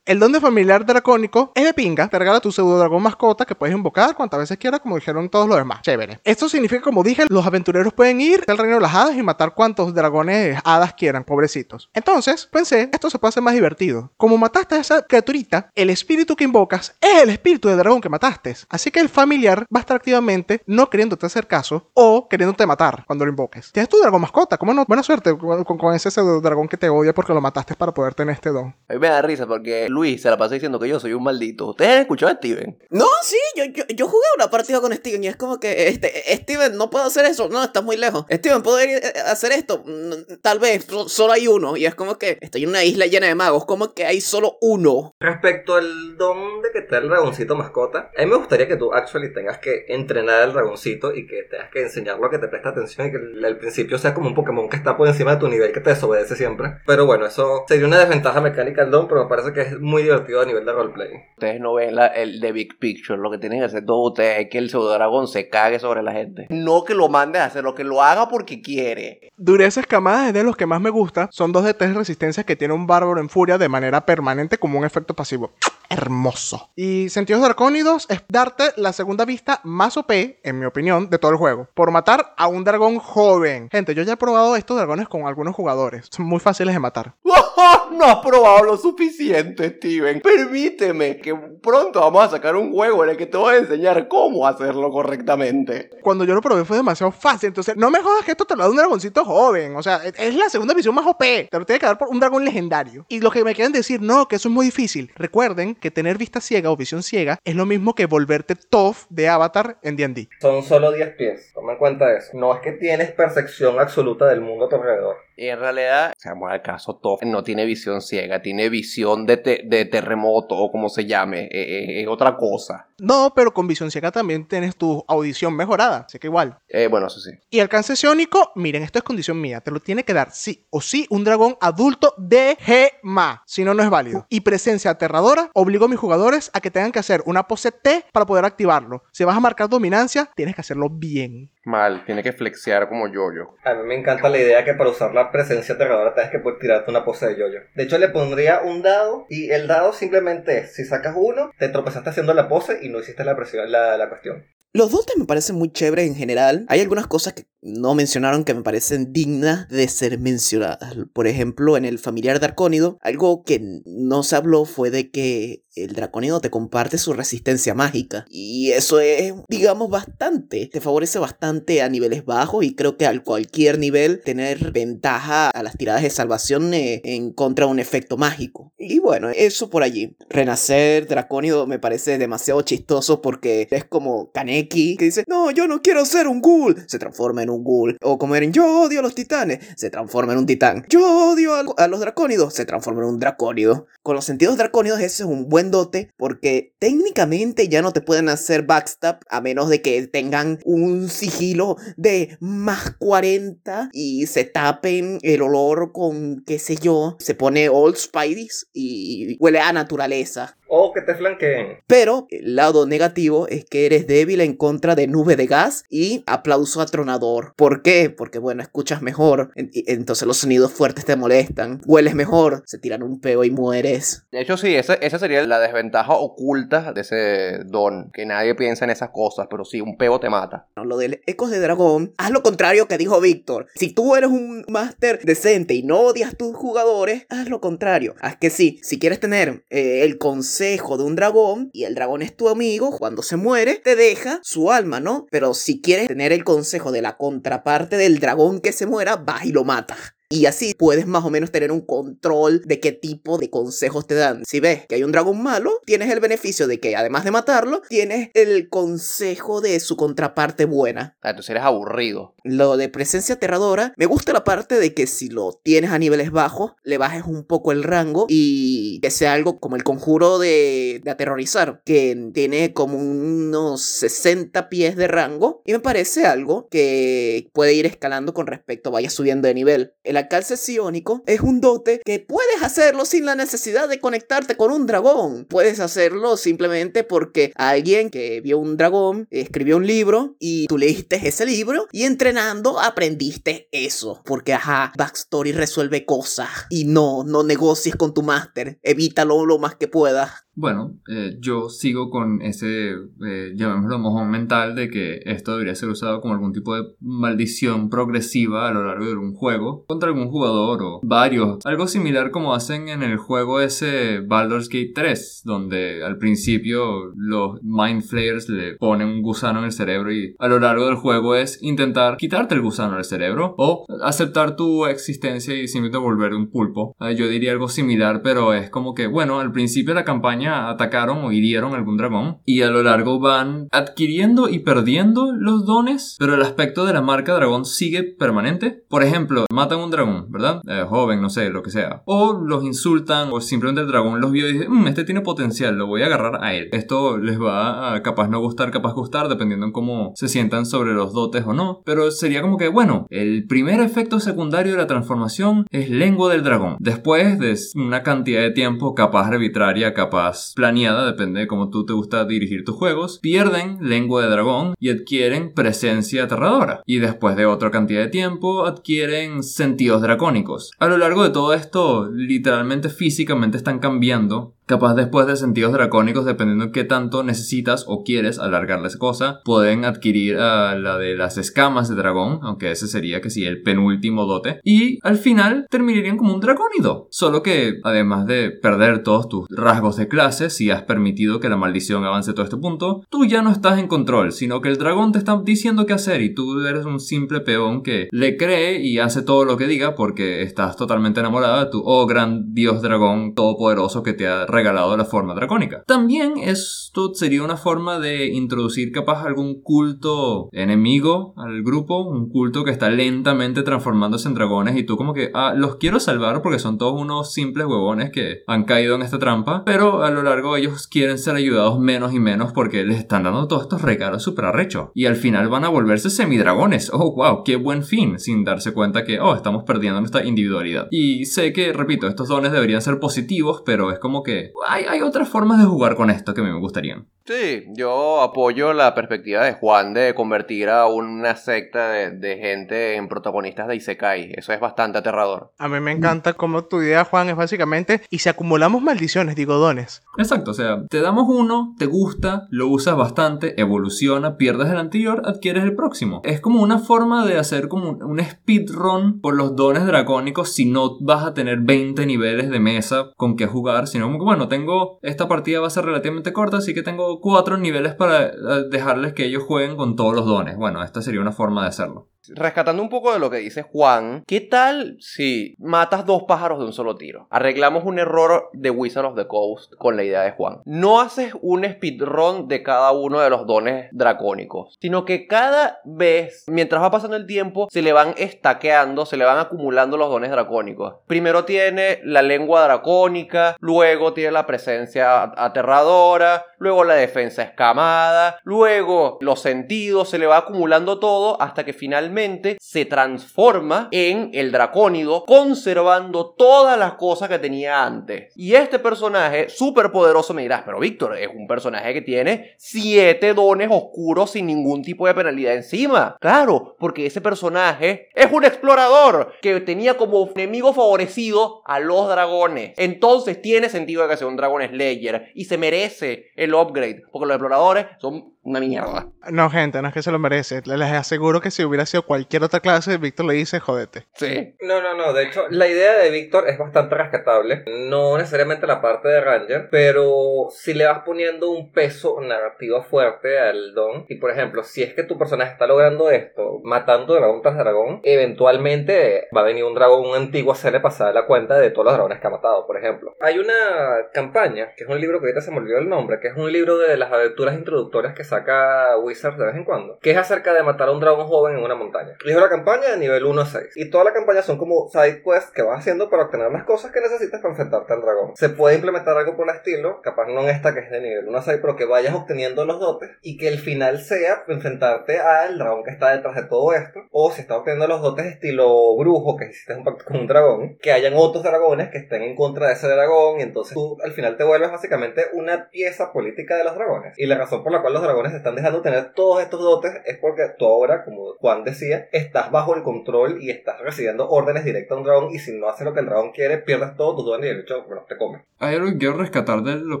El 0.04 0.18
don 0.18 0.32
de 0.32 0.40
familiar 0.40 0.84
dracónico 0.84 1.52
es 1.54 1.64
de 1.64 1.74
pinga. 1.74 2.08
Te 2.08 2.18
regala 2.18 2.40
tu 2.40 2.52
pseudo 2.52 2.78
dragón 2.78 3.02
mascota 3.02 3.44
que 3.44 3.54
puedes 3.54 3.74
invocar 3.74 4.14
cuantas 4.14 4.40
veces 4.40 4.58
quieras, 4.58 4.80
como 4.80 4.96
dijeron 4.96 5.28
todos 5.28 5.48
los 5.48 5.56
demás. 5.56 5.82
Chévere. 5.82 6.20
Esto 6.24 6.48
significa, 6.48 6.82
como 6.82 7.02
dije, 7.02 7.24
los 7.28 7.46
aventureros 7.46 7.92
pueden 7.92 8.20
ir 8.20 8.44
al 8.48 8.58
reino 8.58 8.76
de 8.76 8.82
las 8.82 8.94
hadas 8.94 9.16
y 9.16 9.22
matar 9.22 9.54
cuantos 9.54 9.94
dragones 9.94 10.58
hadas 10.64 10.94
quieran, 10.94 11.24
pobrecitos. 11.24 11.90
Entonces, 11.94 12.46
pensé, 12.46 12.90
esto 12.92 13.10
se 13.10 13.18
puede 13.18 13.30
hacer 13.30 13.42
más 13.42 13.54
divertido. 13.54 14.12
Como 14.16 14.38
mataste 14.38 14.76
a 14.76 14.80
esa 14.80 15.02
criaturita, 15.02 15.70
el 15.74 15.90
espíritu 15.90 16.36
que 16.36 16.44
invocas 16.44 16.94
es 17.00 17.22
el 17.22 17.30
espíritu 17.30 17.68
de 17.68 17.76
dragón 17.76 18.00
que 18.00 18.08
mataste. 18.08 18.52
Así 18.68 18.90
que 18.90 19.00
el 19.00 19.08
familiar 19.08 19.66
va 19.74 19.78
a 19.78 19.80
estar 19.80 19.96
activamente 19.96 20.62
no 20.66 20.90
queriéndote 20.90 21.26
hacer 21.26 21.46
caso 21.46 21.90
o 21.94 22.28
queriéndote 22.28 22.66
matar 22.66 23.04
cuando 23.06 23.24
lo 23.24 23.30
invoques. 23.30 23.72
Tienes 23.72 23.88
tu 23.88 24.00
dragón 24.00 24.20
mascota, 24.20 24.58
¿cómo 24.58 24.74
no? 24.74 24.84
Buena 24.84 25.02
suerte 25.02 25.36
con, 25.36 25.94
ese 25.94 26.10
pseudo 26.10 26.40
dragón 26.40 26.68
que 26.68 26.76
te 26.76 26.88
odia 26.88 27.14
porque 27.14 27.32
lo 27.32 27.40
mataste 27.40 27.74
para 27.74 27.92
poder 27.92 28.14
tener 28.14 28.34
este 28.34 28.50
don. 28.50 28.74
A 28.88 28.94
risa 29.32 29.46
porque 29.46 29.88
Luis 29.88 30.22
se 30.22 30.30
la 30.30 30.36
pasa 30.36 30.54
diciendo 30.54 30.78
que 30.78 30.88
yo 30.88 31.00
soy 31.00 31.12
un 31.12 31.22
maldito. 31.22 31.68
¿Ustedes 31.70 31.90
han 31.92 31.98
escuchado 32.02 32.32
a 32.32 32.36
Steven? 32.36 32.78
No, 32.90 33.06
sí, 33.22 33.36
yo, 33.56 33.64
yo, 33.66 33.84
yo 33.88 34.06
jugué 34.06 34.24
una 34.36 34.50
partida 34.50 34.80
con 34.80 34.92
Steven 34.92 35.24
y 35.24 35.28
es 35.28 35.36
como 35.36 35.58
que, 35.60 35.88
este, 35.88 36.12
Steven, 36.36 36.76
no 36.76 36.90
puedo 36.90 37.04
hacer 37.04 37.24
eso, 37.26 37.48
no, 37.48 37.62
estás 37.64 37.82
muy 37.84 37.96
lejos. 37.96 38.24
Steven, 38.30 38.62
¿puedo 38.62 38.82
ir 38.82 38.90
eh, 38.90 39.02
a 39.26 39.32
hacer 39.32 39.52
esto? 39.52 39.82
Mm, 39.86 40.40
Tal 40.42 40.58
vez, 40.58 40.84
so- 40.88 41.08
solo 41.08 41.32
hay 41.32 41.48
uno. 41.48 41.76
Y 41.76 41.86
es 41.86 41.94
como 41.94 42.18
que 42.18 42.38
estoy 42.40 42.64
en 42.64 42.70
una 42.70 42.84
isla 42.84 43.06
llena 43.06 43.26
de 43.26 43.34
magos, 43.34 43.64
como 43.64 43.94
que 43.94 44.04
hay 44.06 44.20
solo 44.20 44.56
uno. 44.60 45.14
Respecto 45.20 45.74
al 45.76 46.16
don 46.16 46.62
de 46.62 46.70
que 46.72 46.82
te 46.82 46.94
da 46.94 46.98
el 46.98 47.08
dragoncito 47.08 47.54
mascota, 47.56 48.10
a 48.16 48.22
mí 48.22 48.26
me 48.30 48.36
gustaría 48.36 48.68
que 48.68 48.76
tú 48.76 48.92
actually 48.92 49.32
tengas 49.32 49.58
que 49.58 49.84
entrenar 49.88 50.42
al 50.42 50.52
dragoncito 50.52 51.14
y 51.14 51.26
que 51.26 51.42
tengas 51.44 51.70
que 51.70 51.82
enseñarlo 51.82 52.26
a 52.26 52.30
que 52.30 52.38
te 52.38 52.48
preste 52.48 52.68
atención 52.68 53.06
y 53.06 53.10
que 53.10 53.16
al 53.16 53.44
al 53.52 53.58
principio 53.58 53.98
sea 53.98 54.14
como 54.14 54.28
un 54.28 54.34
Pokémon 54.34 54.68
que 54.68 54.76
está 54.76 54.96
por 54.96 55.06
encima 55.08 55.32
de 55.34 55.40
tu 55.40 55.48
nivel 55.48 55.72
que 55.72 55.80
te 55.80 55.90
desobedece 55.90 56.36
siempre. 56.36 56.78
Pero 56.86 57.06
bueno, 57.06 57.26
eso 57.26 57.64
sería 57.68 57.86
una 57.86 57.98
desventaja 57.98 58.40
mecánica 58.40 58.82
del 58.82 58.90
don, 58.90 59.06
pero 59.08 59.21
me 59.22 59.28
parece 59.28 59.52
que 59.52 59.60
es 59.62 59.80
muy 59.80 60.02
divertido 60.02 60.40
a 60.40 60.44
nivel 60.44 60.64
de 60.64 60.72
roleplay. 60.72 61.08
Ustedes 61.34 61.60
no 61.60 61.74
ven 61.74 61.94
la- 61.96 62.06
el 62.08 62.40
de 62.40 62.52
Big 62.52 62.78
Picture. 62.78 63.18
Lo 63.18 63.30
que 63.30 63.38
tienen 63.38 63.58
que 63.60 63.66
hacer 63.66 63.84
todos 63.84 64.10
ustedes 64.10 64.40
es 64.40 64.50
que 64.50 64.58
el 64.58 64.70
pseudodragón 64.70 65.28
se 65.28 65.48
cague 65.48 65.78
sobre 65.78 66.02
la 66.02 66.12
gente. 66.12 66.46
No 66.50 66.84
que 66.84 66.94
lo 66.94 67.08
mande 67.08 67.38
a 67.38 67.44
hacer, 67.46 67.64
lo 67.64 67.74
que 67.74 67.84
lo 67.84 68.02
haga 68.02 68.28
porque 68.28 68.60
quiere. 68.60 69.30
Dureza 69.36 69.80
escamada 69.80 70.28
es 70.28 70.34
de 70.34 70.44
los 70.44 70.56
que 70.56 70.66
más 70.66 70.80
me 70.80 70.90
gusta. 70.90 71.28
Son 71.32 71.52
dos 71.52 71.64
de 71.64 71.74
tres 71.74 71.94
resistencias 71.94 72.46
que 72.46 72.56
tiene 72.56 72.74
un 72.74 72.86
bárbaro 72.86 73.20
en 73.20 73.28
furia 73.28 73.58
de 73.58 73.68
manera 73.68 74.04
permanente 74.06 74.58
como 74.58 74.78
un 74.78 74.84
efecto 74.84 75.14
pasivo. 75.14 75.52
Hermoso. 75.88 76.70
Y 76.74 77.10
sentidos 77.10 77.42
dracónidos 77.42 78.06
es 78.08 78.24
darte 78.28 78.64
la 78.76 78.92
segunda 78.92 79.24
vista 79.26 79.60
más 79.62 79.96
OP, 79.96 80.38
en 80.42 80.58
mi 80.58 80.64
opinión, 80.64 81.10
de 81.10 81.18
todo 81.18 81.30
el 81.32 81.36
juego. 81.36 81.68
Por 81.74 81.90
matar 81.90 82.32
a 82.36 82.46
un 82.48 82.64
dragón 82.64 82.98
joven. 82.98 83.68
Gente, 83.70 83.94
yo 83.94 84.02
ya 84.02 84.14
he 84.14 84.16
probado 84.16 84.56
estos 84.56 84.76
dragones 84.78 85.06
con 85.08 85.26
algunos 85.26 85.54
jugadores. 85.54 86.06
Son 86.10 86.24
muy 86.24 86.40
fáciles 86.40 86.74
de 86.74 86.80
matar. 86.80 87.14
No 87.92 88.04
has 88.06 88.16
probado 88.24 88.64
lo 88.64 88.76
suficiente, 88.76 89.68
Steven. 89.76 90.20
Permíteme 90.20 91.18
que 91.18 91.34
pronto 91.34 92.00
vamos 92.00 92.24
a 92.24 92.30
sacar 92.30 92.56
un 92.56 92.72
juego 92.72 93.04
en 93.04 93.10
el 93.10 93.16
que 93.16 93.26
te 93.26 93.36
voy 93.36 93.54
a 93.54 93.58
enseñar 93.58 94.08
cómo 94.08 94.46
hacerlo 94.46 94.90
correctamente. 94.90 95.90
Cuando 96.02 96.24
yo 96.24 96.34
lo 96.34 96.40
probé 96.40 96.64
fue 96.64 96.76
demasiado 96.78 97.12
fácil. 97.12 97.48
Entonces, 97.48 97.76
no 97.76 97.90
me 97.90 98.00
jodas 98.00 98.24
que 98.24 98.32
esto 98.32 98.44
te 98.44 98.56
lo 98.56 98.64
da 98.64 98.70
un 98.70 98.76
dragoncito 98.76 99.24
joven. 99.24 99.76
O 99.76 99.82
sea, 99.82 99.96
es- 100.04 100.14
es 100.18 100.34
la 100.34 100.48
segunda 100.48 100.74
visión 100.74 100.94
más 100.94 101.06
OP. 101.06 101.48
Te 101.50 101.58
lo 101.58 101.66
tiene 101.66 101.78
que 101.80 101.86
dar 101.86 101.98
por 101.98 102.08
un 102.08 102.18
dragón 102.20 102.44
legendario. 102.44 103.04
Y 103.08 103.20
lo 103.20 103.30
que 103.30 103.44
me 103.44 103.54
quieren 103.54 103.72
decir, 103.72 104.00
no, 104.00 104.26
que 104.26 104.36
eso 104.36 104.48
es 104.48 104.54
muy 104.54 104.66
difícil. 104.66 105.12
Recuerden 105.14 105.74
que 105.74 105.90
tener 105.90 106.18
vista 106.18 106.40
ciega 106.40 106.70
o 106.70 106.76
visión 106.76 107.02
ciega 107.02 107.38
es 107.44 107.54
lo 107.54 107.66
mismo 107.66 107.94
que 107.94 108.06
volverte 108.06 108.54
Toph 108.56 109.04
de 109.10 109.28
Avatar 109.28 109.78
en 109.82 109.96
D&D. 109.96 110.28
Son 110.40 110.62
solo 110.62 110.92
10 110.92 111.10
pies, 111.16 111.50
toma 111.54 111.72
en 111.72 111.78
cuenta 111.78 112.10
eso. 112.16 112.30
No 112.34 112.54
es 112.54 112.60
que 112.60 112.72
tienes 112.72 113.10
percepción 113.12 113.78
absoluta 113.78 114.26
del 114.26 114.40
mundo 114.40 114.66
a 114.66 114.68
tu 114.68 114.76
alrededor. 114.76 115.16
Y 115.36 115.48
en 115.48 115.58
realidad, 115.58 116.12
seamos 116.18 116.50
al 116.50 116.62
caso, 116.62 116.96
Toph 116.96 117.22
no 117.24 117.42
tiene 117.42 117.64
visión 117.64 118.02
ciega, 118.02 118.42
tiene 118.42 118.68
visión 118.68 119.26
de, 119.26 119.62
de 119.64 119.84
terremoto 119.86 120.56
o 120.56 120.70
como 120.70 120.88
se 120.88 121.06
llame, 121.06 121.44
eh, 121.44 121.48
eh, 121.52 122.02
es 122.02 122.08
otra 122.08 122.36
cosa. 122.36 122.88
No, 123.02 123.32
pero 123.34 123.52
con 123.52 123.66
visión 123.66 123.90
ciega 123.90 124.12
también 124.12 124.46
tienes 124.46 124.76
tu 124.76 125.04
audición 125.08 125.56
mejorada, 125.56 126.04
así 126.06 126.20
que 126.20 126.28
igual. 126.28 126.56
Eh, 126.68 126.86
bueno, 126.86 127.08
eso 127.08 127.18
sí. 127.18 127.32
Y 127.50 127.58
alcance 127.58 127.96
psiónico, 127.96 128.52
miren, 128.54 128.84
esto 128.84 129.00
es 129.00 129.02
condición 129.02 129.40
mía, 129.40 129.60
te 129.60 129.72
lo 129.72 129.80
tiene 129.80 130.04
que 130.04 130.14
dar 130.14 130.30
sí 130.30 130.68
o 130.70 130.80
sí 130.80 131.08
un 131.10 131.24
dragón 131.24 131.56
adulto 131.60 132.14
de 132.16 132.56
Gema, 132.60 133.42
si 133.44 133.64
no, 133.64 133.74
no 133.74 133.82
es 133.82 133.90
válido. 133.90 134.24
Y 134.28 134.42
presencia 134.42 134.92
aterradora, 134.92 135.50
obligo 135.52 135.86
a 135.86 135.88
mis 135.88 135.98
jugadores 135.98 136.52
a 136.54 136.60
que 136.60 136.70
tengan 136.70 136.92
que 136.92 137.00
hacer 137.00 137.24
una 137.26 137.48
pose 137.48 137.72
T 137.72 138.04
para 138.12 138.24
poder 138.24 138.44
activarlo. 138.44 139.02
Si 139.10 139.24
vas 139.24 139.36
a 139.36 139.40
marcar 139.40 139.68
dominancia, 139.68 140.30
tienes 140.36 140.54
que 140.54 140.60
hacerlo 140.60 140.88
bien. 140.88 141.50
Mal, 141.64 142.04
tiene 142.04 142.22
que 142.22 142.32
flexear 142.32 142.88
como 142.88 143.08
yo-yo. 143.08 143.56
A 143.64 143.74
mí 143.74 143.82
me 143.86 143.96
encanta 143.96 144.28
la 144.28 144.38
idea 144.38 144.64
que 144.64 144.74
para 144.74 144.90
usar 144.90 145.12
la 145.12 145.30
presencia 145.30 145.74
aterradora 145.74 146.14
tienes 146.14 146.30
que 146.32 146.38
poder 146.38 146.58
tirarte 146.58 146.90
una 146.90 147.04
pose 147.04 147.26
de 147.26 147.38
yoyo. 147.38 147.60
De 147.74 147.82
hecho, 147.82 147.98
le 147.98 148.08
pondría 148.08 148.60
un 148.62 148.82
dado 148.82 149.26
y 149.28 149.50
el 149.50 149.66
dado 149.66 149.92
simplemente 149.92 150.58
es, 150.58 150.74
si 150.74 150.84
sacas 150.84 151.14
uno, 151.16 151.50
te 151.58 151.68
tropezaste 151.68 152.10
haciendo 152.10 152.34
la 152.34 152.48
pose 152.48 152.78
y 152.82 152.91
no 152.92 153.00
hiciste 153.00 153.24
la, 153.24 153.36
presión, 153.36 153.70
la, 153.72 153.96
la 153.96 154.08
cuestión. 154.08 154.44
Los 154.74 154.90
dotes 154.90 155.16
me 155.18 155.26
parecen 155.26 155.56
muy 155.56 155.70
chéveres 155.70 156.06
en 156.06 156.14
general. 156.14 156.64
Hay 156.68 156.80
algunas 156.80 157.06
cosas 157.06 157.34
que 157.34 157.46
no 157.62 157.94
mencionaron 157.94 158.44
que 158.44 158.54
me 158.54 158.62
parecen 158.62 159.12
dignas 159.12 159.68
de 159.68 159.86
ser 159.88 160.18
mencionadas. 160.18 160.96
Por 161.12 161.26
ejemplo, 161.26 161.76
en 161.76 161.84
el 161.84 161.98
familiar 161.98 162.40
Dracónido, 162.40 162.98
algo 163.02 163.44
que 163.44 163.82
no 163.84 164.22
se 164.22 164.34
habló 164.34 164.64
fue 164.64 164.90
de 164.90 165.10
que 165.10 165.62
el 165.74 165.94
Dracónido 165.94 166.40
te 166.40 166.50
comparte 166.50 166.98
su 166.98 167.12
resistencia 167.12 167.74
mágica. 167.74 168.26
Y 168.28 168.72
eso 168.72 169.00
es, 169.00 169.32
digamos, 169.48 169.90
bastante. 169.90 170.66
Te 170.66 170.80
favorece 170.80 171.18
bastante 171.18 171.82
a 171.82 171.88
niveles 171.88 172.24
bajos 172.24 172.64
y 172.64 172.74
creo 172.74 172.96
que 172.96 173.06
al 173.06 173.22
cualquier 173.22 173.78
nivel 173.78 174.20
tener 174.22 174.72
ventaja 174.72 175.48
a 175.50 175.62
las 175.62 175.76
tiradas 175.76 176.02
de 176.02 176.10
salvación 176.10 176.74
eh, 176.74 177.00
en 177.04 177.32
contra 177.32 177.66
de 177.66 177.72
un 177.72 177.78
efecto 177.78 178.16
mágico. 178.16 178.72
Y 178.76 178.98
bueno, 178.98 179.30
eso 179.30 179.70
por 179.70 179.82
allí. 179.82 180.16
Renacer 180.28 181.06
Dracónido 181.06 181.66
me 181.66 181.78
parece 181.78 182.18
demasiado 182.18 182.62
chistoso 182.62 183.22
porque 183.22 183.68
es 183.70 183.84
como 183.84 184.30
Que 184.68 185.04
dice, 185.06 185.24
no, 185.26 185.50
yo 185.50 185.66
no 185.66 185.82
quiero 185.82 186.04
ser 186.04 186.28
un 186.28 186.40
ghoul. 186.40 186.84
Se 186.86 186.98
transforma 186.98 187.42
en 187.42 187.50
un 187.50 187.64
ghoul. 187.64 187.96
O 188.02 188.18
como 188.18 188.36
en 188.36 188.52
yo 188.52 188.82
odio 188.82 189.00
a 189.00 189.02
los 189.02 189.14
titanes. 189.14 189.60
Se 189.76 189.90
transforma 189.90 190.32
en 190.32 190.40
un 190.40 190.46
titán. 190.46 190.84
Yo 190.88 191.30
odio 191.30 191.54
a, 191.54 191.64
a 191.76 191.88
los 191.88 192.00
dracónidos. 192.00 192.54
Se 192.54 192.64
transforma 192.64 193.02
en 193.02 193.08
un 193.08 193.18
dracónido. 193.18 193.86
Con 194.02 194.16
los 194.16 194.24
sentidos 194.24 194.56
dracónidos 194.56 195.00
ese 195.00 195.22
es 195.22 195.28
un 195.28 195.48
buen 195.48 195.70
dote 195.70 196.10
porque 196.16 196.74
técnicamente 196.78 197.68
ya 197.68 197.82
no 197.82 197.92
te 197.92 198.00
pueden 198.00 198.28
hacer 198.28 198.62
backstab 198.62 199.20
a 199.28 199.40
menos 199.40 199.68
de 199.68 199.82
que 199.82 200.06
tengan 200.06 200.58
un 200.64 201.08
sigilo 201.08 201.76
de 201.96 202.36
más 202.40 202.92
40 202.98 203.90
y 203.92 204.26
se 204.26 204.44
tapen 204.44 205.18
el 205.22 205.42
olor 205.42 205.92
con 205.92 206.42
qué 206.44 206.58
sé 206.58 206.76
yo, 206.76 207.16
se 207.18 207.34
pone 207.34 207.68
Old 207.68 207.96
Spideys 207.96 208.68
y 208.72 209.36
huele 209.38 209.60
a 209.60 209.72
naturaleza. 209.72 210.56
O 210.74 210.90
que 210.90 211.02
te 211.02 211.14
flanqueen. 211.14 211.80
Pero 211.86 212.26
el 212.30 212.56
lado 212.56 212.86
negativo 212.86 213.46
es 213.46 213.66
que 213.66 213.84
eres 213.84 214.06
débil 214.06 214.40
en 214.40 214.56
contra 214.56 214.94
de 214.94 215.06
nube 215.06 215.36
de 215.36 215.46
gas 215.46 215.84
y 215.90 216.24
aplauso 216.26 216.80
atronador. 216.80 217.52
¿Por 217.58 217.82
qué? 217.82 218.08
Porque 218.08 218.38
bueno, 218.38 218.62
escuchas 218.62 219.02
mejor, 219.02 219.50
entonces 219.54 220.26
los 220.26 220.38
sonidos 220.38 220.72
fuertes 220.72 221.04
te 221.04 221.14
molestan, 221.14 221.82
hueles 221.84 222.14
mejor, 222.14 222.62
se 222.64 222.78
tiran 222.78 223.02
un 223.02 223.20
peo 223.20 223.44
y 223.44 223.50
mueres. 223.50 224.24
De 224.32 224.40
hecho, 224.40 224.56
sí, 224.56 224.74
esa, 224.74 224.94
esa 224.94 225.18
sería 225.18 225.46
la 225.46 225.58
desventaja 225.58 226.14
oculta 226.14 226.94
de 226.94 227.02
ese 227.02 227.64
don. 227.66 228.10
Que 228.10 228.24
nadie 228.24 228.54
piensa 228.54 228.86
en 228.86 228.92
esas 228.92 229.10
cosas, 229.10 229.48
pero 229.50 229.66
sí, 229.66 229.82
un 229.82 229.98
pego 229.98 230.20
te 230.20 230.30
mata. 230.30 230.68
No, 230.74 230.86
Lo 230.86 230.96
del 230.96 231.20
Ecos 231.26 231.50
de 231.50 231.60
Dragón, 231.60 232.14
haz 232.16 232.30
lo 232.30 232.42
contrario 232.42 232.88
que 232.88 232.96
dijo 232.96 233.20
Víctor. 233.20 233.66
Si 233.74 233.92
tú 233.92 234.16
eres 234.16 234.30
un 234.30 234.64
máster 234.68 235.20
decente 235.22 235.74
y 235.74 235.82
no 235.82 236.00
odias 236.00 236.34
tus 236.38 236.56
jugadores, 236.56 237.26
haz 237.28 237.50
lo 237.50 237.60
contrario. 237.60 238.14
Haz 238.22 238.38
que 238.38 238.48
sí, 238.48 238.80
si 238.82 238.98
quieres 238.98 239.20
tener 239.20 239.66
eh, 239.68 240.04
el 240.04 240.16
consejo 240.16 240.61
de 240.62 241.04
un 241.04 241.16
dragón 241.16 241.70
y 241.72 241.84
el 241.84 241.94
dragón 241.94 242.22
es 242.22 242.36
tu 242.36 242.48
amigo, 242.48 242.96
cuando 242.98 243.22
se 243.22 243.36
muere, 243.36 243.76
te 243.76 243.96
deja 243.96 244.40
su 244.42 244.70
alma, 244.70 245.00
¿no? 245.00 245.26
Pero 245.30 245.54
si 245.54 245.80
quieres 245.80 246.08
tener 246.08 246.32
el 246.32 246.44
consejo 246.44 246.92
de 246.92 247.02
la 247.02 247.16
contraparte 247.16 247.96
del 247.96 248.20
dragón 248.20 248.60
que 248.60 248.72
se 248.72 248.86
muera, 248.86 249.16
vas 249.16 249.44
y 249.44 249.52
lo 249.52 249.64
matas. 249.64 250.14
Y 250.32 250.46
así 250.46 250.74
puedes 250.74 251.06
más 251.06 251.24
o 251.24 251.30
menos 251.30 251.50
tener 251.50 251.70
un 251.70 251.82
control 251.82 252.62
de 252.64 252.80
qué 252.80 252.92
tipo 252.92 253.36
de 253.36 253.50
consejos 253.50 254.06
te 254.06 254.14
dan. 254.14 254.44
Si 254.46 254.60
ves 254.60 254.86
que 254.86 254.94
hay 254.94 255.04
un 255.04 255.12
dragón 255.12 255.42
malo, 255.42 255.80
tienes 255.84 256.10
el 256.10 256.20
beneficio 256.20 256.66
de 256.66 256.80
que 256.80 256.96
además 256.96 257.24
de 257.24 257.30
matarlo, 257.30 257.82
tienes 257.88 258.30
el 258.34 258.70
consejo 258.70 259.60
de 259.60 259.78
su 259.80 259.96
contraparte 259.96 260.64
buena. 260.64 261.18
Ah, 261.22 261.30
Entonces 261.30 261.50
eres 261.50 261.64
aburrido. 261.64 262.34
Lo 262.44 262.76
de 262.76 262.88
presencia 262.88 263.34
aterradora, 263.34 263.92
me 263.96 264.06
gusta 264.06 264.32
la 264.32 264.44
parte 264.44 264.78
de 264.78 264.94
que 264.94 265.06
si 265.06 265.28
lo 265.28 265.52
tienes 265.62 265.90
a 265.90 265.98
niveles 265.98 266.30
bajos, 266.30 266.72
le 266.82 266.98
bajes 266.98 267.24
un 267.26 267.44
poco 267.44 267.72
el 267.72 267.82
rango 267.82 268.26
y 268.28 269.00
que 269.00 269.10
sea 269.10 269.34
algo 269.34 269.60
como 269.60 269.76
el 269.76 269.84
conjuro 269.84 270.38
de, 270.38 271.00
de 271.04 271.10
aterrorizar, 271.10 271.82
que 271.84 272.30
tiene 272.32 272.72
como 272.72 272.96
unos 272.96 273.82
60 273.82 274.68
pies 274.68 274.96
de 274.96 275.08
rango 275.08 275.62
y 275.66 275.72
me 275.72 275.80
parece 275.80 276.24
algo 276.24 276.68
que 276.70 277.50
puede 277.52 277.74
ir 277.74 277.86
escalando 277.86 278.32
con 278.32 278.46
respecto 278.46 278.90
vaya 278.90 279.10
subiendo 279.10 279.48
de 279.48 279.54
nivel. 279.54 279.94
El 280.04 280.16
alcance 280.22 280.56
psiónico 280.56 281.22
es 281.26 281.40
un 281.40 281.60
dote 281.60 282.00
que 282.04 282.20
puedes 282.20 282.62
hacerlo 282.62 283.04
sin 283.04 283.26
la 283.26 283.34
necesidad 283.34 283.88
de 283.88 284.00
conectarte 284.00 284.56
con 284.56 284.72
un 284.72 284.86
dragón. 284.86 285.44
Puedes 285.44 285.80
hacerlo 285.80 286.36
simplemente 286.36 287.04
porque 287.04 287.52
alguien 287.56 288.10
que 288.10 288.40
vio 288.40 288.58
un 288.58 288.76
dragón 288.76 289.26
escribió 289.30 289.76
un 289.76 289.86
libro 289.86 290.36
y 290.38 290.66
tú 290.66 290.78
leíste 290.78 291.20
ese 291.26 291.46
libro 291.46 291.86
y 291.92 292.04
entrenando 292.04 292.80
aprendiste 292.80 293.68
eso. 293.72 294.22
Porque 294.24 294.54
ajá, 294.54 294.92
Backstory 294.96 295.52
resuelve 295.52 296.04
cosas 296.04 296.48
y 296.70 296.84
no, 296.84 297.24
no 297.24 297.42
negocies 297.42 297.96
con 297.96 298.14
tu 298.14 298.22
máster. 298.22 298.78
Evítalo 298.82 299.44
lo 299.44 299.58
más 299.58 299.76
que 299.76 299.88
puedas. 299.88 300.30
Bueno, 300.54 300.98
eh, 301.08 301.38
yo 301.40 301.70
sigo 301.70 302.10
con 302.10 302.42
ese, 302.42 302.90
eh, 303.26 303.52
llamémoslo 303.54 303.98
mojón 303.98 304.30
mental, 304.30 304.74
de 304.74 304.90
que 304.90 305.22
esto 305.24 305.52
debería 305.52 305.74
ser 305.74 305.88
usado 305.88 306.20
como 306.20 306.34
algún 306.34 306.52
tipo 306.52 306.76
de 306.76 306.82
maldición 307.00 307.88
progresiva 307.88 308.68
a 308.68 308.72
lo 308.72 308.84
largo 308.84 309.06
de 309.06 309.16
un 309.16 309.34
juego 309.34 309.86
contra 309.86 310.10
algún 310.10 310.28
jugador 310.28 310.82
o 310.82 311.00
varios. 311.02 311.64
Algo 311.64 311.86
similar 311.86 312.30
como 312.30 312.54
hacen 312.54 312.90
en 312.90 313.02
el 313.02 313.16
juego 313.16 313.60
ese 313.60 314.20
Baldur's 314.20 314.68
Gate 314.68 314.92
3, 314.94 315.42
donde 315.44 316.04
al 316.04 316.18
principio 316.18 317.12
los 317.16 317.62
Mind 317.62 318.02
Flayers 318.02 318.50
le 318.50 318.74
ponen 318.76 319.08
un 319.08 319.22
gusano 319.22 319.60
en 319.60 319.66
el 319.66 319.72
cerebro 319.72 320.12
y 320.12 320.34
a 320.38 320.48
lo 320.48 320.60
largo 320.60 320.84
del 320.86 320.96
juego 320.96 321.34
es 321.34 321.62
intentar 321.62 322.18
quitarte 322.18 322.54
el 322.54 322.60
gusano 322.60 322.96
del 322.96 323.04
cerebro 323.04 323.54
o 323.56 323.86
aceptar 324.02 324.54
tu 324.54 324.84
existencia 324.84 325.54
y 325.54 325.66
simplemente 325.66 325.96
volver 325.96 326.34
un 326.34 326.50
pulpo. 326.50 326.94
Ah, 326.98 327.12
yo 327.12 327.26
diría 327.26 327.52
algo 327.52 327.68
similar, 327.68 328.20
pero 328.22 328.52
es 328.52 328.68
como 328.68 328.92
que, 328.92 329.06
bueno, 329.06 329.40
al 329.40 329.52
principio 329.52 329.94
de 329.94 330.00
la 330.00 330.04
campaña 330.04 330.41
atacaron 330.46 331.18
o 331.24 331.32
hirieron 331.32 331.74
algún 331.74 331.96
dragón 331.96 332.38
y 332.44 332.62
a 332.62 332.70
lo 332.70 332.82
largo 332.82 333.20
van 333.20 333.68
adquiriendo 333.70 334.48
y 334.48 334.60
perdiendo 334.60 335.32
los 335.32 335.64
dones, 335.66 336.16
pero 336.18 336.34
el 336.34 336.42
aspecto 336.42 336.84
de 336.84 336.92
la 336.92 337.02
marca 337.02 337.34
dragón 337.34 337.64
sigue 337.64 338.02
permanente. 338.02 338.84
Por 338.88 339.02
ejemplo, 339.02 339.46
matan 339.52 339.80
un 339.80 339.90
dragón, 339.90 340.26
¿verdad? 340.30 340.60
Eh, 340.68 340.84
joven, 340.88 341.20
no 341.20 341.30
sé, 341.30 341.50
lo 341.50 341.62
que 341.62 341.70
sea. 341.70 342.02
O 342.06 342.32
los 342.32 342.64
insultan 342.64 343.28
o 343.32 343.40
simplemente 343.40 343.82
el 343.82 343.88
dragón 343.88 344.20
los 344.20 344.32
vio 344.32 344.48
y 344.48 344.52
dice, 344.54 344.68
"Mm, 344.68 344.86
este 344.86 345.04
tiene 345.04 345.20
potencial, 345.20 345.76
lo 345.76 345.86
voy 345.86 346.02
a 346.02 346.06
agarrar 346.06 346.44
a 346.44 346.54
él. 346.54 346.68
Esto 346.72 347.18
les 347.18 347.40
va 347.40 347.94
a 347.94 348.02
capaz 348.02 348.28
no 348.28 348.40
gustar, 348.40 348.70
capaz 348.70 348.94
gustar, 348.94 349.28
dependiendo 349.28 349.66
en 349.66 349.72
cómo 349.72 350.12
se 350.14 350.28
sientan 350.28 350.66
sobre 350.66 350.92
los 350.92 351.12
dotes 351.12 351.44
o 351.46 351.52
no. 351.52 351.82
Pero 351.84 352.10
sería 352.10 352.42
como 352.42 352.58
que, 352.58 352.68
bueno, 352.68 353.06
el 353.10 353.46
primer 353.46 353.80
efecto 353.80 354.20
secundario 354.20 354.72
de 354.72 354.78
la 354.78 354.86
transformación 354.86 355.66
es 355.70 355.90
lengua 355.90 356.32
del 356.32 356.42
dragón. 356.42 356.76
Después 356.78 357.38
de 357.38 357.56
una 357.74 358.02
cantidad 358.02 358.40
de 358.40 358.50
tiempo 358.50 358.94
capaz 358.94 359.28
arbitraria, 359.28 359.94
capaz 359.94 360.31
planeada, 360.54 361.06
depende 361.06 361.40
de 361.40 361.46
cómo 361.46 361.70
tú 361.70 361.86
te 361.86 361.92
gusta 361.92 362.24
dirigir 362.24 362.64
tus 362.64 362.76
juegos, 362.76 363.18
pierden 363.20 363.78
lengua 363.80 364.22
de 364.22 364.30
dragón 364.30 364.74
y 364.78 364.90
adquieren 364.90 365.52
presencia 365.54 366.24
aterradora. 366.24 366.82
Y 366.86 366.98
después 366.98 367.36
de 367.36 367.46
otra 367.46 367.70
cantidad 367.70 368.02
de 368.02 368.08
tiempo 368.08 368.66
adquieren 368.66 369.42
sentidos 369.42 370.02
dracónicos. 370.02 370.70
A 370.78 370.88
lo 370.88 370.98
largo 370.98 371.22
de 371.22 371.30
todo 371.30 371.54
esto, 371.54 372.10
literalmente 372.10 372.88
físicamente 372.88 373.56
están 373.56 373.78
cambiando 373.78 374.54
Capaz 374.66 374.94
después 374.94 375.26
de 375.26 375.36
sentidos 375.36 375.72
dracónicos, 375.72 376.24
dependiendo 376.24 376.66
de 376.66 376.72
qué 376.72 376.84
tanto 376.84 377.22
necesitas 377.22 377.84
o 377.88 378.04
quieres 378.04 378.38
alargar 378.38 378.80
la 378.80 378.90
cosa, 378.98 379.40
pueden 379.44 379.84
adquirir 379.84 380.36
ah, 380.38 380.76
la 380.78 380.98
de 380.98 381.16
las 381.16 381.38
escamas 381.38 381.88
de 381.88 381.94
dragón, 381.94 382.40
aunque 382.42 382.70
ese 382.70 382.86
sería 382.86 383.20
que 383.20 383.30
sí, 383.30 383.44
el 383.44 383.62
penúltimo 383.62 384.26
dote. 384.26 384.60
Y 384.64 384.98
al 385.02 385.16
final 385.16 385.66
terminarían 385.70 386.16
como 386.16 386.34
un 386.34 386.40
dracónido. 386.40 387.08
Solo 387.10 387.42
que, 387.42 387.80
además 387.84 388.26
de 388.26 388.50
perder 388.50 389.02
todos 389.02 389.28
tus 389.28 389.46
rasgos 389.50 389.96
de 389.96 390.08
clase, 390.08 390.50
si 390.50 390.70
has 390.70 390.82
permitido 390.82 391.40
que 391.40 391.48
la 391.48 391.56
maldición 391.56 392.04
avance 392.04 392.32
todo 392.32 392.44
este 392.44 392.56
punto, 392.56 393.04
tú 393.08 393.24
ya 393.24 393.42
no 393.42 393.50
estás 393.50 393.78
en 393.78 393.88
control, 393.88 394.32
sino 394.32 394.60
que 394.60 394.68
el 394.68 394.78
dragón 394.78 395.12
te 395.12 395.18
está 395.18 395.40
diciendo 395.44 395.86
qué 395.86 395.94
hacer 395.94 396.22
y 396.22 396.34
tú 396.34 396.60
eres 396.66 396.84
un 396.84 397.00
simple 397.00 397.40
peón 397.40 397.82
que 397.82 398.08
le 398.10 398.36
cree 398.36 398.80
y 398.80 398.98
hace 398.98 399.22
todo 399.22 399.44
lo 399.44 399.56
que 399.56 399.66
diga 399.66 399.94
porque 399.94 400.42
estás 400.42 400.76
totalmente 400.76 401.20
enamorada 401.20 401.64
de 401.64 401.70
tu, 401.70 401.82
oh 401.84 402.06
gran 402.06 402.52
dios 402.54 402.82
dragón 402.82 403.34
todopoderoso 403.34 404.02
que 404.02 404.12
te 404.12 404.28
ha 404.28 404.46
regalado 404.52 404.96
la 404.96 405.04
forma 405.04 405.34
dracónica. 405.34 405.82
También 405.86 406.34
esto 406.38 407.12
sería 407.14 407.42
una 407.42 407.56
forma 407.56 407.98
de 407.98 408.26
introducir 408.26 408.92
capaz 408.92 409.24
algún 409.24 409.60
culto 409.62 410.48
enemigo 410.52 411.34
al 411.36 411.62
grupo, 411.62 412.02
un 412.08 412.28
culto 412.28 412.64
que 412.64 412.70
está 412.70 412.90
lentamente 412.90 413.62
transformándose 413.62 414.28
en 414.28 414.34
dragones 414.34 414.76
y 414.76 414.84
tú 414.84 414.96
como 414.96 415.14
que, 415.14 415.30
ah, 415.34 415.54
los 415.56 415.76
quiero 415.76 415.98
salvar 416.00 416.42
porque 416.42 416.58
son 416.58 416.78
todos 416.78 417.00
unos 417.00 417.32
simples 417.32 417.66
huevones 417.66 418.10
que 418.12 418.42
han 418.46 418.64
caído 418.64 418.94
en 418.94 419.02
esta 419.02 419.18
trampa, 419.18 419.62
pero 419.64 420.02
a 420.02 420.10
lo 420.10 420.22
largo 420.22 420.56
ellos 420.56 420.86
quieren 420.86 421.18
ser 421.18 421.34
ayudados 421.36 421.78
menos 421.78 422.12
y 422.12 422.20
menos 422.20 422.52
porque 422.52 422.84
les 422.84 422.98
están 422.98 423.24
dando 423.24 423.48
todos 423.48 423.62
estos 423.62 423.82
regalos 423.82 424.22
súper 424.22 424.46
arrechos. 424.46 424.90
Y 424.94 425.06
al 425.06 425.16
final 425.16 425.48
van 425.48 425.64
a 425.64 425.68
volverse 425.68 426.10
semidragones. 426.10 426.90
Oh, 426.92 427.14
wow, 427.14 427.42
qué 427.44 427.56
buen 427.56 427.84
fin, 427.84 428.18
sin 428.18 428.44
darse 428.44 428.72
cuenta 428.72 429.04
que, 429.04 429.20
oh, 429.20 429.34
estamos 429.34 429.64
perdiendo 429.64 430.00
nuestra 430.00 430.24
individualidad. 430.24 430.88
Y 430.90 431.24
sé 431.24 431.52
que, 431.52 431.72
repito, 431.72 432.06
estos 432.06 432.28
dones 432.28 432.52
deberían 432.52 432.82
ser 432.82 432.98
positivos, 432.98 433.62
pero 433.64 433.90
es 433.90 433.98
como 433.98 434.22
que 434.22 434.41
hay, 434.66 434.84
hay 434.84 435.00
otras 435.02 435.28
formas 435.28 435.58
de 435.58 435.64
jugar 435.64 435.96
con 435.96 436.10
esto 436.10 436.34
que 436.34 436.40
a 436.40 436.44
mí 436.44 436.50
me 436.50 436.58
gustarían. 436.58 437.06
Sí, 437.24 437.66
yo 437.76 438.20
apoyo 438.20 438.72
la 438.72 438.96
perspectiva 438.96 439.44
de 439.44 439.52
Juan 439.52 439.94
de 439.94 440.12
convertir 440.12 440.68
a 440.68 440.86
una 440.86 441.36
secta 441.36 441.88
de, 441.90 442.10
de 442.10 442.36
gente 442.36 442.96
en 442.96 443.06
protagonistas 443.06 443.68
de 443.68 443.76
Isekai. 443.76 444.32
Eso 444.34 444.52
es 444.52 444.58
bastante 444.58 444.98
aterrador. 444.98 445.52
A 445.58 445.68
mí 445.68 445.78
me 445.78 445.92
encanta 445.92 446.32
como 446.32 446.64
tu 446.64 446.82
idea, 446.82 447.04
Juan, 447.04 447.28
es 447.28 447.36
básicamente, 447.36 448.02
y 448.10 448.18
si 448.18 448.28
acumulamos 448.28 448.82
maldiciones, 448.82 449.36
digo 449.36 449.54
dones. 449.54 450.02
Exacto, 450.18 450.50
o 450.50 450.54
sea, 450.54 450.84
te 450.88 451.00
damos 451.00 451.26
uno, 451.28 451.76
te 451.78 451.86
gusta, 451.86 452.48
lo 452.50 452.66
usas 452.66 452.96
bastante, 452.96 453.60
evoluciona, 453.60 454.36
pierdes 454.36 454.70
el 454.70 454.78
anterior, 454.78 455.22
adquieres 455.24 455.62
el 455.62 455.76
próximo. 455.76 456.22
Es 456.24 456.40
como 456.40 456.60
una 456.60 456.80
forma 456.80 457.24
de 457.24 457.38
hacer 457.38 457.68
como 457.68 457.90
un, 457.90 458.02
un 458.02 458.20
speedrun 458.20 459.20
por 459.20 459.36
los 459.36 459.54
dones 459.54 459.86
dracónicos 459.86 460.52
si 460.52 460.64
no 460.64 460.98
vas 461.00 461.24
a 461.24 461.34
tener 461.34 461.60
20 461.60 462.04
niveles 462.04 462.50
de 462.50 462.58
mesa 462.58 463.10
con 463.16 463.36
que 463.36 463.46
jugar, 463.46 463.86
sino 463.86 464.06
como 464.06 464.18
que, 464.18 464.24
bueno, 464.32 464.48
tengo, 464.48 464.98
esta 465.02 465.28
partida 465.28 465.60
va 465.60 465.66
a 465.66 465.70
ser 465.70 465.84
relativamente 465.84 466.32
corta, 466.32 466.56
así 466.56 466.72
que 466.72 466.82
tengo 466.82 467.20
cuatro 467.20 467.58
niveles 467.58 467.94
para 467.94 468.28
eh, 468.28 468.34
dejarles 468.70 469.12
que 469.12 469.26
ellos 469.26 469.42
jueguen 469.42 469.76
con 469.76 469.94
todos 469.94 470.14
los 470.14 470.24
dones. 470.24 470.56
Bueno, 470.56 470.82
esta 470.82 471.02
sería 471.02 471.20
una 471.20 471.32
forma 471.32 471.60
de 471.60 471.68
hacerlo. 471.68 472.08
Rescatando 472.28 472.82
un 472.82 472.88
poco 472.88 473.12
de 473.12 473.18
lo 473.18 473.30
que 473.30 473.38
dice 473.38 473.62
Juan, 473.62 474.22
¿qué 474.28 474.40
tal 474.40 474.96
si 475.00 475.56
matas 475.58 476.06
dos 476.06 476.22
pájaros 476.28 476.60
de 476.60 476.66
un 476.66 476.72
solo 476.72 476.94
tiro? 476.94 477.26
Arreglamos 477.30 477.84
un 477.84 477.98
error 477.98 478.48
de 478.52 478.70
Wizard 478.70 479.06
of 479.06 479.16
the 479.16 479.26
Coast 479.26 479.74
con 479.76 479.96
la 479.96 480.04
idea 480.04 480.22
de 480.22 480.30
Juan. 480.30 480.60
No 480.64 481.00
haces 481.00 481.34
un 481.40 481.64
speedrun 481.64 482.46
de 482.46 482.62
cada 482.62 482.92
uno 482.92 483.18
de 483.18 483.28
los 483.28 483.44
dones 483.44 483.88
dracónicos, 483.90 484.76
sino 484.80 485.04
que 485.04 485.26
cada 485.26 485.80
vez, 485.84 486.44
mientras 486.46 486.80
va 486.80 486.92
pasando 486.92 487.16
el 487.16 487.26
tiempo, 487.26 487.66
se 487.68 487.82
le 487.82 487.92
van 487.92 488.14
estaqueando, 488.16 489.04
se 489.04 489.16
le 489.16 489.24
van 489.24 489.38
acumulando 489.38 489.96
los 489.96 490.08
dones 490.08 490.30
dracónicos. 490.30 490.98
Primero 491.08 491.44
tiene 491.44 491.98
la 492.04 492.22
lengua 492.22 492.62
dracónica, 492.62 493.56
luego 493.58 494.12
tiene 494.12 494.30
la 494.30 494.46
presencia 494.46 495.24
aterradora, 495.24 496.46
luego 496.58 496.84
la 496.84 496.94
defensa 496.94 497.42
escamada, 497.42 498.38
luego 498.44 499.18
los 499.20 499.40
sentidos, 499.40 500.08
se 500.08 500.18
le 500.18 500.26
va 500.26 500.36
acumulando 500.36 501.00
todo 501.00 501.42
hasta 501.42 501.64
que 501.64 501.72
finalmente 501.72 502.11
se 502.60 502.84
transforma 502.84 503.88
en 503.90 504.30
el 504.32 504.52
dracónido, 504.52 505.24
conservando 505.24 506.34
todas 506.36 506.78
las 506.78 506.94
cosas 506.94 507.28
que 507.28 507.38
tenía 507.38 507.84
antes. 507.84 508.32
Y 508.36 508.54
este 508.54 508.78
personaje, 508.78 509.48
súper 509.48 509.90
poderoso, 509.90 510.34
me 510.34 510.42
dirás, 510.42 510.62
pero 510.64 510.80
Víctor, 510.80 511.16
es 511.16 511.28
un 511.34 511.46
personaje 511.46 511.92
que 511.92 512.02
tiene 512.02 512.54
siete 512.58 513.34
dones 513.34 513.68
oscuros 513.70 514.32
sin 514.32 514.46
ningún 514.46 514.82
tipo 514.82 515.06
de 515.06 515.14
penalidad 515.14 515.54
encima. 515.54 516.16
Claro, 516.20 516.76
porque 516.78 517.06
ese 517.06 517.20
personaje 517.20 518.08
es 518.14 518.30
un 518.32 518.44
explorador 518.44 519.34
que 519.40 519.60
tenía 519.60 519.96
como 519.96 520.30
enemigo 520.34 520.72
favorecido 520.72 521.62
a 521.64 521.80
los 521.80 522.08
dragones. 522.08 522.72
Entonces 522.76 523.40
tiene 523.40 523.68
sentido 523.68 524.08
que 524.08 524.16
sea 524.16 524.26
un 524.26 524.36
Dragon 524.36 524.62
Slayer 524.62 525.30
y 525.34 525.44
se 525.44 525.58
merece 525.58 526.26
el 526.36 526.54
upgrade, 526.54 527.02
porque 527.10 527.26
los 527.26 527.36
exploradores 527.36 527.86
son 527.98 528.32
una 528.42 528.60
mierda. 528.60 529.08
No, 529.30 529.50
gente, 529.50 529.80
no 529.80 529.88
es 529.88 529.94
que 529.94 530.02
se 530.02 530.10
lo 530.10 530.18
merece. 530.18 530.62
Les 530.64 530.92
aseguro 530.92 531.40
que 531.40 531.50
si 531.50 531.64
hubiera 531.64 531.86
sido 531.86 532.01
cualquier 532.02 532.44
otra 532.44 532.60
clase, 532.60 532.98
Víctor 532.98 533.26
le 533.26 533.34
dice, 533.34 533.60
jodete. 533.60 534.06
Sí. 534.14 534.54
No, 534.60 534.80
no, 534.80 534.94
no. 534.94 535.12
De 535.12 535.24
hecho, 535.24 535.44
la 535.50 535.68
idea 535.68 535.98
de 535.98 536.10
Víctor 536.10 536.48
es 536.48 536.58
bastante 536.58 536.94
rescatable. 536.94 537.64
No 537.66 538.16
necesariamente 538.16 538.66
la 538.66 538.80
parte 538.80 539.08
de 539.08 539.20
Ranger, 539.20 539.68
pero 539.70 540.48
si 540.50 540.74
le 540.74 540.86
vas 540.86 541.02
poniendo 541.04 541.50
un 541.50 541.72
peso 541.72 542.20
narrativo 542.20 542.82
fuerte 542.82 543.38
al 543.38 543.74
don. 543.74 544.06
Y 544.08 544.16
por 544.16 544.30
ejemplo, 544.30 544.62
si 544.62 544.82
es 544.82 544.94
que 544.94 545.02
tu 545.02 545.18
personaje 545.18 545.52
está 545.52 545.66
logrando 545.66 546.10
esto, 546.10 546.60
matando 546.62 547.14
dragón 547.14 547.42
tras 547.42 547.56
dragón, 547.56 548.00
eventualmente 548.02 549.28
va 549.34 549.42
a 549.42 549.44
venir 549.44 549.64
un 549.64 549.74
dragón 549.74 550.14
antiguo 550.16 550.52
a 550.52 550.54
hacerle 550.54 550.80
pasar 550.80 551.14
la 551.14 551.26
cuenta 551.26 551.58
de 551.58 551.70
todos 551.70 551.84
los 551.84 551.94
dragones 551.94 552.20
que 552.20 552.26
ha 552.26 552.30
matado, 552.30 552.66
por 552.66 552.76
ejemplo. 552.76 553.14
Hay 553.20 553.38
una 553.38 554.08
campaña, 554.12 554.72
que 554.76 554.84
es 554.84 554.90
un 554.90 555.00
libro 555.00 555.20
que 555.20 555.26
ahorita 555.26 555.40
se 555.40 555.50
me 555.50 555.58
olvidó 555.58 555.78
el 555.78 555.88
nombre, 555.88 556.20
que 556.20 556.28
es 556.28 556.36
un 556.36 556.50
libro 556.50 556.78
de 556.78 556.96
las 556.96 557.12
aventuras 557.12 557.54
introductorias 557.54 558.14
que 558.14 558.24
saca 558.24 558.96
Wizard 558.98 559.36
de 559.36 559.46
vez 559.46 559.56
en 559.56 559.64
cuando, 559.64 559.98
que 560.00 560.10
es 560.10 560.16
acerca 560.16 560.52
de 560.54 560.62
matar 560.62 560.88
a 560.88 560.92
un 560.92 561.00
dragón 561.00 561.26
joven 561.26 561.56
en 561.56 561.64
una 561.64 561.74
montaña. 561.74 561.91
Es 562.24 562.36
una 562.36 562.48
campaña 562.48 562.90
de 562.90 562.96
nivel 562.98 563.24
1 563.24 563.40
a 563.40 563.46
6. 563.46 563.76
Y 563.76 563.90
toda 563.90 564.04
la 564.04 564.12
campaña 564.12 564.42
son 564.42 564.58
como 564.58 564.88
side 564.88 565.22
quests 565.22 565.50
que 565.52 565.62
vas 565.62 565.80
haciendo 565.80 566.10
para 566.10 566.24
obtener 566.24 566.50
las 566.50 566.64
cosas 566.64 566.90
que 566.92 567.00
necesitas 567.00 567.40
para 567.40 567.52
enfrentarte 567.52 567.92
al 567.92 568.02
dragón. 568.02 568.32
Se 568.36 568.48
puede 568.48 568.76
implementar 568.76 569.16
algo 569.16 569.36
por 569.36 569.48
el 569.48 569.56
estilo, 569.56 570.00
capaz 570.02 570.26
no 570.26 570.42
en 570.42 570.50
esta 570.50 570.74
que 570.74 570.80
es 570.80 570.90
de 570.90 571.00
nivel 571.00 571.28
1 571.28 571.38
a 571.38 571.42
6, 571.42 571.58
pero 571.60 571.76
que 571.76 571.84
vayas 571.84 572.14
obteniendo 572.14 572.64
los 572.64 572.80
dotes 572.80 573.10
y 573.22 573.36
que 573.36 573.48
el 573.48 573.58
final 573.58 574.00
sea 574.00 574.44
enfrentarte 574.48 575.18
al 575.18 575.58
dragón 575.58 575.84
que 575.84 575.90
está 575.90 576.10
detrás 576.10 576.36
de 576.36 576.44
todo 576.44 576.72
esto. 576.72 577.00
O 577.10 577.30
si 577.30 577.42
estás 577.42 577.58
obteniendo 577.58 577.86
los 577.86 578.02
dotes 578.02 578.26
estilo 578.26 578.96
brujo, 578.96 579.36
que 579.36 579.46
hiciste 579.46 579.74
un 579.74 579.84
pacto 579.84 580.04
con 580.04 580.16
un 580.18 580.26
dragón, 580.26 580.78
que 580.80 580.92
hayan 580.92 581.14
otros 581.16 581.42
dragones 581.42 581.90
que 581.90 581.98
estén 581.98 582.22
en 582.22 582.34
contra 582.34 582.68
de 582.68 582.74
ese 582.74 582.88
dragón 582.88 583.40
y 583.40 583.42
entonces 583.42 583.74
tú 583.74 583.98
al 584.02 584.12
final 584.12 584.36
te 584.36 584.44
vuelves 584.44 584.70
básicamente 584.70 585.26
una 585.32 585.68
pieza 585.70 586.12
política 586.12 586.56
de 586.56 586.64
los 586.64 586.74
dragones. 586.74 587.14
Y 587.16 587.26
la 587.26 587.36
razón 587.36 587.62
por 587.62 587.72
la 587.72 587.80
cual 587.80 587.92
los 587.92 588.02
dragones 588.02 588.32
están 588.34 588.54
dejando 588.54 588.82
tener 588.82 589.12
todos 589.12 589.42
estos 589.42 589.60
dotes 589.60 589.92
es 590.06 590.18
porque 590.18 590.42
tú 590.58 590.66
ahora, 590.66 591.04
como 591.04 591.34
Juan 591.34 591.64
decía, 591.64 591.81
estás 592.12 592.50
bajo 592.50 592.76
el 592.76 592.82
control 592.82 593.42
y 593.42 593.50
estás 593.50 593.80
recibiendo 593.82 594.28
órdenes 594.28 594.64
directas 594.64 594.96
a 594.96 594.98
un 595.00 595.04
dragón 595.04 595.34
y 595.34 595.38
si 595.38 595.52
no 595.58 595.68
haces 595.68 595.84
lo 595.84 595.92
que 595.94 596.00
el 596.00 596.06
dragón 596.06 596.30
quiere, 596.32 596.58
pierdes 596.58 596.96
todo 596.96 597.16
tu 597.16 597.22
dones 597.22 597.50
y 597.50 597.54
de 597.54 597.60
hecho, 597.62 597.84
bueno, 597.86 598.02
te 598.08 598.16
come. 598.16 598.44
Hay 598.58 598.76
algo 598.76 598.90
que 598.90 598.98
quiero 598.98 599.14
rescatar 599.16 599.62
de 599.62 599.76
lo 599.80 600.00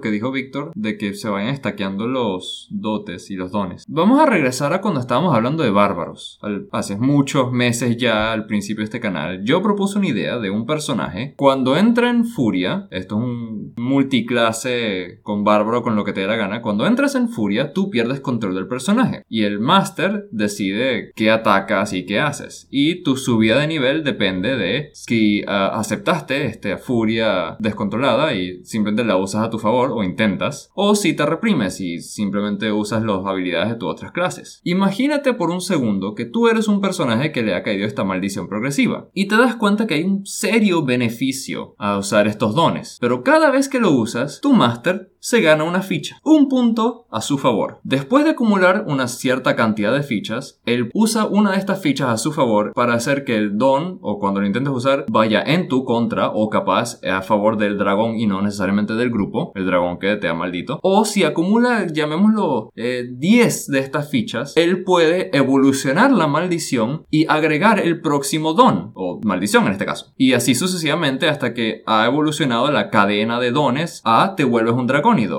que 0.00 0.10
dijo 0.10 0.30
Víctor, 0.30 0.70
de 0.74 0.96
que 0.96 1.14
se 1.14 1.28
vayan 1.28 1.48
estaqueando 1.52 2.06
los 2.06 2.68
dotes 2.70 3.30
y 3.30 3.34
los 3.36 3.50
dones. 3.50 3.84
Vamos 3.88 4.20
a 4.20 4.26
regresar 4.26 4.72
a 4.72 4.80
cuando 4.80 5.00
estábamos 5.00 5.34
hablando 5.34 5.62
de 5.64 5.70
bárbaros. 5.70 6.38
Al- 6.42 6.68
hace 6.70 6.96
muchos 6.96 7.50
meses 7.52 7.96
ya 7.96 8.32
al 8.32 8.46
principio 8.46 8.82
de 8.82 8.84
este 8.84 9.00
canal, 9.00 9.42
yo 9.44 9.62
propuse 9.62 9.98
una 9.98 10.08
idea 10.08 10.38
de 10.38 10.50
un 10.50 10.64
personaje. 10.66 11.34
Cuando 11.36 11.76
entra 11.76 12.08
en 12.10 12.24
furia, 12.24 12.86
esto 12.90 13.16
es 13.16 13.20
un 13.24 13.74
multiclase 13.76 15.20
con 15.22 15.44
bárbaro 15.44 15.82
con 15.82 15.96
lo 15.96 16.04
que 16.04 16.12
te 16.12 16.20
dé 16.20 16.26
la 16.26 16.36
gana, 16.36 16.62
cuando 16.62 16.86
entras 16.86 17.14
en 17.14 17.28
furia, 17.28 17.72
tú 17.72 17.90
pierdes 17.90 18.20
control 18.20 18.54
del 18.54 18.68
personaje. 18.68 19.24
Y 19.28 19.44
el 19.44 19.58
máster 19.60 20.28
decide 20.30 21.12
qué 21.14 21.30
atacas 21.72 21.92
y 21.92 22.04
qué 22.04 22.20
haces. 22.20 22.68
Y 22.70 23.02
tu 23.02 23.16
subida 23.16 23.58
de 23.58 23.66
nivel 23.66 24.04
depende 24.04 24.56
de 24.56 24.90
si 24.94 25.42
ah, 25.46 25.72
aceptaste 25.74 26.46
esta 26.46 26.78
furia 26.78 27.56
descontrolada 27.58 28.34
y 28.34 28.64
simplemente 28.64 29.04
la 29.04 29.16
usas 29.16 29.46
a 29.46 29.50
tu 29.50 29.58
favor 29.58 29.92
o 29.92 30.02
intentas, 30.02 30.70
o 30.74 30.94
si 30.94 31.14
te 31.14 31.26
reprimes 31.26 31.80
y 31.80 32.00
simplemente 32.00 32.72
usas 32.72 33.02
las 33.02 33.24
habilidades 33.24 33.70
de 33.70 33.76
tus 33.76 33.90
otras 33.90 34.12
clases. 34.12 34.60
Imagínate 34.64 35.34
por 35.34 35.50
un 35.50 35.60
segundo 35.60 36.14
que 36.14 36.24
tú 36.24 36.48
eres 36.48 36.68
un 36.68 36.80
personaje 36.80 37.32
que 37.32 37.42
le 37.42 37.54
ha 37.54 37.62
caído 37.62 37.86
esta 37.86 38.04
maldición 38.04 38.48
progresiva 38.48 39.08
y 39.14 39.26
te 39.26 39.36
das 39.36 39.56
cuenta 39.56 39.86
que 39.86 39.94
hay 39.94 40.04
un 40.04 40.26
serio 40.26 40.84
beneficio 40.84 41.74
a 41.78 41.98
usar 41.98 42.26
estos 42.26 42.54
dones, 42.54 42.98
pero 43.00 43.22
cada 43.22 43.50
vez 43.50 43.68
que 43.68 43.80
lo 43.80 43.90
usas, 43.90 44.40
tu 44.40 44.52
máster 44.52 45.11
se 45.22 45.40
gana 45.40 45.62
una 45.62 45.82
ficha, 45.82 46.18
un 46.24 46.48
punto 46.48 47.06
a 47.08 47.20
su 47.20 47.38
favor. 47.38 47.78
Después 47.84 48.24
de 48.24 48.32
acumular 48.32 48.84
una 48.88 49.06
cierta 49.06 49.54
cantidad 49.54 49.92
de 49.92 50.02
fichas, 50.02 50.60
él 50.66 50.90
usa 50.94 51.26
una 51.26 51.52
de 51.52 51.58
estas 51.58 51.80
fichas 51.80 52.08
a 52.08 52.16
su 52.18 52.32
favor 52.32 52.72
para 52.74 52.94
hacer 52.94 53.24
que 53.24 53.36
el 53.36 53.56
don, 53.56 54.00
o 54.02 54.18
cuando 54.18 54.40
lo 54.40 54.46
intentes 54.46 54.72
usar, 54.72 55.06
vaya 55.08 55.40
en 55.40 55.68
tu 55.68 55.84
contra 55.84 56.30
o 56.30 56.50
capaz 56.50 56.98
a 57.04 57.22
favor 57.22 57.56
del 57.56 57.78
dragón 57.78 58.18
y 58.18 58.26
no 58.26 58.42
necesariamente 58.42 58.94
del 58.94 59.10
grupo, 59.10 59.52
el 59.54 59.64
dragón 59.64 60.00
que 60.00 60.16
te 60.16 60.26
ha 60.26 60.34
maldito. 60.34 60.80
O 60.82 61.04
si 61.04 61.22
acumula, 61.22 61.86
llamémoslo, 61.86 62.72
eh, 62.74 63.08
10 63.08 63.68
de 63.68 63.78
estas 63.78 64.10
fichas, 64.10 64.56
él 64.56 64.82
puede 64.82 65.30
evolucionar 65.36 66.10
la 66.10 66.26
maldición 66.26 67.06
y 67.10 67.26
agregar 67.28 67.78
el 67.78 68.00
próximo 68.00 68.54
don, 68.54 68.90
o 68.94 69.20
maldición 69.22 69.66
en 69.66 69.72
este 69.72 69.86
caso. 69.86 70.12
Y 70.16 70.32
así 70.32 70.56
sucesivamente 70.56 71.28
hasta 71.28 71.54
que 71.54 71.84
ha 71.86 72.06
evolucionado 72.06 72.72
la 72.72 72.90
cadena 72.90 73.38
de 73.38 73.52
dones 73.52 74.02
a 74.04 74.34
te 74.34 74.42
vuelves 74.42 74.74
un 74.74 74.88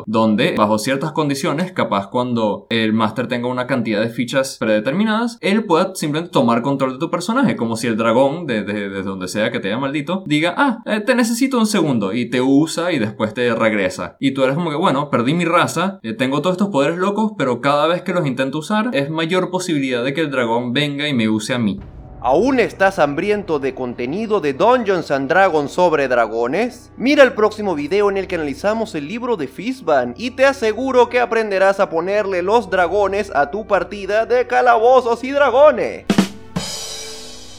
donde 0.06 0.54
bajo 0.56 0.78
ciertas 0.78 1.12
condiciones, 1.12 1.72
capaz 1.72 2.08
cuando 2.08 2.68
el 2.70 2.94
máster 2.94 3.28
tenga 3.28 3.48
una 3.48 3.68
cantidad 3.68 4.02
de 4.02 4.10
fichas 4.10 4.58
predeterminadas, 4.60 5.38
él 5.42 5.66
pueda 5.66 5.94
simplemente 5.96 6.32
tomar 6.32 6.62
control 6.62 6.94
de 6.94 7.00
tu 7.00 7.10
personaje, 7.10 7.56
como 7.56 7.76
si 7.76 7.88
el 7.88 7.98
dragón, 7.98 8.46
de, 8.48 8.64
de- 8.64 8.90
de 8.90 9.04
donde 9.04 9.28
sea 9.28 9.52
que 9.52 9.60
te 9.60 9.68
haya 9.70 9.78
maldito, 9.80 10.24
diga, 10.26 10.54
ah, 10.58 10.80
eh, 10.86 11.00
te 11.00 11.16
necesito 11.16 11.58
un 11.58 11.66
segundo, 11.66 12.14
y 12.14 12.30
te 12.30 12.42
usa 12.42 12.92
y 12.92 13.00
después 13.00 13.34
te 13.34 13.54
regresa. 13.56 14.16
Y 14.20 14.32
tú 14.32 14.44
eres 14.44 14.56
como 14.56 14.70
que, 14.70 14.76
bueno, 14.76 15.10
perdí 15.10 15.34
mi 15.34 15.46
raza, 15.46 16.00
eh, 16.04 16.14
tengo 16.14 16.42
todos 16.42 16.54
estos 16.56 16.70
poderes 16.70 16.98
locos, 16.98 17.32
pero 17.38 17.62
cada 17.62 17.88
vez 17.88 18.02
que 18.02 18.14
los 18.14 18.26
intento 18.28 18.60
usar, 18.60 18.90
es 18.94 19.10
mayor 19.10 19.50
posibilidad 19.50 20.04
de 20.04 20.14
que 20.14 20.22
el 20.22 20.32
dragón 20.32 20.74
venga 20.74 21.08
y 21.08 21.14
me 21.14 21.30
use 21.30 21.54
a 21.54 21.60
mí. 21.60 21.80
¿Aún 22.26 22.62
estás 22.62 23.00
hambriento 23.00 23.60
de 23.60 23.76
contenido 23.76 24.40
de 24.40 24.54
Dungeons 24.54 25.12
and 25.12 25.28
Dragons 25.28 25.74
sobre 25.74 26.08
dragones? 26.08 26.90
Mira 26.96 27.22
el 27.22 27.34
próximo 27.34 27.76
video 27.76 28.10
en 28.10 28.16
el 28.16 28.28
que 28.28 28.36
analizamos 28.36 28.96
el 28.96 29.10
libro 29.10 29.36
de 29.36 29.50
Fizban 29.50 30.14
y 30.18 30.32
te 30.32 30.46
aseguro 30.46 31.10
que 31.10 31.20
aprenderás 31.20 31.82
a 31.82 31.90
ponerle 31.90 32.42
los 32.42 32.70
dragones 32.70 33.30
a 33.36 33.52
tu 33.52 33.68
partida 33.68 34.26
de 34.26 34.48
calabozos 34.48 35.22
y 35.26 35.32
dragones. 35.32 36.06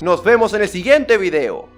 Nos 0.00 0.24
vemos 0.24 0.54
en 0.54 0.62
el 0.62 0.68
siguiente 0.70 1.18
video. 1.18 1.73